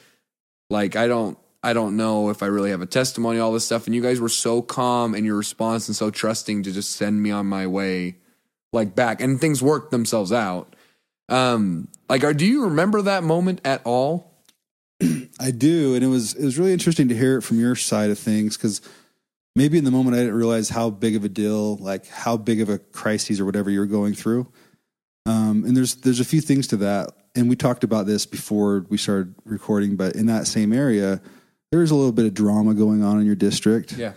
[0.69, 3.88] Like I don't I don't know if I really have a testimony, all this stuff.
[3.88, 7.22] And you guys were so calm in your response and so trusting to just send
[7.22, 8.18] me on my way
[8.72, 10.76] like back and things worked themselves out.
[11.27, 14.31] Um like are do you remember that moment at all?
[15.39, 18.10] I do, and it was it was really interesting to hear it from your side
[18.10, 18.81] of things because
[19.57, 22.61] maybe in the moment I didn't realize how big of a deal, like how big
[22.61, 24.47] of a crisis or whatever you're going through.
[25.25, 28.85] Um, and there's there's a few things to that, and we talked about this before
[28.88, 29.97] we started recording.
[29.97, 31.21] But in that same area,
[31.71, 33.93] there was a little bit of drama going on in your district.
[33.93, 34.13] Yeah.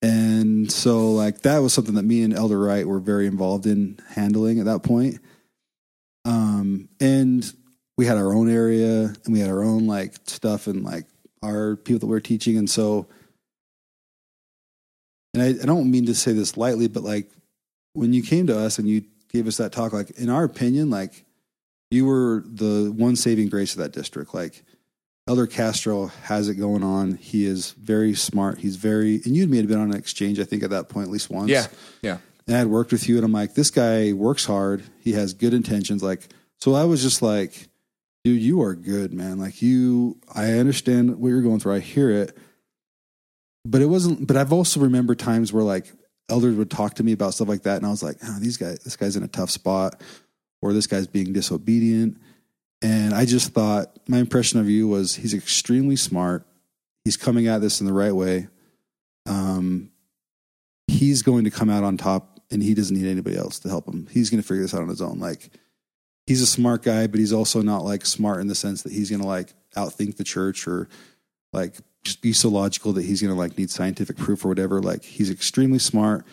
[0.00, 3.98] And so, like, that was something that me and Elder Wright were very involved in
[4.10, 5.18] handling at that point.
[6.26, 7.50] Um, and
[7.96, 11.06] we had our own area and we had our own, like, stuff and, like,
[11.42, 12.58] our people that we are teaching.
[12.58, 13.06] And so,
[15.34, 17.28] and I, I don't mean to say this lightly, but, like,
[17.92, 20.88] when you came to us and you gave us that talk, like, in our opinion,
[20.88, 21.24] like,
[21.90, 24.32] you were the one saving grace of that district.
[24.32, 24.64] Like,
[25.26, 27.16] Elder Castro has it going on.
[27.16, 28.58] He is very smart.
[28.58, 30.88] He's very, and you and me had been on an exchange, I think, at that
[30.88, 31.50] point, at least once.
[31.50, 31.66] Yeah.
[32.02, 32.18] Yeah.
[32.46, 34.82] And I had worked with you, and I'm like, this guy works hard.
[35.00, 36.02] He has good intentions.
[36.02, 36.28] Like,
[36.60, 37.68] so I was just like,
[38.22, 39.38] dude, you are good, man.
[39.38, 41.74] Like, you, I understand what you're going through.
[41.74, 42.36] I hear it.
[43.64, 45.92] But it wasn't, but I've also remembered times where like
[46.28, 47.78] elders would talk to me about stuff like that.
[47.78, 50.02] And I was like, oh, these guys, this guy's in a tough spot,
[50.60, 52.18] or this guy's being disobedient
[52.84, 56.46] and I just thought my impression of you was he's extremely smart.
[57.02, 58.48] He's coming at this in the right way.
[59.24, 59.90] Um,
[60.86, 63.88] he's going to come out on top and he doesn't need anybody else to help
[63.88, 64.06] him.
[64.10, 65.18] He's going to figure this out on his own.
[65.18, 65.48] Like
[66.26, 69.08] he's a smart guy, but he's also not like smart in the sense that he's
[69.08, 70.90] going to like outthink the church or
[71.54, 74.80] like just be so logical that he's going to like need scientific proof or whatever.
[74.80, 76.24] Like he's extremely smart.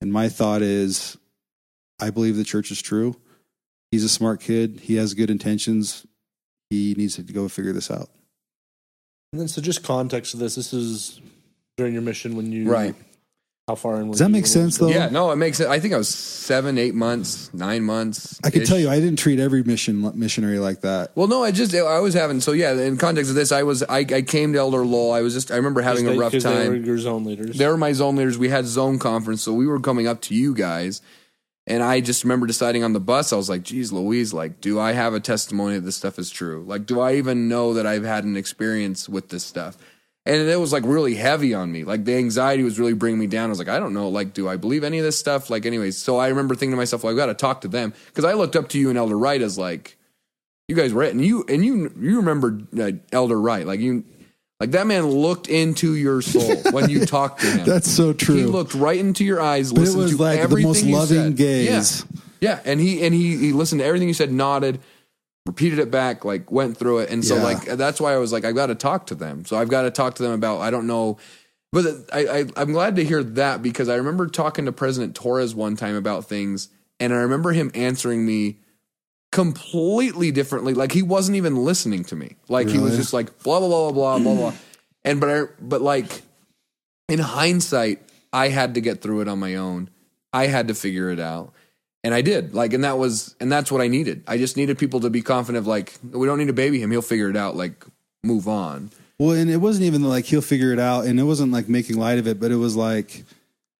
[0.00, 1.16] And my thought is,
[2.00, 3.16] I believe the church is true
[3.90, 4.80] he's a smart kid.
[4.82, 6.06] He has good intentions.
[6.70, 8.08] He needs to go figure this out.
[9.32, 10.54] And then, so just context of this.
[10.54, 11.20] This is
[11.76, 12.94] during your mission when you Right.
[13.68, 14.10] How far in?
[14.10, 14.88] Does that make sense though?
[14.88, 15.68] Yeah, no, it makes it.
[15.68, 18.40] I think I was seven, eight months, nine months.
[18.42, 21.14] I can tell you, I didn't treat every mission missionary like that.
[21.14, 22.72] Well, no, I just I was having so yeah.
[22.72, 25.12] In context of this, I was I, I came to Elder Lowell.
[25.12, 26.40] I was just I remember having a rough time.
[26.40, 26.84] They were time.
[26.86, 27.58] your zone leaders.
[27.58, 28.38] They were my zone leaders.
[28.38, 31.02] We had zone conference, so we were coming up to you guys,
[31.66, 33.34] and I just remember deciding on the bus.
[33.34, 36.30] I was like, "Geez, Louise, like, do I have a testimony that this stuff is
[36.30, 36.64] true?
[36.66, 39.76] Like, do I even know that I've had an experience with this stuff?"
[40.28, 41.84] And it was like really heavy on me.
[41.84, 43.46] Like the anxiety was really bringing me down.
[43.46, 45.48] I was like, I don't know, like, do I believe any of this stuff?
[45.48, 47.94] Like, anyways, so I remember thinking to myself, well, I've got to talk to them
[48.08, 49.96] because I looked up to you and Elder Wright as like,
[50.68, 54.04] you guys were it, and you and you you remember uh, Elder Wright, like you,
[54.60, 57.64] like that man looked into your soul when you talked to him.
[57.64, 58.34] That's so true.
[58.34, 61.36] He looked right into your eyes, but it was to like the most loving said.
[61.36, 62.04] gaze.
[62.40, 62.50] Yeah.
[62.50, 64.80] yeah, and he and he he listened to everything you said, nodded
[65.48, 67.10] repeated it back, like went through it.
[67.10, 67.42] And so Yeah.
[67.42, 69.44] like that's why I was like, I've got to talk to them.
[69.46, 71.18] So I've got to talk to them about I don't know.
[71.72, 75.54] But I, I I'm glad to hear that because I remember talking to President Torres
[75.54, 76.68] one time about things,
[77.00, 78.58] and I remember him answering me
[79.32, 80.74] completely differently.
[80.74, 82.36] Like he wasn't even listening to me.
[82.48, 84.52] Like he was just like blah blah blah blah blah blah.
[85.04, 86.22] And but I but like
[87.08, 88.02] in hindsight,
[88.32, 89.88] I had to get through it on my own.
[90.32, 91.54] I had to figure it out.
[92.08, 92.54] And I did.
[92.54, 94.24] Like, and that was, and that's what I needed.
[94.26, 96.90] I just needed people to be confident of like, we don't need to baby him.
[96.90, 97.54] He'll figure it out.
[97.54, 97.84] Like,
[98.24, 98.90] move on.
[99.18, 101.98] Well, and it wasn't even like he'll figure it out, and it wasn't like making
[101.98, 103.24] light of it, but it was like,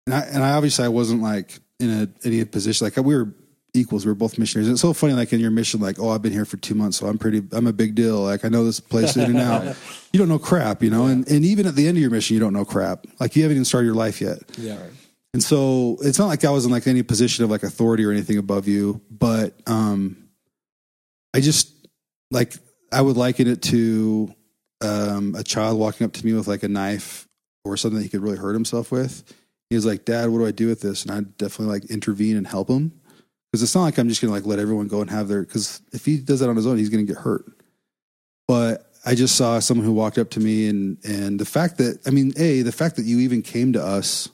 [0.04, 3.32] and I, and I obviously I wasn't like in a any position like we were
[3.72, 4.04] equals.
[4.04, 4.68] We were both missionaries.
[4.68, 6.74] And it's so funny, like in your mission, like oh, I've been here for two
[6.74, 8.20] months, so I'm pretty, I'm a big deal.
[8.20, 9.74] Like I know this place in and out.
[10.12, 12.34] You don't know crap, you know, and and even at the end of your mission,
[12.34, 13.06] you don't know crap.
[13.20, 14.38] Like you haven't even started your life yet.
[14.58, 14.78] yeah.
[15.34, 18.10] And so it's not like I was in like any position of like authority or
[18.10, 20.28] anything above you, but um
[21.34, 21.72] I just
[22.30, 22.54] like
[22.90, 24.34] I would liken it to
[24.80, 27.28] um a child walking up to me with like a knife
[27.64, 29.34] or something that he could really hurt himself with.
[29.68, 32.36] He was like, "Dad, what do I do with this?" And I'd definitely like intervene
[32.36, 32.98] and help him
[33.50, 35.82] because it's not like I'm just to like let everyone go and have their cuz
[35.92, 37.44] if he does that on his own, he's to get hurt.
[38.46, 42.00] But I just saw someone who walked up to me and and the fact that
[42.06, 44.30] I mean, a the fact that you even came to us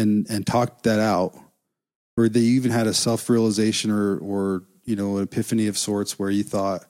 [0.00, 1.34] and and talked that out
[2.16, 6.30] or they even had a self-realization or or you know an epiphany of sorts where
[6.30, 6.84] you thought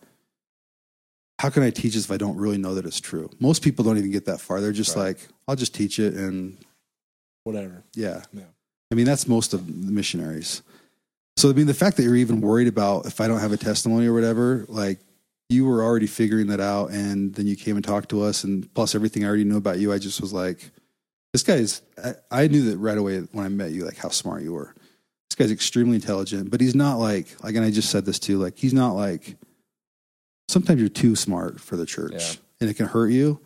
[1.38, 3.84] how can i teach this if i don't really know that it's true most people
[3.84, 5.06] don't even get that far they're just Right.
[5.08, 5.18] like
[5.48, 6.56] i'll just teach it and
[7.44, 7.82] Whatever.
[7.94, 8.22] yeah.
[8.32, 8.44] Yeah.
[8.90, 10.62] i mean that's most of the missionaries
[11.36, 13.56] so i mean the fact that you're even worried about if i don't have a
[13.56, 14.98] testimony or whatever like
[15.48, 18.72] you were already figuring that out and then you came and talked to us and
[18.74, 20.70] plus everything i already knew about you i just was like
[21.32, 24.42] this guy's I, I knew that right away when i met you like how smart
[24.42, 24.74] you were
[25.28, 28.38] this guy's extremely intelligent but he's not like like and i just said this too
[28.38, 29.36] like he's not like
[30.48, 32.32] sometimes you're too smart for the church Yeah.
[32.60, 33.40] and it can hurt you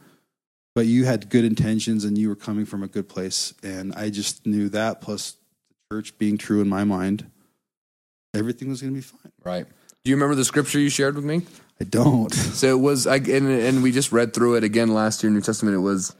[0.74, 4.10] but you had good intentions and you were coming from a good place and i
[4.10, 5.32] just knew that plus
[5.90, 7.30] the church being true in my mind
[8.34, 9.66] everything was going to be fine Right.
[10.04, 11.42] Do you remember the scripture you shared with me?
[11.80, 15.22] i don't So it was, I, and, and we just read through it again last
[15.22, 15.74] year in New Testament.
[15.76, 16.14] It was,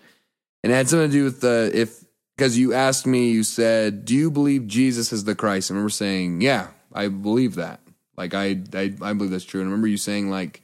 [0.64, 2.02] and it had something to do with the, if,
[2.36, 5.90] because you asked me, you said, "Do you believe Jesus is the Christ?" I remember
[5.90, 7.80] saying, "Yeah, I believe that.
[8.16, 10.62] Like I, I, I believe that's true." And I remember you saying, "Like,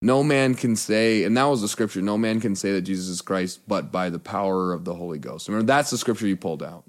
[0.00, 2.00] no man can say," and that was the scripture.
[2.00, 5.18] No man can say that Jesus is Christ, but by the power of the Holy
[5.18, 5.48] Ghost.
[5.48, 6.84] Remember, that's the scripture you pulled out,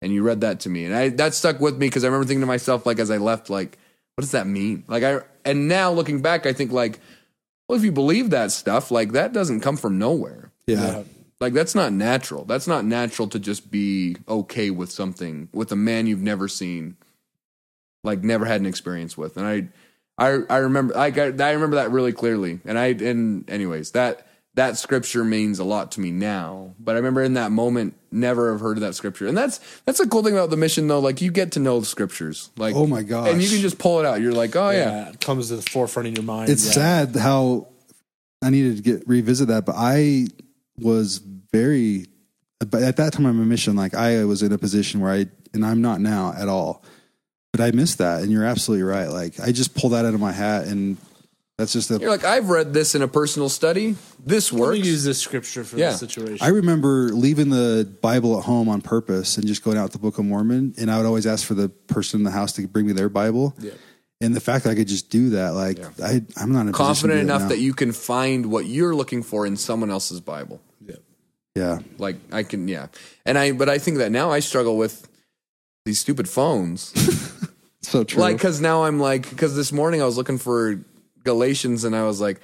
[0.00, 2.26] and you read that to me, and I that stuck with me because I remember
[2.26, 3.76] thinking to myself, like, as I left, like,
[4.16, 4.82] what does that mean?
[4.88, 7.00] Like, I, and now looking back, I think, like,
[7.68, 10.50] well, if you believe that stuff, like, that doesn't come from nowhere.
[10.66, 11.02] Yeah.
[11.40, 12.44] Like that's not natural.
[12.44, 16.96] That's not natural to just be okay with something with a man you've never seen,
[18.02, 19.36] like never had an experience with.
[19.36, 19.68] And I,
[20.18, 22.60] I, I remember, I, I remember that really clearly.
[22.64, 24.26] And I, and anyways, that
[24.58, 26.74] that scripture means a lot to me now.
[26.80, 29.28] But I remember in that moment, never have heard of that scripture.
[29.28, 30.98] And that's that's the cool thing about the mission, though.
[30.98, 32.50] Like you get to know the scriptures.
[32.56, 34.20] Like Oh my god, and you can just pull it out.
[34.20, 36.50] You're like, oh yeah, yeah, it comes to the forefront in your mind.
[36.50, 36.72] It's yeah.
[36.72, 37.68] sad how
[38.42, 40.26] I needed to get revisit that, but I
[40.80, 41.18] was
[41.52, 42.06] very.
[42.60, 43.76] But at that time, I'm a mission.
[43.76, 46.84] Like I was in a position where I, and I'm not now at all.
[47.52, 49.08] But I missed that, and you're absolutely right.
[49.08, 50.96] Like I just pulled that out of my hat, and
[51.56, 53.96] that's just you're like, I've read this in a personal study.
[54.24, 54.78] This Let works.
[54.80, 55.90] me use this scripture for Yeah.
[55.90, 56.38] this situation.
[56.40, 60.18] I remember leaving the Bible at home on purpose and just going out the Book
[60.18, 62.86] of Mormon, and I would always ask for the person in the house to bring
[62.86, 63.54] me their Bible.
[63.58, 63.70] Yeah.
[64.20, 66.72] And the fact that I could just do that, like I, I'm not in a
[66.72, 67.48] position to confident do enough now.
[67.48, 70.60] that you can find what you're looking for in someone else's Bible.
[71.58, 72.86] Yeah, Like I can, yeah.
[73.26, 75.08] And I, but I think that now I struggle with
[75.84, 76.92] these stupid phones.
[77.82, 78.20] so true.
[78.20, 80.80] like, cause now I'm like, cause this morning I was looking for
[81.24, 82.40] Galatians and I was like,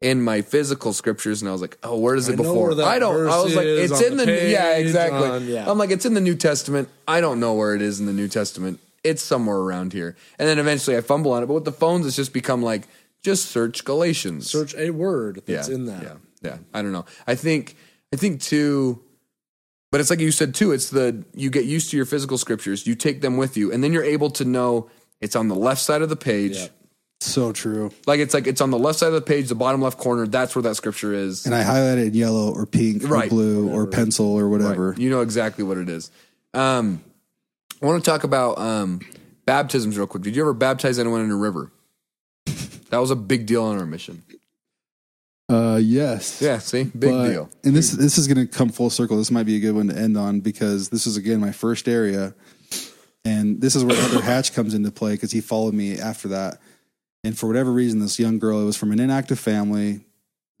[0.00, 2.66] in my physical scriptures, and I was like, oh, where is it I know before?
[2.66, 3.26] where that I don't.
[3.26, 5.28] I was like, it's in the, the yeah, exactly.
[5.28, 5.70] on- yeah.
[5.70, 6.90] I'm like, it's in the New Testament.
[7.08, 8.80] I don't know where it is in the New Testament.
[9.02, 10.14] It's somewhere around here.
[10.38, 11.46] And then eventually I fumble on it.
[11.46, 12.86] But with the phones, it's just become like,
[13.22, 16.02] just search Galatians Search a word that's in that.
[16.02, 16.58] yeah, yeah.
[16.74, 17.06] I don't know.
[17.26, 17.74] I think
[18.14, 19.02] I think too,
[19.90, 20.70] but it's like you said too.
[20.70, 22.86] It's the you get used to your physical scriptures.
[22.86, 24.88] You take them with you, and then you're able to know
[25.20, 26.56] it's on the left side of the page.
[26.56, 26.66] Yeah.
[27.20, 27.90] so true.
[28.06, 30.26] Like it's like it's on the left side of the page, the bottom left corner.
[30.28, 31.44] That's where that scripture is.
[31.44, 33.30] And I highlight it in yellow or pink or Right.
[33.30, 34.90] blue or pencil or whatever.
[34.90, 34.98] Right.
[34.98, 36.10] You know exactly what it is.
[36.52, 37.02] Um,
[37.82, 39.00] I want to talk about um,
[39.44, 40.22] baptisms real quick.
[40.22, 41.72] Did you ever baptize anyone in a river?
[42.90, 44.22] That was a big deal on our mission.
[45.48, 46.40] Uh, yes.
[46.40, 47.50] Yeah, see, big But- deal.
[47.64, 49.16] And this this is going to come full circle.
[49.18, 51.86] This might be a good one to end on because this is again my first
[51.88, 52.34] area,
[53.24, 56.60] and this is where Elder Hatch comes into play because he followed me after that.
[57.24, 60.00] And for whatever reason, this young girl, it was from an inactive family.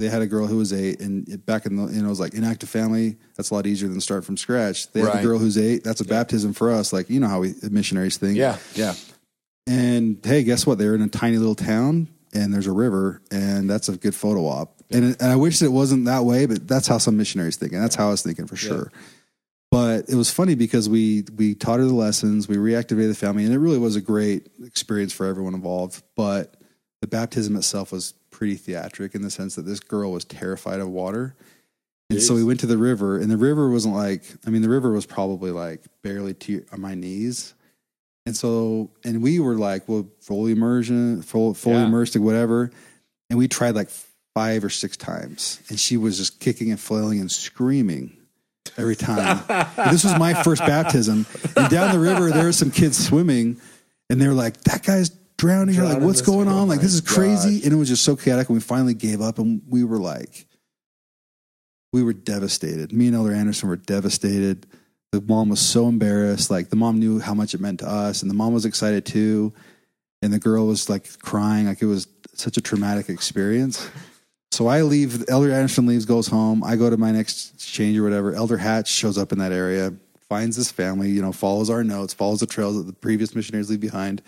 [0.00, 2.10] They had a girl who was eight, and it- back in the, you know, it
[2.10, 3.16] was like inactive family.
[3.36, 4.90] That's a lot easier than start from scratch.
[4.92, 5.82] They had a girl who's eight.
[5.84, 6.92] That's a baptism for us.
[6.92, 8.36] Like you know how we missionaries think.
[8.36, 8.94] Yeah, yeah.
[9.66, 10.76] And hey, guess what?
[10.78, 14.46] They're in a tiny little town, and there's a river, and that's a good photo
[14.46, 14.73] op.
[14.90, 17.72] And, it, and I wish it wasn't that way, but that's how some missionaries think,
[17.72, 18.92] and that's how I was thinking for sure.
[19.70, 23.44] But it was funny because we we taught her the lessons, we reactivated the family,
[23.44, 26.02] and it really was a great experience for everyone involved.
[26.16, 26.54] But
[27.00, 30.88] the baptism itself was pretty theatric in the sense that this girl was terrified of
[30.88, 31.34] water.
[32.10, 34.68] And so we went to the river, and the river wasn't like, I mean, the
[34.68, 37.54] river was probably like barely to on my knees.
[38.26, 41.86] And so, and we were like, well, fully immersion, full, fully Yeah.
[41.86, 42.70] immersed, or whatever.
[43.28, 43.88] And we tried like
[44.34, 48.16] five or six times, and she was just kicking and flailing and screaming
[48.76, 49.44] every time.
[49.90, 51.26] This was my first baptism.
[51.56, 53.60] And down the river, there were some kids swimming,
[54.10, 57.00] and they were like, "That guy's drowning." You're like, "What's going on?" Like, this is
[57.00, 57.14] gosh.
[57.14, 57.62] crazy.
[57.64, 58.48] And it was just so chaotic.
[58.48, 60.46] And we finally gave up, and we were like,
[61.94, 62.92] we were devastated.
[62.92, 64.66] Me and Elder Anderson were devastated.
[65.12, 66.50] The mom was so embarrassed.
[66.50, 69.06] Like the mom knew how much it meant to us, and the mom was excited
[69.06, 69.52] too.
[70.20, 73.88] And the girl was like crying, like it was such a traumatic experience.
[74.54, 75.28] So I leave.
[75.28, 76.62] Elder Anderson leaves, goes home.
[76.62, 78.32] I go to my next exchange or whatever.
[78.34, 79.92] Elder Hatch shows up in that area,
[80.28, 81.10] finds this family.
[81.10, 84.22] You know, follows our notes, follows the trails that the previous missionaries leave behind.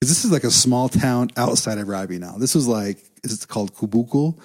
[0.00, 2.38] Because this is like a small town outside of Rabinal.
[2.38, 4.38] This was like it's called Kubukul,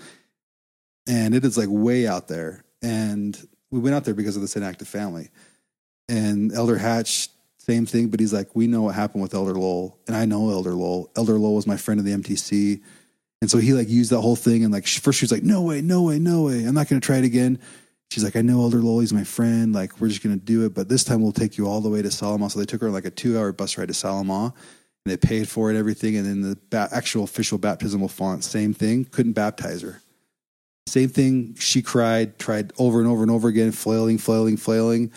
[1.07, 2.65] and it is like way out there.
[2.81, 3.39] And
[3.71, 5.29] we went out there because of this inactive family.
[6.09, 7.29] And Elder Hatch,
[7.59, 10.49] same thing, but he's like, we know what happened with Elder Lowell, and I know
[10.49, 11.11] Elder Lowell.
[11.15, 12.81] Elder Lowell was my friend in the MTC,
[13.43, 14.63] and so he like used that whole thing.
[14.63, 17.01] And like first she was like, no way, no way, no way, I'm not going
[17.01, 17.59] to try it again.
[18.09, 19.73] She's like, I know Elder Lowell's my friend.
[19.73, 21.89] Like we're just going to do it, but this time we'll take you all the
[21.89, 22.49] way to Salama.
[22.49, 24.53] So they took her like a two hour bus ride to Salama.
[25.05, 28.73] And they paid for it, everything, and then the ba- actual official baptismal font, same
[28.73, 29.03] thing.
[29.03, 30.01] Couldn't baptize her.
[30.87, 31.55] Same thing.
[31.59, 35.11] She cried, tried over and over and over again, flailing, flailing, flailing.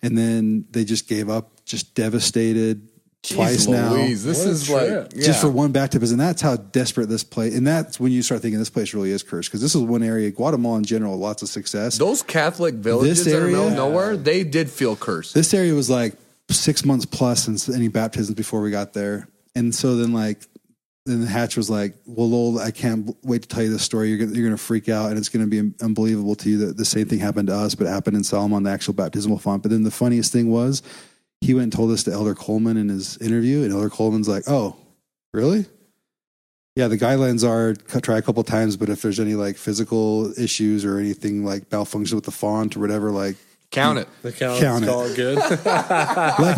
[0.00, 2.88] And then they just gave up, just devastated.
[3.22, 3.92] Twice Jeez now.
[3.92, 5.26] Louise, this What a is like yeah.
[5.26, 6.18] just for one baptism.
[6.18, 7.54] And that's how desperate this place.
[7.54, 10.02] And that's when you start thinking this place really is cursed because this is one
[10.02, 11.98] area, Guatemala in general, lots of success.
[11.98, 13.76] those Catholic villages This that are middle of area?
[13.76, 14.16] nowhere.
[14.16, 15.34] They did feel cursed.
[15.34, 16.14] This area was like
[16.48, 19.28] six months plus since any baptisms before we got there.
[19.54, 20.38] And so then like
[21.06, 24.10] then the hatch was like, "Well, Lowell, I can't wait to tell you this story.
[24.10, 26.58] You're gonna, you're going to freak out, and it's going to be unbelievable to you
[26.66, 29.38] that the same thing happened to us, but it happened in Salama, the actual baptismal
[29.38, 30.82] font." But then the funniest thing was,
[31.40, 34.44] he went and told this to Elder Coleman in his interview, and Elder Coleman's like,
[34.46, 34.76] "Oh,
[35.32, 35.66] really?
[36.76, 40.84] Yeah, the guidelines are try a couple times, but if there's any like physical issues
[40.84, 43.36] or anything like malfunction with the font or whatever, like
[43.70, 44.08] Count it.
[44.22, 44.88] The count, Count it.
[44.88, 45.38] call it good.
[45.38, 45.60] like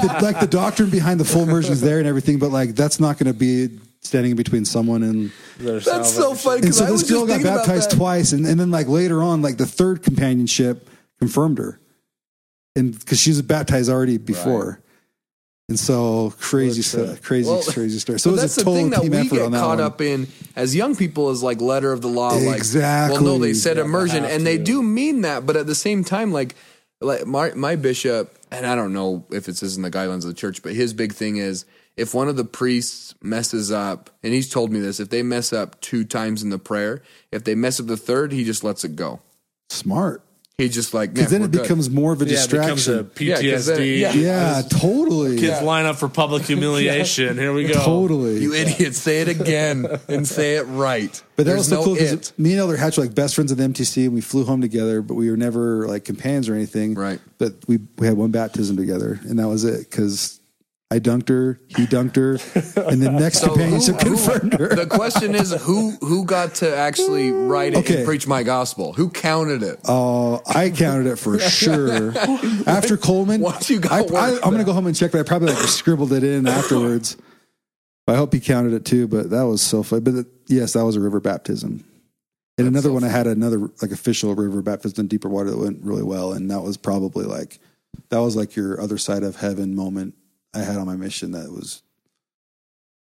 [0.00, 2.98] the, like the doctrine behind the full immersion is there and everything, but like that's
[2.98, 3.68] not going to be
[4.00, 7.90] standing between someone and Their That's so funny and so I this girl got baptized
[7.90, 10.88] twice, and, and then like later on, like the third companionship
[11.18, 11.78] confirmed her,
[12.76, 14.80] and because she was baptized already before,
[15.68, 18.18] and so crazy, a stuff, crazy, Well, crazy story.
[18.18, 19.52] So But it that's was a the total thing that team we effort get on
[19.52, 19.80] that caught one.
[19.80, 22.30] up in as young people is like letter of the law.
[22.34, 23.14] Like, Exactly.
[23.16, 25.66] Well, no, they said Yeah, immersion, they have and they do mean that, but at
[25.66, 26.54] the same time, like,
[27.00, 30.28] like my my bishop, and I don't know if it's this in the guidelines of
[30.28, 31.64] the church, but his big thing is
[31.96, 35.52] if one of the priests messes up, and he's told me this, if they mess
[35.52, 38.84] up two times in the prayer, if they mess up the third, he just lets
[38.84, 39.20] it go.
[39.68, 40.22] Smart,
[40.62, 42.94] He just like because then we're it good." becomes more of a distraction.
[42.94, 43.46] Yeah, it becomes a distraction.
[43.46, 44.00] Yeah, 'cause then- PTSD.
[44.00, 44.12] yeah.
[44.14, 47.36] Yeah, totally, Kids line up for public humiliation.
[47.38, 47.74] Here we go.
[47.74, 48.38] totally.
[48.42, 48.94] You idiot!
[48.94, 51.10] Say it again and say it right.
[51.36, 52.32] But that There's was so no cool because it.
[52.38, 54.60] me and Elder Hatch were like best friends at the MTC, and we flew home
[54.60, 55.02] together.
[55.02, 56.94] But we were never like companions or anything.
[56.94, 57.20] Right.
[57.38, 59.88] But we we had one baptism together, and that was it.
[59.90, 60.38] Because
[60.92, 62.32] I dunked her, he dunked her,
[62.82, 64.68] and the next So companionship who- who- confirmed her.
[64.76, 67.96] The question is who who got to actually write it Okay.
[67.98, 68.92] and preach my gospel?
[68.92, 69.80] Who counted it?
[69.88, 72.12] Oh, I counted it for sure.
[72.66, 75.22] After Coleman, Once you got I, I'm going to go home and check, but I
[75.22, 77.16] probably like scribbled it in afterwards.
[78.06, 79.08] I hope he counted it too.
[79.08, 80.00] But that was so fun.
[80.00, 81.84] But it- yes, that was a river baptism.
[82.58, 85.56] And another so one, I had another like official river baptism in deeper water that
[85.58, 87.58] went really well, and that was probably like
[88.10, 90.14] that was like your other side of heaven moment
[90.54, 91.32] I had on my mission.
[91.32, 91.82] That was.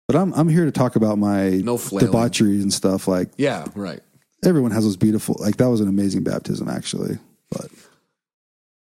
[0.08, 2.08] But I'm I'm here to talk about my No flailing.
[2.08, 3.08] debauchery and stuff.
[3.08, 4.02] Like Yeah, right.
[4.44, 7.18] everyone has those beautiful like that was an amazing baptism actually
[7.50, 7.68] but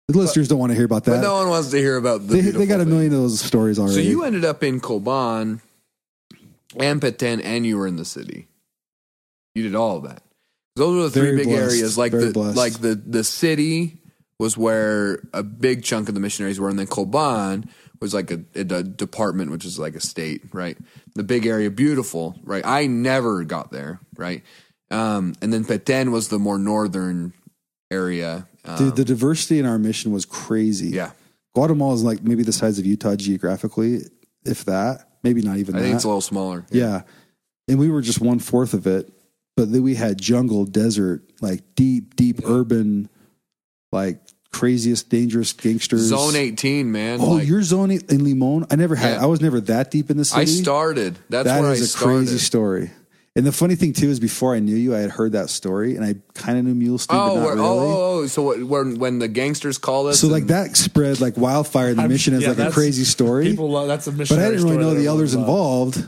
[0.09, 2.27] the listeners don't want to hear about But that no one wants to hear about
[2.27, 4.61] the they, they got a beautiful million of those stories already So you ended up
[4.63, 5.61] in Cobán
[6.77, 8.47] and Petén, and you were in the city.
[9.55, 10.23] You did all of that.
[10.75, 11.71] Those were the three Very big blessed.
[11.75, 11.97] areas.
[11.97, 12.57] Like Very the blessed.
[12.57, 13.99] like the the city
[14.39, 17.69] was where a big chunk of the missionaries were, and then Cobán
[18.01, 20.77] was like a, a department, which is like a state, right?
[21.15, 22.65] The big area, beautiful, right?
[22.65, 24.43] I never got there, right?
[24.91, 27.33] Um, and then Petén was the more northern
[27.91, 28.47] area.
[28.65, 31.11] Um, dude the diversity in our mission was crazy yeah,
[31.53, 34.03] guatemala is like maybe the size of utah geographically
[34.45, 36.65] if that maybe not even I that think it's a little smaller.
[36.71, 37.01] yeah
[37.67, 39.11] and we were just one fourth of it
[39.57, 43.09] but then we had jungle desert like deep deep urban
[43.91, 44.21] like
[44.53, 47.19] craziest dangerous gangsters Zone 18, man.
[47.19, 49.23] oh like, your zone in limon i never had Yeah.
[49.23, 51.17] i was never that deep in the city I started.
[51.29, 52.15] That's That where is I a started.
[52.27, 52.91] crazy story.
[53.35, 55.95] And the funny thing too is, before I knew you, I had heard that story,
[55.95, 57.59] and I kind of knew Mulestein, Oh, but not really.
[57.61, 61.19] oh, oh, oh, so what, when when the gangsters called us, so like that spread
[61.19, 61.95] like wildfire.
[61.95, 64.37] The I'm- mission is yeah, like a crazy story, People love that's a mission.
[64.37, 65.47] but I didn't really know the everyone elders loves.
[65.49, 66.05] involved.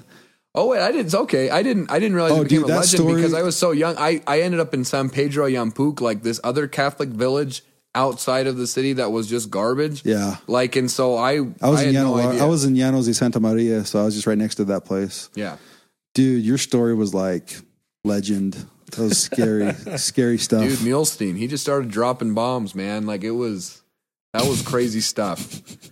[0.54, 1.08] Oh wait, I didn't.
[1.08, 1.50] It's okay.
[1.50, 1.90] I didn't.
[1.90, 3.72] I didn't realize Oh, it became dude, a that legend story- because I was so
[3.72, 3.96] young.
[3.98, 7.64] I I ended up in San Pedro Ayampuc, like this other Catholic village
[7.96, 10.06] outside of the city that was just garbage.
[10.06, 10.38] Yeah.
[10.48, 12.44] Like and so I I was had in no idea.
[12.44, 14.86] I was in Llanos de Santa Maria, so I was just right next to that
[14.86, 15.30] place.
[15.36, 15.58] yeah.
[16.14, 17.56] Dude, your story was like
[18.04, 18.54] legend.
[18.92, 20.64] That was scary, scary stuff.
[20.64, 23.06] Dude, Mulestein, he just started dropping bombs, man.
[23.06, 23.82] Like it was
[24.34, 25.62] that was crazy stuff.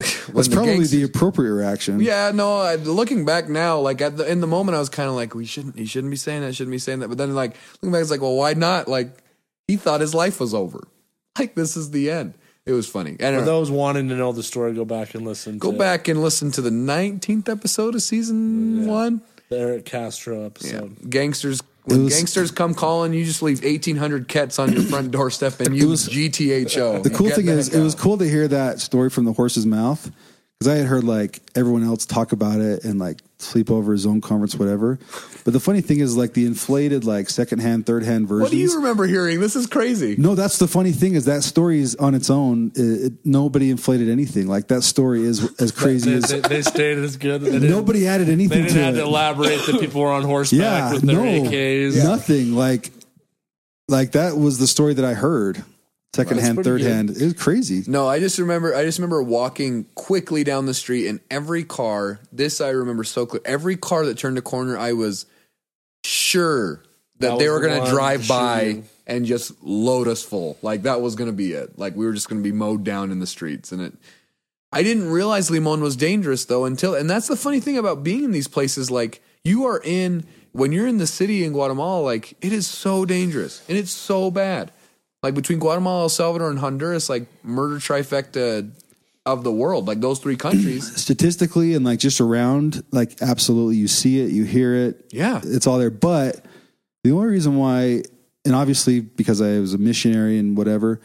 [0.00, 2.00] That's the probably gangs- the appropriate reaction.
[2.00, 2.58] Yeah, no.
[2.58, 5.34] I, looking back now, like at the, in the moment, I was kind of like,
[5.34, 5.78] we shouldn't.
[5.78, 6.54] He shouldn't be saying that.
[6.54, 7.08] Shouldn't be saying that.
[7.08, 8.88] But then, like looking back, it's like, well, why not?
[8.88, 9.22] Like
[9.68, 10.86] he thought his life was over.
[11.38, 12.34] Like this is the end.
[12.64, 13.16] It was funny.
[13.18, 15.58] And For those wanting to know the story, go back and listen.
[15.58, 19.22] go to back and listen to the nineteenth episode of season one.
[19.48, 21.10] the Eric Castro Yeah, episode.
[21.10, 21.60] gangsters.
[21.84, 25.58] When was- gangsters come calling, you just leave eighteen hundred kets on your front doorstep
[25.60, 27.02] and use GTHO.
[27.02, 29.66] The cool thing the is, it was cool to hear that story from the horse's
[29.66, 30.10] mouth
[30.62, 34.54] because I had heard like everyone else talk about it and like sleepover, zone conference,
[34.54, 35.00] whatever.
[35.44, 38.42] But the funny thing is, like the inflated, like secondhand, third hand versions.
[38.42, 39.40] What do you remember hearing?
[39.40, 40.14] This is crazy.
[40.16, 42.70] no, that's the funny thing is that story is on its own.
[42.76, 44.46] It, it- nobody inflated anything.
[44.46, 47.40] Like that story is as crazy They, as they, they stayed as good.
[47.40, 48.62] They didn't, nobody added anything.
[48.62, 48.98] They didn't to have it.
[48.98, 52.04] to elaborate that people were on horseback yeah, with their no, AKs.
[52.04, 52.54] nothing.
[52.54, 52.92] Like,
[53.88, 55.64] like that was the story that I heard.
[56.14, 56.92] Second hand, pretty third good.
[56.92, 57.10] hand.
[57.10, 57.82] It was crazy.
[57.86, 58.74] No, I just remember.
[58.74, 62.20] I just remember walking quickly down the street, and every car.
[62.32, 63.40] This I remember so clear.
[63.44, 65.26] Every car that turned a corner, I was
[66.04, 66.82] sure
[67.18, 68.84] that, That they was were the going one to drive by shoot you.
[69.06, 70.58] and just load us full.
[70.62, 71.78] Like that was going to be it.
[71.78, 73.92] Like we were just going to be mowed down in the streets, and it.
[74.74, 78.24] I didn't realize Limon was dangerous though until, and that's the funny thing about being
[78.24, 78.90] in these places.
[78.90, 83.04] Like you are in when you're in the city in Guatemala, like it is so
[83.04, 84.72] dangerous and it's so bad.
[85.22, 88.70] Like between Guatemala, El Salvador, and Honduras, like murder trifecta
[89.24, 89.86] of the world.
[89.86, 90.96] Like those three countries.
[91.00, 95.06] Statistically and like just around, like absolutely, you see it, you hear it.
[95.12, 95.40] Yeah.
[95.44, 95.90] it's all there.
[95.90, 96.44] But
[97.04, 98.02] the only reason why,
[98.44, 101.00] and obviously because I was a missionary and whatever,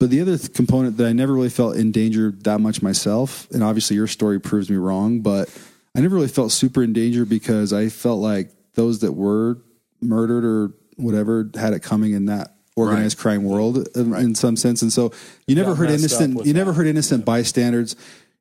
[0.00, 3.48] but the other th- component that I never really felt in danger that much myself,
[3.52, 5.48] and obviously your story proves me wrong, but
[5.94, 9.58] I never really felt super in danger because I felt like those that were
[10.02, 14.82] murdered or whatever had it coming in that organized crime world in, in some sense.
[14.82, 15.12] And so
[15.46, 17.96] you never Got heard innocent, you never heard innocent bystanders.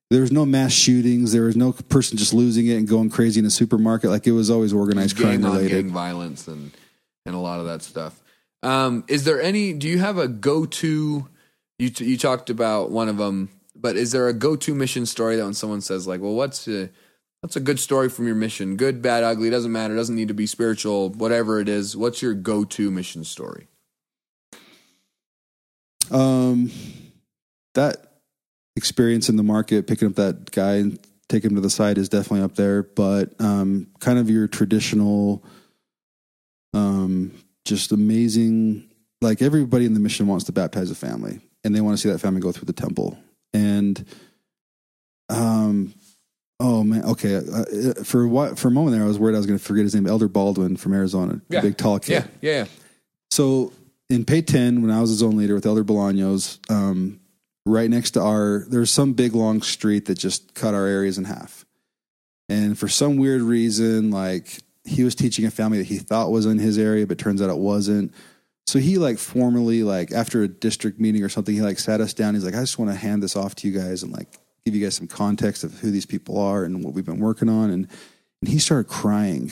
[0.09, 1.31] There was no mass shootings.
[1.31, 4.09] There was no person just losing it and going crazy in a supermarket.
[4.09, 5.85] Like it was always organized crime gang on related.
[5.85, 6.71] gang violence and
[7.25, 8.21] and a lot of that stuff.
[8.61, 9.73] Um, is there any?
[9.73, 11.27] Do you have a go to?
[11.79, 15.05] You t- you talked about one of them, but is there a go to mission
[15.05, 16.89] story that when someone says like, well, what's a
[17.41, 18.77] what's a good story from your mission?
[18.77, 19.95] Good, bad, ugly, doesn't matter.
[19.95, 21.09] Doesn't need to be spiritual.
[21.09, 23.67] Whatever it is, what's your go to mission story?
[26.11, 26.71] Um,
[27.75, 27.97] that
[28.75, 30.99] experience in the market, picking up that guy and
[31.29, 32.83] taking him to the side is definitely up there.
[32.83, 35.43] But um, kind of your traditional,
[36.73, 37.31] um,
[37.65, 38.89] just amazing.
[39.21, 42.09] Like everybody in the mission wants to baptize a family, and they want to see
[42.09, 43.17] that family go through the temple.
[43.53, 44.05] And,
[45.29, 45.93] um,
[46.59, 47.35] oh man, okay.
[47.37, 49.83] Uh, for what for a moment there, I was worried I was going to forget
[49.83, 51.61] his name, Elder Baldwin from Arizona, Yeah.
[51.61, 52.11] big tall kid.
[52.11, 52.65] Yeah, yeah, yeah.
[53.31, 53.71] So
[54.09, 57.19] in Petén, when I was a zone leader with Elder Bolaños, um,
[57.65, 61.25] right next to our, there's some big long street that just cut our areas in
[61.25, 61.65] half.
[62.49, 66.45] And for some weird reason, like he was teaching a family that he thought was
[66.45, 68.13] in his area, but turns out it wasn't.
[68.67, 72.13] So he like formally, like after a district meeting or something, he like sat us
[72.13, 72.33] down.
[72.33, 74.27] He's like, I just want to hand this off to you guys and like
[74.65, 77.49] give you guys some context of who these people are and what we've been working
[77.49, 77.69] on.
[77.69, 77.87] And,
[78.41, 79.51] and he started crying.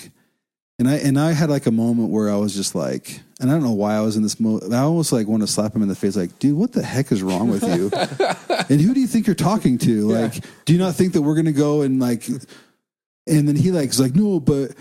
[0.79, 3.53] And I and I had like a moment where I was just like, and I
[3.53, 4.73] don't know why I was in this mode.
[4.73, 7.11] I almost like want to slap him in the face, like, dude, what the heck
[7.11, 7.91] is wrong with you?
[8.69, 10.07] and who do you think you're talking to?
[10.07, 12.27] Like, do you not think that we're gonna go and like?
[13.27, 14.71] And then he like is like, no, but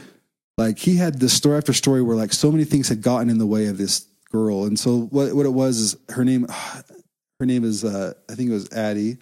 [0.57, 3.39] like he had this story after story where like so many things had gotten in
[3.39, 4.65] the way of this girl.
[4.65, 6.47] And so what what it was is her name,
[7.41, 9.19] her name is uh, I think it was Addie,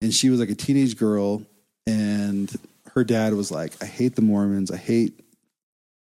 [0.00, 1.42] and she was like a teenage girl,
[1.86, 2.54] and
[2.94, 5.23] her dad was like, I hate the Mormons, I hate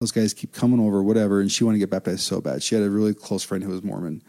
[0.06, 1.42] those guys keep coming over, whatever.
[1.42, 2.62] And she wanted to get baptized so bad.
[2.62, 4.22] She had a really close friend who was Mormon.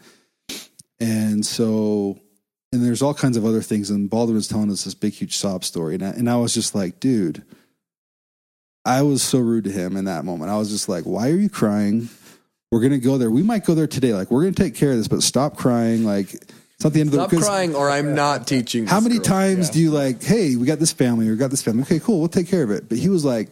[0.99, 2.19] And so,
[2.71, 3.89] and there's all kinds of other things.
[3.91, 5.93] And Baldwin was telling us this big, huge sob story.
[5.95, 7.43] And I, and I was just like, dude,
[8.85, 10.49] I was so rude to him in that moment.
[10.49, 12.09] I was just like, why are you crying?
[12.71, 13.29] We're going to go there.
[13.29, 14.13] We might go there today.
[14.13, 16.03] Like, we're going to take care of this, but stop crying.
[16.03, 18.85] Like, it's not the end of the Stop 'cause- crying, or I'm not teaching.
[18.87, 19.25] how this many girl.
[19.25, 21.83] times do you like, hey, we got this family or got this family?
[21.83, 22.89] Okay, cool, we'll take care of it.
[22.89, 23.49] But he was like,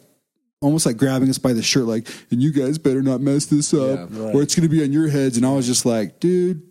[0.61, 3.73] almost like grabbing us by the shirt, like, and you guys better not mess this
[3.73, 4.35] up, Yeah, right.
[4.35, 5.37] or it's going to be on your heads.
[5.37, 6.63] And I was just like, dude,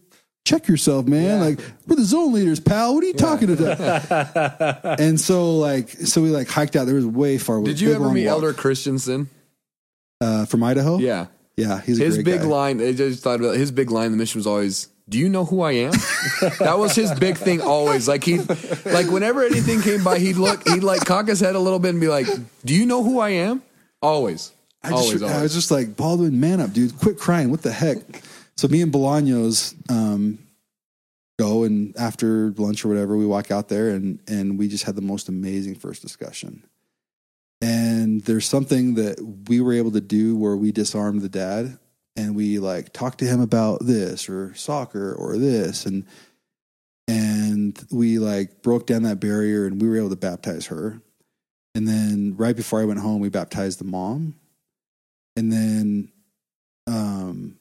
[0.44, 1.40] check yourself, man.
[1.40, 1.44] Yeah.
[1.46, 2.94] Like, we're the zone leaders, pal.
[2.94, 5.00] What are you talking about?
[5.00, 6.86] and so, like, so we like hiked out.
[6.86, 7.62] There was way far.
[7.62, 8.32] Did you ever meet walk.
[8.32, 9.28] Elder Christensen?
[10.20, 10.98] uh, from Idaho?
[10.98, 11.26] Yeah.
[11.56, 12.46] yeah, he's a his big guy.
[12.46, 15.44] line i just thought about his big line the mission was always do you know
[15.44, 15.90] who i am
[16.60, 18.38] that was his big thing always like he
[18.86, 21.90] like whenever anything came by he'd look he'd like cock his head a little bit
[21.90, 22.26] and be like
[22.64, 23.62] do you know who i am
[24.04, 24.52] always
[24.84, 26.98] I just, always I was just like, Baldwin, man up, dude.
[26.98, 27.50] Quit crying.
[27.50, 27.98] What the heck?
[28.56, 30.38] So me and Bolaños um,
[31.38, 34.94] go, and after lunch or whatever, we walk out there, and and we just had
[34.94, 36.64] the most amazing first discussion.
[37.62, 39.18] And there's something that
[39.48, 41.78] we were able to do where we disarmed the dad,
[42.14, 46.04] and we like talked to him about this or soccer or this, and
[47.08, 51.00] and we like broke down that barrier, and we were able to baptize her.
[51.74, 54.34] And then right before I went home, we baptized the mom.
[55.36, 56.12] And then
[56.86, 57.56] um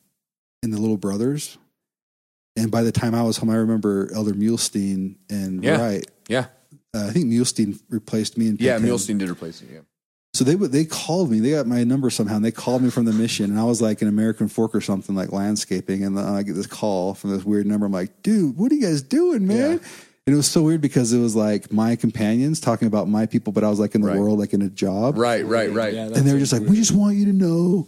[0.62, 1.58] and the little brothers.
[2.56, 5.82] And by the time i was home i remember elder mulestein and Yeah.
[5.82, 6.06] Wright.
[6.28, 6.46] yeah.
[6.96, 8.78] Uh, i think mulestein replaced me in yeah.
[8.78, 9.80] Mulestein did replace it yeah.
[10.36, 11.40] So they would they called me.
[11.40, 13.52] They got my number somehow and they called me from the mission.
[13.52, 16.04] And i was like an american fork or something like landscaping.
[16.04, 17.86] And then i get this call from this weird number.
[17.88, 19.80] I'm like dude what are you guys doing man?
[19.82, 19.88] Yeah.
[20.26, 23.52] And it was so weird because it was like my companions talking about my people
[23.52, 24.18] but i was like in the Right.
[24.20, 26.72] world like in a job right right right Yeah, and they were just like, weird.
[26.72, 27.88] "We just want you to know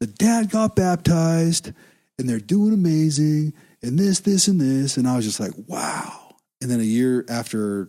[0.00, 1.72] the dad got baptized,
[2.18, 3.52] and they're doing amazing,
[3.82, 4.96] and this, this, and this.
[4.96, 6.34] And I was just like, wow.
[6.60, 7.88] And then a year after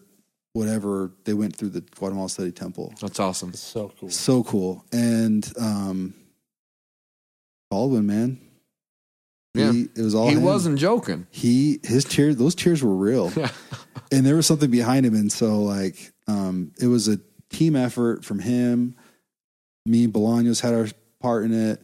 [0.54, 2.94] whatever, they went through the Guatemala City Temple.
[3.02, 3.50] That's awesome.
[3.50, 4.10] It's so cool.
[4.12, 4.86] So cool.
[4.92, 6.14] And um,
[7.72, 8.40] Baldwin, man.
[9.54, 9.72] Yeah.
[9.72, 10.44] He, it was all he him.
[10.44, 11.28] wasn't joking.
[11.30, 13.32] He his tears those tears were real.
[14.12, 15.14] and there was something behind him.
[15.14, 17.20] And so like um it was a
[17.50, 18.96] team effort from him.
[19.86, 20.88] Me and Bolaños had our
[21.20, 21.82] part in it.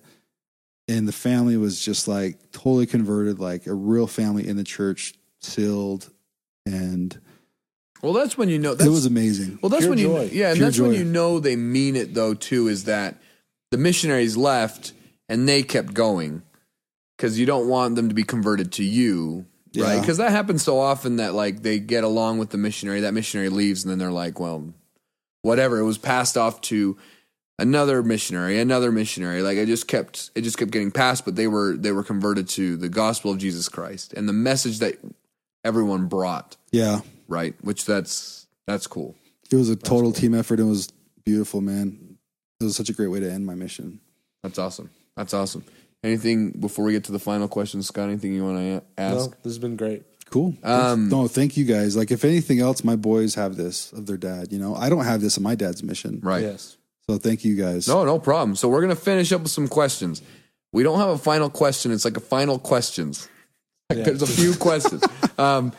[0.87, 5.13] And the family was just like totally converted, like a real family in the church,
[5.39, 6.09] sealed,
[6.65, 7.19] and
[8.01, 8.73] Well, that's when you know.
[8.73, 9.59] That's, it was amazing.
[9.61, 12.15] Well, that's Pure when you yeah, and Pure that's when you know they mean it
[12.15, 12.67] though too.
[12.67, 13.21] Is that
[13.69, 14.93] the missionaries left
[15.27, 16.41] and they kept going
[17.19, 19.99] because you don't want them to be converted to you, right?
[19.99, 23.49] Because that happens so often that like they get along with the missionary, that missionary
[23.49, 24.73] leaves, and then they're like, well,
[25.41, 25.77] whatever.
[25.79, 26.97] It was passed off to
[27.57, 29.41] another missionary, another missionary.
[29.41, 32.47] Like I just kept it just kept getting passed, but they were they were converted
[32.49, 34.95] to the gospel of Jesus Christ and the message that
[35.65, 37.01] everyone brought, Yeah.
[37.27, 37.53] right?
[37.61, 39.17] Which that's that's cool.
[39.51, 40.61] It was a total team effort.
[40.61, 40.87] It was
[41.25, 42.17] beautiful, man.
[42.61, 43.99] It was such a great way to end my mission.
[44.41, 44.89] That's awesome.
[45.17, 45.65] That's awesome.
[46.03, 48.07] Anything before we get to the final question, Scott?
[48.09, 49.31] Anything you want to No, ask?
[49.43, 50.03] this has been great.
[50.29, 50.53] Cool.
[50.63, 51.97] Um, no, thank you guys.
[51.97, 54.51] Like, if anything else, my boys have this of their dad.
[54.53, 56.19] You know, I don't have this in my dad's mission.
[56.21, 56.43] Right.
[56.43, 56.77] Yes.
[57.09, 57.87] So thank you guys.
[57.87, 58.55] No, no problem.
[58.55, 60.21] So we're gonna finish up with some questions.
[60.71, 61.91] We don't have a final question.
[61.91, 63.27] It's like a final questions.
[63.91, 64.03] Yeah.
[64.03, 65.03] There's a few questions.
[65.39, 65.71] Um,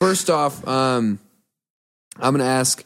[0.00, 1.20] first off, um,
[2.16, 2.84] I'm gonna ask,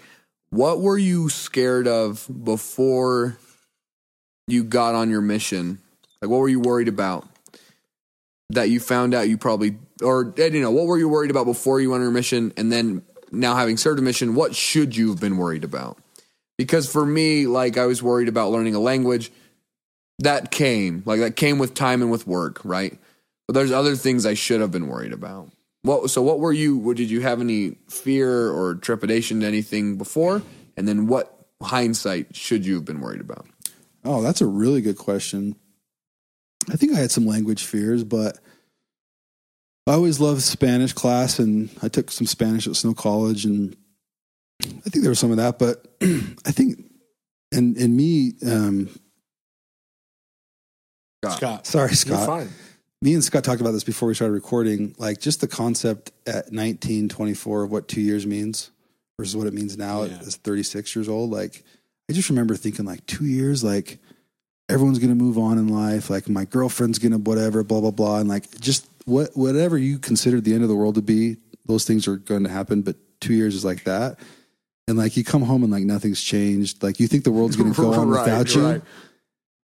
[0.50, 3.38] what were you scared of before
[4.46, 5.78] you got on your mission?
[6.20, 7.28] Like, what were you worried about
[8.50, 11.44] that you found out you probably, or eh, you know, what were you worried about
[11.44, 14.96] before you went on your mission, and then now having served a mission, what should
[14.96, 15.98] you have been worried about?
[16.56, 19.30] Because for me, like, I was worried about learning a language.
[20.20, 22.98] That came, like, that came with time and with work, right?
[23.46, 25.50] But there's other things I should have been worried about.
[25.82, 26.10] What?
[26.10, 26.76] So, what were you?
[26.76, 30.42] What, did you have any fear or trepidation to anything before?
[30.76, 33.46] And then, what hindsight should you have been worried about?
[34.04, 35.54] Oh, that's a really good question.
[36.70, 38.38] I think I had some language fears, but
[39.86, 43.76] I always loved Spanish class, and I took some Spanish at Snow College, and
[44.62, 45.58] I think there was some of that.
[45.58, 46.84] But I think,
[47.52, 48.90] and and me, um,
[51.30, 51.66] Scott.
[51.66, 52.26] sorry, You're Scott.
[52.26, 52.48] fine.
[53.02, 54.94] me and Scott talked about this before we started recording.
[54.98, 58.70] Like just the concept at 19, 24 of what two years means
[59.18, 60.18] versus what it means now Yeah.
[60.20, 61.30] as 36 years old.
[61.30, 61.64] Like
[62.10, 63.98] I just remember thinking like two years, like
[64.68, 66.10] everyone's going to move on in life.
[66.10, 68.18] Like my girlfriend's going to whatever, blah, blah, blah.
[68.18, 71.36] And like just what, whatever you consider the end of the world to be,
[71.66, 72.82] those things are going to happen.
[72.82, 74.18] But two years is like that.
[74.86, 76.82] And like you come home and like nothing's changed.
[76.82, 78.82] Like you think the world's going to go on Right, without you right.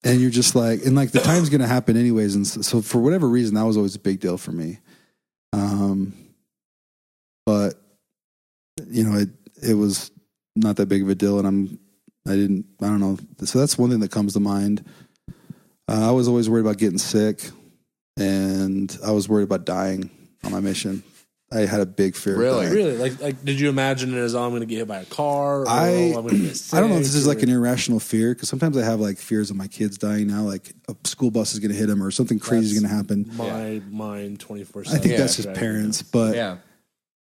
[0.03, 2.99] and you're just like and like the time's gonna happen anyways and so, so for
[2.99, 4.77] whatever reason that was always a big deal for me
[5.53, 6.13] um
[7.47, 7.73] but
[8.87, 9.29] you know it
[9.63, 10.11] it was
[10.55, 11.79] not that big of a deal and i'm
[12.27, 14.83] i didn't i don't know so that's one thing that comes to mind
[15.89, 17.49] uh, i was always worried about getting sick
[18.17, 20.09] and i was worried about dying
[20.43, 21.03] on my mission
[21.53, 22.65] i had a big fear of Really?
[22.65, 22.75] dying.
[22.75, 22.97] Really?
[22.97, 25.05] Like, like, did you imagine it as, oh, I'm going to get hit by a
[25.05, 25.61] car?
[25.61, 27.47] Or, I- oh, I'm gonna get I don't know if this sick," is like an
[27.49, 30.95] irrational fear because sometimes I have like fears of my kids dying now, like a
[31.05, 33.31] school bus is going to hit them or something crazy is going to happen.
[33.37, 36.57] my mind 24 I think Yeah, that's just parents, but Yeah.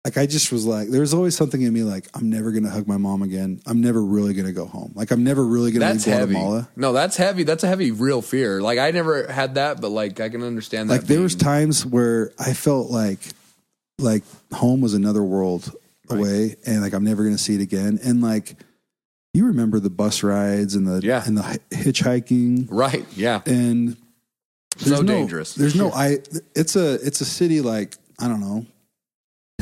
[0.04, 2.70] Like I just was like, there's always something in me like I'm never going to
[2.70, 3.60] hug my mom again.
[3.66, 4.92] I'm never really going to go home.
[4.96, 6.32] Like I'm never really going to leave That's heavy.
[6.34, 6.68] Guatemala.
[6.74, 7.44] No, that's heavy.
[7.44, 8.60] That's a heavy, real fear.
[8.60, 10.94] Like I never had that, but like I can understand that.
[10.94, 13.20] Like there was times where I felt like
[13.98, 15.70] like home was another world
[16.10, 18.00] away, and like I'm never going to see it again.
[18.02, 18.56] And like
[19.34, 21.22] you remember the bus rides and the Yeah.
[21.24, 23.06] and the hi- hitchhiking right.
[23.16, 23.40] Yeah.
[23.46, 23.96] and
[24.78, 25.54] So no- dangerous.
[25.54, 26.18] There's no I.
[26.56, 28.66] It's a it's a city like I don't know,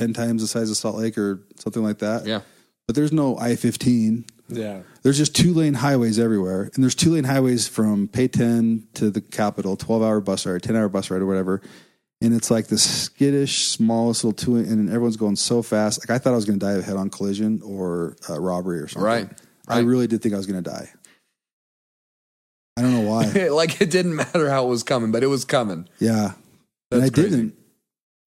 [0.01, 2.27] ten times the size of Salt Lake or something like that.
[2.27, 2.41] Yeah.
[2.87, 4.25] But there's no I fifteen.
[4.49, 4.81] Yeah.
[5.03, 9.21] There's just two lane highways everywhere, and there's two lane highways from Petén to the
[9.21, 11.63] capital, twelve hour bus ride, ten hour bus ride, or whatever.
[12.23, 16.01] And it's like this skittish, smallest little two, and everyone's going so fast.
[16.01, 18.39] Like I thought I was going to die of a head on collision or uh,
[18.39, 19.07] robbery or something.
[19.07, 19.29] Right.
[19.69, 20.91] I really did think I was going to die.
[22.77, 23.49] I don't know why.
[23.53, 25.89] like it didn't matter how it was coming, but it was coming.
[25.99, 26.33] yeah,
[26.91, 27.31] and I crazy.
[27.31, 27.55] didn't.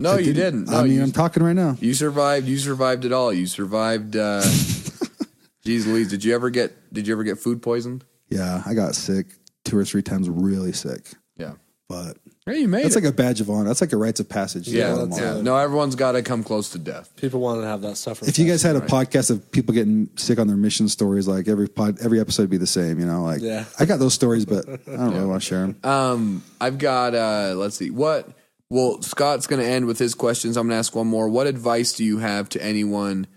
[0.03, 0.65] No, I you didn't.
[0.65, 1.77] No, I mean, you, I'm talking right now.
[1.80, 2.47] you survived.
[2.47, 3.34] You survived it all.
[3.34, 4.15] You survived.
[4.15, 4.41] Uh,
[5.65, 6.93] Jeez Louise, did you ever get?
[6.93, 8.03] Did you ever get food poisoned?
[8.30, 9.27] Yeah, I got sick
[9.63, 11.07] two or three times, really sick.
[11.38, 11.53] Yeah.
[11.88, 12.17] But
[12.47, 13.03] Yeah, you made that's it.
[13.03, 13.65] like a badge of honor.
[13.65, 14.65] That's like a rites of passage.
[14.65, 15.41] to yeah, that's yeah.
[15.41, 17.15] No, everyone's got to come close to death.
[17.15, 18.30] People want to have that suffering.
[18.30, 18.89] If you guys had a Right.
[18.89, 22.49] podcast of people getting sick on their mission stories, like every pod, every episode would
[22.49, 22.99] be the same.
[22.99, 23.65] You know, like Yeah.
[23.80, 25.77] I got those stories, but I don't really want to share them.
[25.84, 27.13] Um, I've got.
[27.15, 27.89] Uh, let's see.
[27.91, 28.27] What
[28.73, 30.57] Well, Scott's going to end with his questions.
[30.57, 31.29] I'm going to ask one more.
[31.29, 33.27] What advice do you have to anyone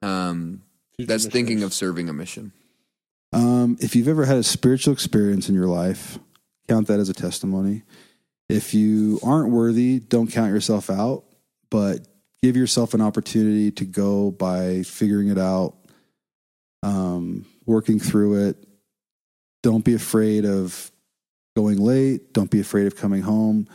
[0.00, 0.62] um,
[0.96, 2.52] Future that's thinking of serving a mission?
[3.34, 6.18] Um, if you've ever had a spiritual experience in your life,
[6.68, 7.82] count that as a testimony.
[8.48, 11.24] If you aren't worthy, don't count yourself out,
[11.68, 12.08] but
[12.42, 15.74] give yourself an opportunity to go by figuring it out,
[16.82, 18.66] um, working through it.
[19.62, 20.90] Don't be afraid of
[21.54, 22.32] going late.
[22.32, 23.68] Don't be afraid of coming home.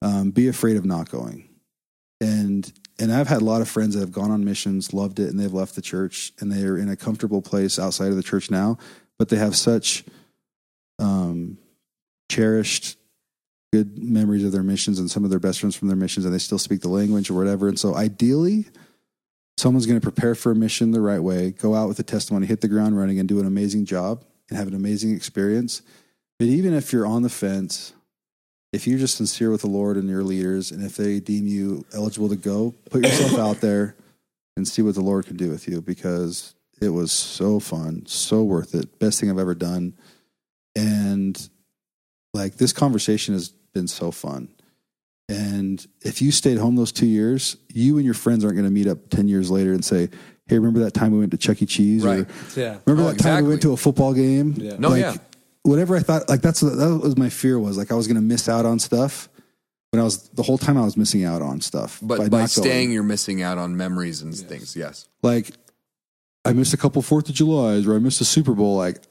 [0.00, 1.48] Um, be afraid of not going.
[2.20, 2.70] And
[3.00, 5.38] and I've had a lot of friends that have gone on missions, loved it, and
[5.38, 8.78] they've left the church, and they're in a comfortable place outside of the church now.
[9.18, 10.04] But they have such
[10.98, 11.58] um,
[12.28, 12.96] cherished
[13.72, 16.34] good memories of their missions and some of their best friends from their missions, and
[16.34, 17.68] they still speak the language or whatever.
[17.68, 18.66] And so, ideally,
[19.56, 22.46] someone's going to prepare for a mission the right way, go out with a testimony,
[22.46, 25.82] hit the ground running, and do an amazing job and have an amazing experience.
[26.38, 27.92] But even if you're on the fence,
[28.72, 31.84] if you're just sincere with the Lord and your leaders, and if they deem you
[31.94, 33.96] eligible to go, put yourself out there
[34.56, 38.42] and see what the Lord can do with you because it was so fun, so
[38.42, 38.98] worth it.
[38.98, 39.94] Best thing I've ever done.
[40.76, 41.48] And
[42.34, 44.48] like this conversation has been so fun.
[45.30, 48.72] And if you stayed home those two years, you and your friends aren't going to
[48.72, 50.08] meet up 10 years later and say,
[50.46, 51.66] Hey, remember that time we went to Chuck E.
[51.66, 52.02] Cheese?
[52.02, 52.20] Right.
[52.20, 52.26] Or
[52.60, 52.78] Yeah.
[52.86, 54.54] remember Oh, that time we went to a football game?
[54.56, 54.76] Yeah.
[54.78, 55.16] No, Like, yeah.
[55.68, 58.22] Whatever I thought, like that's that was my fear was like I was going to
[58.22, 59.28] miss out on stuff.
[59.90, 62.30] When I was the whole time I was missing out on stuff, But by, not
[62.30, 62.48] going.
[62.48, 64.76] staying, you're missing out on memories and things.
[64.76, 65.08] Yes.
[65.22, 65.50] like
[66.44, 68.76] I missed a couple Fourth of July's or I missed a Super Bowl.
[68.76, 69.02] Like,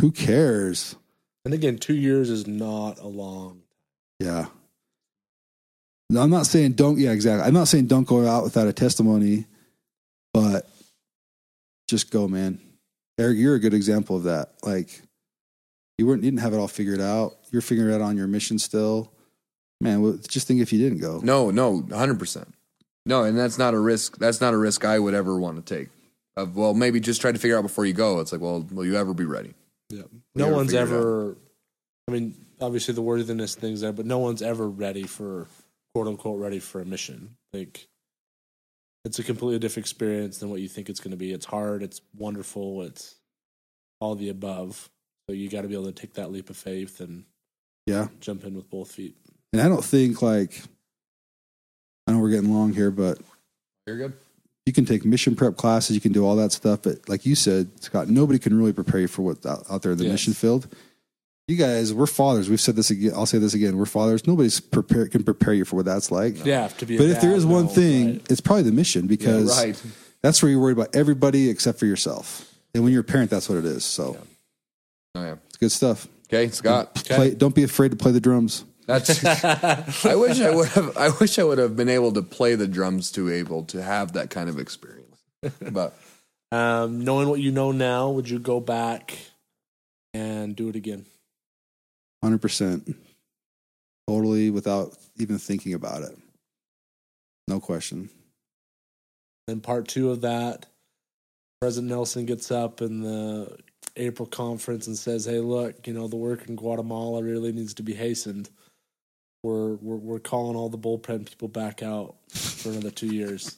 [0.00, 0.96] who cares?
[1.44, 3.62] And again, two years is not a long.
[4.18, 4.46] Yeah.
[6.10, 6.98] No, I'm not saying don't.
[6.98, 7.46] Yeah, exactly.
[7.46, 9.46] I'm not saying don't go out without a testimony,
[10.32, 10.68] but
[11.88, 12.60] just go, man.
[13.18, 14.50] Eric, you're a good example of that.
[14.64, 15.00] Like,
[15.98, 17.36] you weren't you didn't have it all figured out.
[17.50, 19.12] You're figuring it out on your mission still.
[19.80, 21.20] Man, well, just think if you didn't go.
[21.22, 22.46] No, no, 100%.
[23.06, 24.18] No, and that's not a risk.
[24.18, 25.88] That's not a risk I would ever want to take.
[26.36, 28.20] Of, well, maybe just try to figure out before you go.
[28.20, 29.54] It's like, well, will you ever be ready?
[29.90, 30.02] Yeah.
[30.34, 31.36] We No never one's ever.
[32.08, 35.46] I mean, obviously the worthiness things there, but no one's ever ready for
[35.94, 37.36] quote unquote ready for a mission.
[37.52, 37.86] Like,
[39.04, 41.32] it's a completely different experience than what you think it's going to be.
[41.32, 41.82] It's hard.
[41.82, 42.82] It's wonderful.
[42.82, 43.16] It's
[44.00, 44.88] all the above.
[45.28, 47.24] So you got to be able to take that leap of faith and
[47.86, 48.08] Yeah.
[48.20, 49.16] jump in with both feet.
[49.52, 50.62] And I don't think like
[52.06, 53.18] I know we're getting long here, but
[53.86, 54.12] You're good.
[54.66, 57.34] you can take mission prep classes, you can do all that stuff, but like you
[57.34, 60.12] said, Scott, nobody can really prepare you for what's out, out there in the Yes.
[60.12, 60.68] mission field.
[61.48, 62.48] You guys, we're fathers.
[62.48, 63.12] We've said this again.
[63.14, 63.76] I'll say this again.
[63.76, 64.26] We're fathers.
[64.26, 66.42] Nobody's prepare can prepare you for what that's like.
[66.44, 66.94] Yeah, to be.
[66.96, 68.30] a But if there dad, is one no, thing, right.
[68.30, 69.80] it's probably the mission because right.
[70.22, 72.50] that's where you're worried about everybody except for yourself.
[72.74, 73.84] And when you're a parent, that's what it is.
[73.84, 74.16] So
[75.14, 75.36] Oh, yeah.
[75.46, 76.08] it's good stuff.
[76.26, 76.94] Okay, Scott.
[76.94, 78.64] Play, don't be afraid to play the drums.
[78.86, 79.24] That's.
[80.04, 80.96] I wish I would have.
[80.96, 84.12] I wish I would have been able to play the drums to able to have
[84.14, 85.22] that kind of experience.
[85.70, 85.96] But
[86.54, 89.18] Um, knowing what you know now, would you go back
[90.12, 91.04] and do it again?
[92.22, 92.94] Hundred percent,
[94.06, 96.16] totally without even thinking about it.
[97.48, 98.08] No question.
[99.48, 100.66] Then part two of that,
[101.60, 103.58] President Nelson gets up and the
[103.96, 107.82] April conference and says, "Hey, look, you know the work in Guatemala really needs to
[107.82, 108.50] be hastened.
[109.42, 113.56] We're we're, we're calling all the bullpen people back out for another two years.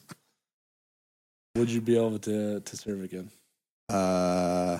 [1.55, 3.31] Would you be able to to serve again?
[3.89, 4.79] Uh,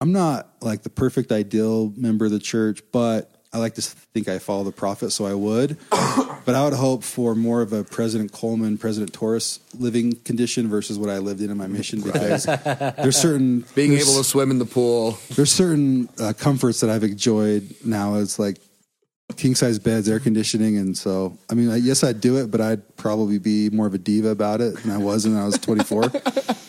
[0.00, 4.28] I'm not like the perfect ideal member of the church, but I like to think
[4.28, 5.76] I follow the prophet, so I would.
[5.90, 10.98] but I would hope for more of a President Coleman, President Torres living condition versus
[10.98, 12.44] what I lived in in my mission because
[12.96, 15.18] there's certain being there's- able to swim in the pool.
[15.34, 18.14] there's certain uh, comforts that I've enjoyed now.
[18.16, 18.56] It's like
[19.36, 22.60] king size beds, air conditioning, and so I mean, I- yes, I'd do it, but
[22.62, 25.58] I'd probably be more of a diva about it than I was when I was
[25.58, 26.04] 24.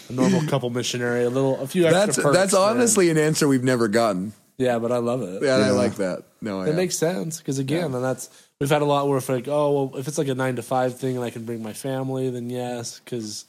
[0.10, 2.61] A normal couple missionary, a little, a few extra That's perks, that's man.
[2.61, 4.34] honestly an answer we've never gotten.
[4.57, 5.41] yeah, but I love it.
[5.41, 6.23] Yeah, I like that.
[6.44, 6.76] No, It yeah.
[6.76, 8.30] makes sense because again, and that's
[8.60, 10.61] we've had a lot where if like, oh well, if it's like a nine to
[10.61, 12.99] five thing and I can bring my family, then yes.
[12.99, 13.45] Because,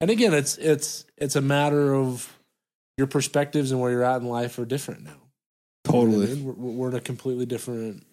[0.00, 2.32] and again, it's it's it's a matter of
[2.96, 5.10] your perspectives and where you're at in life are different now.
[5.10, 6.26] You know I Totally.
[6.28, 6.44] mean?
[6.44, 8.04] We're, we're in a completely different.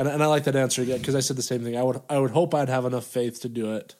[0.00, 1.76] And, and I like that answer again because I said the same thing.
[1.76, 3.94] I would I would hope I'd have enough faith to do it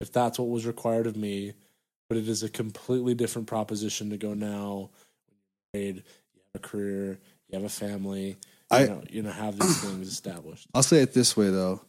[0.00, 1.54] if that's what was required of me.
[2.08, 4.90] But it is a completely different proposition to go now.
[5.74, 6.02] You have
[6.54, 7.18] a career,
[7.48, 8.36] you have a family.
[8.70, 10.66] I- you know, you know have these things established.
[10.74, 11.82] I'll say it this way though.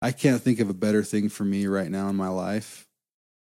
[0.00, 2.86] I can't think of a better thing for me right now in my life.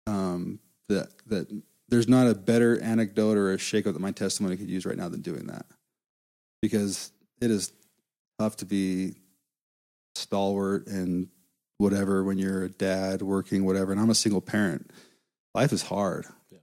[0.06, 1.48] Um, that that
[1.88, 5.08] there's not a better anecdote or a shakeup that my testimony could use right now
[5.08, 5.66] than doing that.
[6.60, 7.72] Because it is
[8.38, 9.14] tough to be
[10.14, 11.28] stalwart and
[11.78, 13.92] whatever when you're a dad working, whatever.
[13.92, 14.90] And I'm a single parent.
[15.54, 16.26] Life is hard.
[16.50, 16.58] Yeah.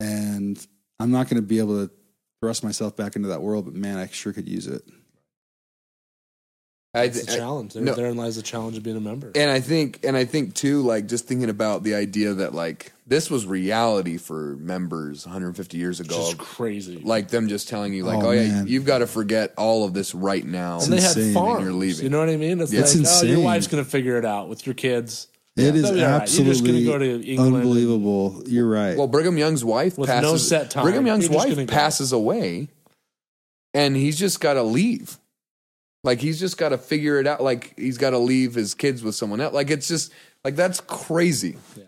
[0.00, 0.66] And
[0.98, 1.92] I'm not going to be able to
[2.42, 4.82] thrust myself back into that world, but man, I sure could use it.
[6.92, 7.74] I, It's a I- challenge.
[7.74, 7.94] There, no.
[7.94, 9.30] Therein lies the challenge of being a member.
[9.36, 12.92] and I think, and I think too, like just thinking about the idea that like
[13.06, 16.18] this was reality for members 150 years ago.
[16.18, 17.00] Which is crazy.
[17.04, 19.94] like them just telling you, like, Oh, oh, yeah, you've got to forget all of
[19.94, 20.80] this right now.
[20.80, 21.14] and they insane.
[21.16, 21.64] had And farms.
[21.64, 22.02] you're leaving.
[22.04, 22.60] You know what I mean?
[22.60, 25.28] It's It's like, oh, your wife's going to figure it out with your kids.
[25.56, 26.32] It is They'll be all right.
[26.32, 28.42] You're just absolutely go to England and- unbelievable.
[28.46, 28.96] You're right.
[28.96, 30.22] Well, Brigham Young's wife With passes.
[30.30, 30.84] no set time.
[30.84, 31.72] Brigham Young's wife gonna go.
[31.72, 32.68] passes away,
[33.74, 35.18] and he's just got to leave.
[36.02, 37.42] Like he's just got to figure it out.
[37.42, 39.52] Like he's got to leave his kids with someone else.
[39.54, 40.12] Like it's just
[40.44, 41.56] like that's crazy.
[41.76, 41.84] Yeah.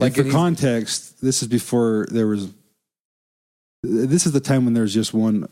[0.00, 2.52] and for context, this is before there was.
[3.82, 5.48] This is the time when there's just one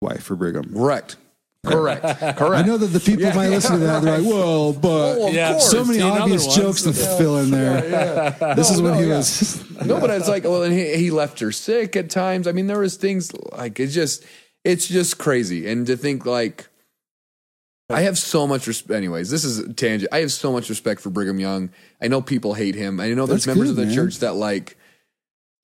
[0.00, 0.72] wife for Brigham.
[0.74, 1.16] Correct.
[1.64, 2.02] Correct.
[2.36, 2.40] Correct.
[2.42, 4.02] I know that the people Yeah, might yeah, listen to that.
[4.02, 7.50] They're like, "Well, but oh, Well, Yeah, so many seen obvious jokes to fill in
[7.52, 8.54] there." Yeah.
[8.56, 9.16] This No, is when no, he yeah.
[9.18, 9.70] was.
[9.86, 12.48] No, but it's like, well, and he, he left her sick at times.
[12.48, 14.24] I mean, there was things like it's just,
[14.64, 15.68] it's just crazy.
[15.70, 16.66] And to think like,
[17.92, 18.90] I have so much respect.
[18.96, 20.12] Anyways, this is a tangent.
[20.12, 21.70] I have so much respect for Brigham Young.
[22.00, 23.00] I know people hate him.
[23.00, 23.94] I know there's That's members good, of the man.
[23.94, 24.76] church that like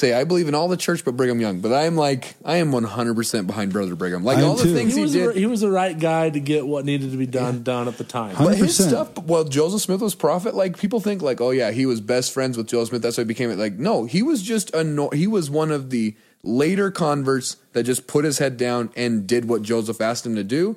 [0.01, 1.59] say I believe in all the church but Brigham Young.
[1.61, 4.23] But I am like, I am 100 percent behind Brother Brigham.
[4.23, 4.75] Like I am all the too.
[4.75, 5.29] things He he, was, did.
[5.35, 7.99] the, he was the right guy to get what needed to be done done at
[7.99, 8.37] the time.
[8.37, 8.89] Hun- But his 100%.
[8.89, 10.55] stuff, well, Joseph Smith was prophet.
[10.55, 13.03] Like people think, like, oh yeah, he was best friends with Joseph Smith.
[13.03, 13.59] That's why he became it.
[13.59, 14.85] Like, no, he was just a.
[14.85, 16.15] nor- He was one of the
[16.45, 20.45] later converts that just put his head down and did what Joseph asked him to
[20.45, 20.77] do.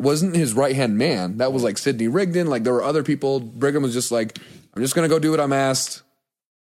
[0.00, 1.38] Wasn't his right hand man.
[1.38, 2.46] That was like Sidney Rigdon.
[2.46, 3.40] Like there were other people.
[3.40, 4.38] Brigham was just like,
[4.74, 6.02] I'm just gonna go do what I'm asked.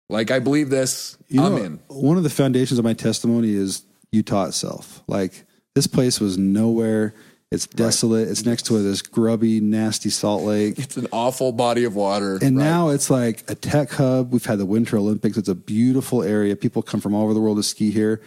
[0.10, 1.18] Like I believe this.
[1.28, 1.80] You I'm know, in.
[1.88, 5.02] one of the foundations of my testimony is Utah itself.
[5.08, 7.14] Like this place was nowhere.
[7.52, 8.28] It's desolate.
[8.28, 10.78] It's next to this grubby, nasty Salt Lake.
[10.78, 12.34] It's an awful body of water.
[12.42, 12.64] And right?
[12.64, 14.32] now it's like a tech hub.
[14.32, 15.36] We've had the Winter Olympics.
[15.36, 16.56] It's a beautiful area.
[16.56, 18.22] People come from all over the world to ski here.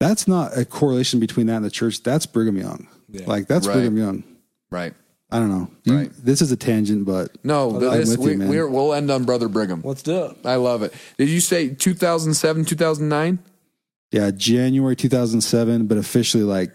[0.00, 2.02] That's not a correlation between that and the church.
[2.02, 2.88] That's Brigham Young.
[3.12, 3.26] Yeah.
[3.26, 3.74] Like that's Right.
[3.74, 4.24] Brigham Young.
[4.70, 4.94] right.
[5.30, 5.70] I don't know.
[5.84, 6.10] You- Right.
[6.22, 8.48] This is a tangent, but No, I'm this, with you, we, man.
[8.48, 9.80] we're, we'll end on Brother Brigham.
[9.82, 10.36] Let's do it.
[10.44, 10.92] I love it.
[11.16, 13.38] Did you say 2007, 2009?
[14.10, 16.70] yeah, January 2007, but officially like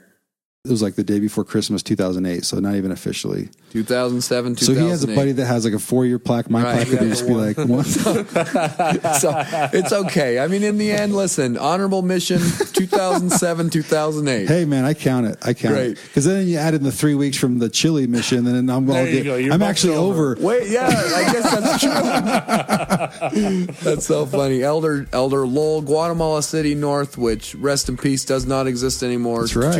[0.67, 2.43] it was like the day before Christmas 2008.
[2.45, 3.49] So not even officially.
[3.71, 4.65] 2007, 2008.
[4.65, 6.49] So he has a buddy that has like a four year plaque.
[6.49, 6.75] My Right.
[6.87, 7.45] plaque would Yeah, just be one.
[7.47, 7.83] like one.
[9.19, 10.39] so it's okay.
[10.39, 14.47] I mean, in the end, listen, honorable mission 2007, 2008.
[14.47, 15.37] Hey man, I count it.
[15.41, 15.91] I count Great.
[15.91, 18.69] it because then you add in the three weeks from the Chile mission, and then
[18.69, 19.53] I'm all There you get, go.
[19.53, 20.31] I'm actually over.
[20.33, 20.41] over.
[20.45, 23.75] Wait, yeah, I guess that's true.
[23.83, 24.63] that's so funny.
[24.63, 29.41] Elder Elder Lowell, Guatemala City North, which rest in peace does not exist anymore.
[29.41, 29.73] That's right.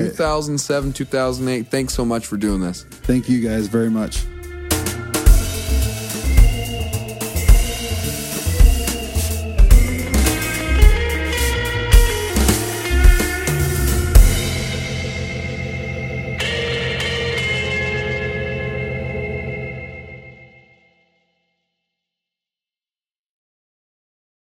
[0.83, 1.67] 2007, 2008.
[1.67, 2.83] Thanks so much for doing this.
[2.83, 4.23] Thank you guys very much.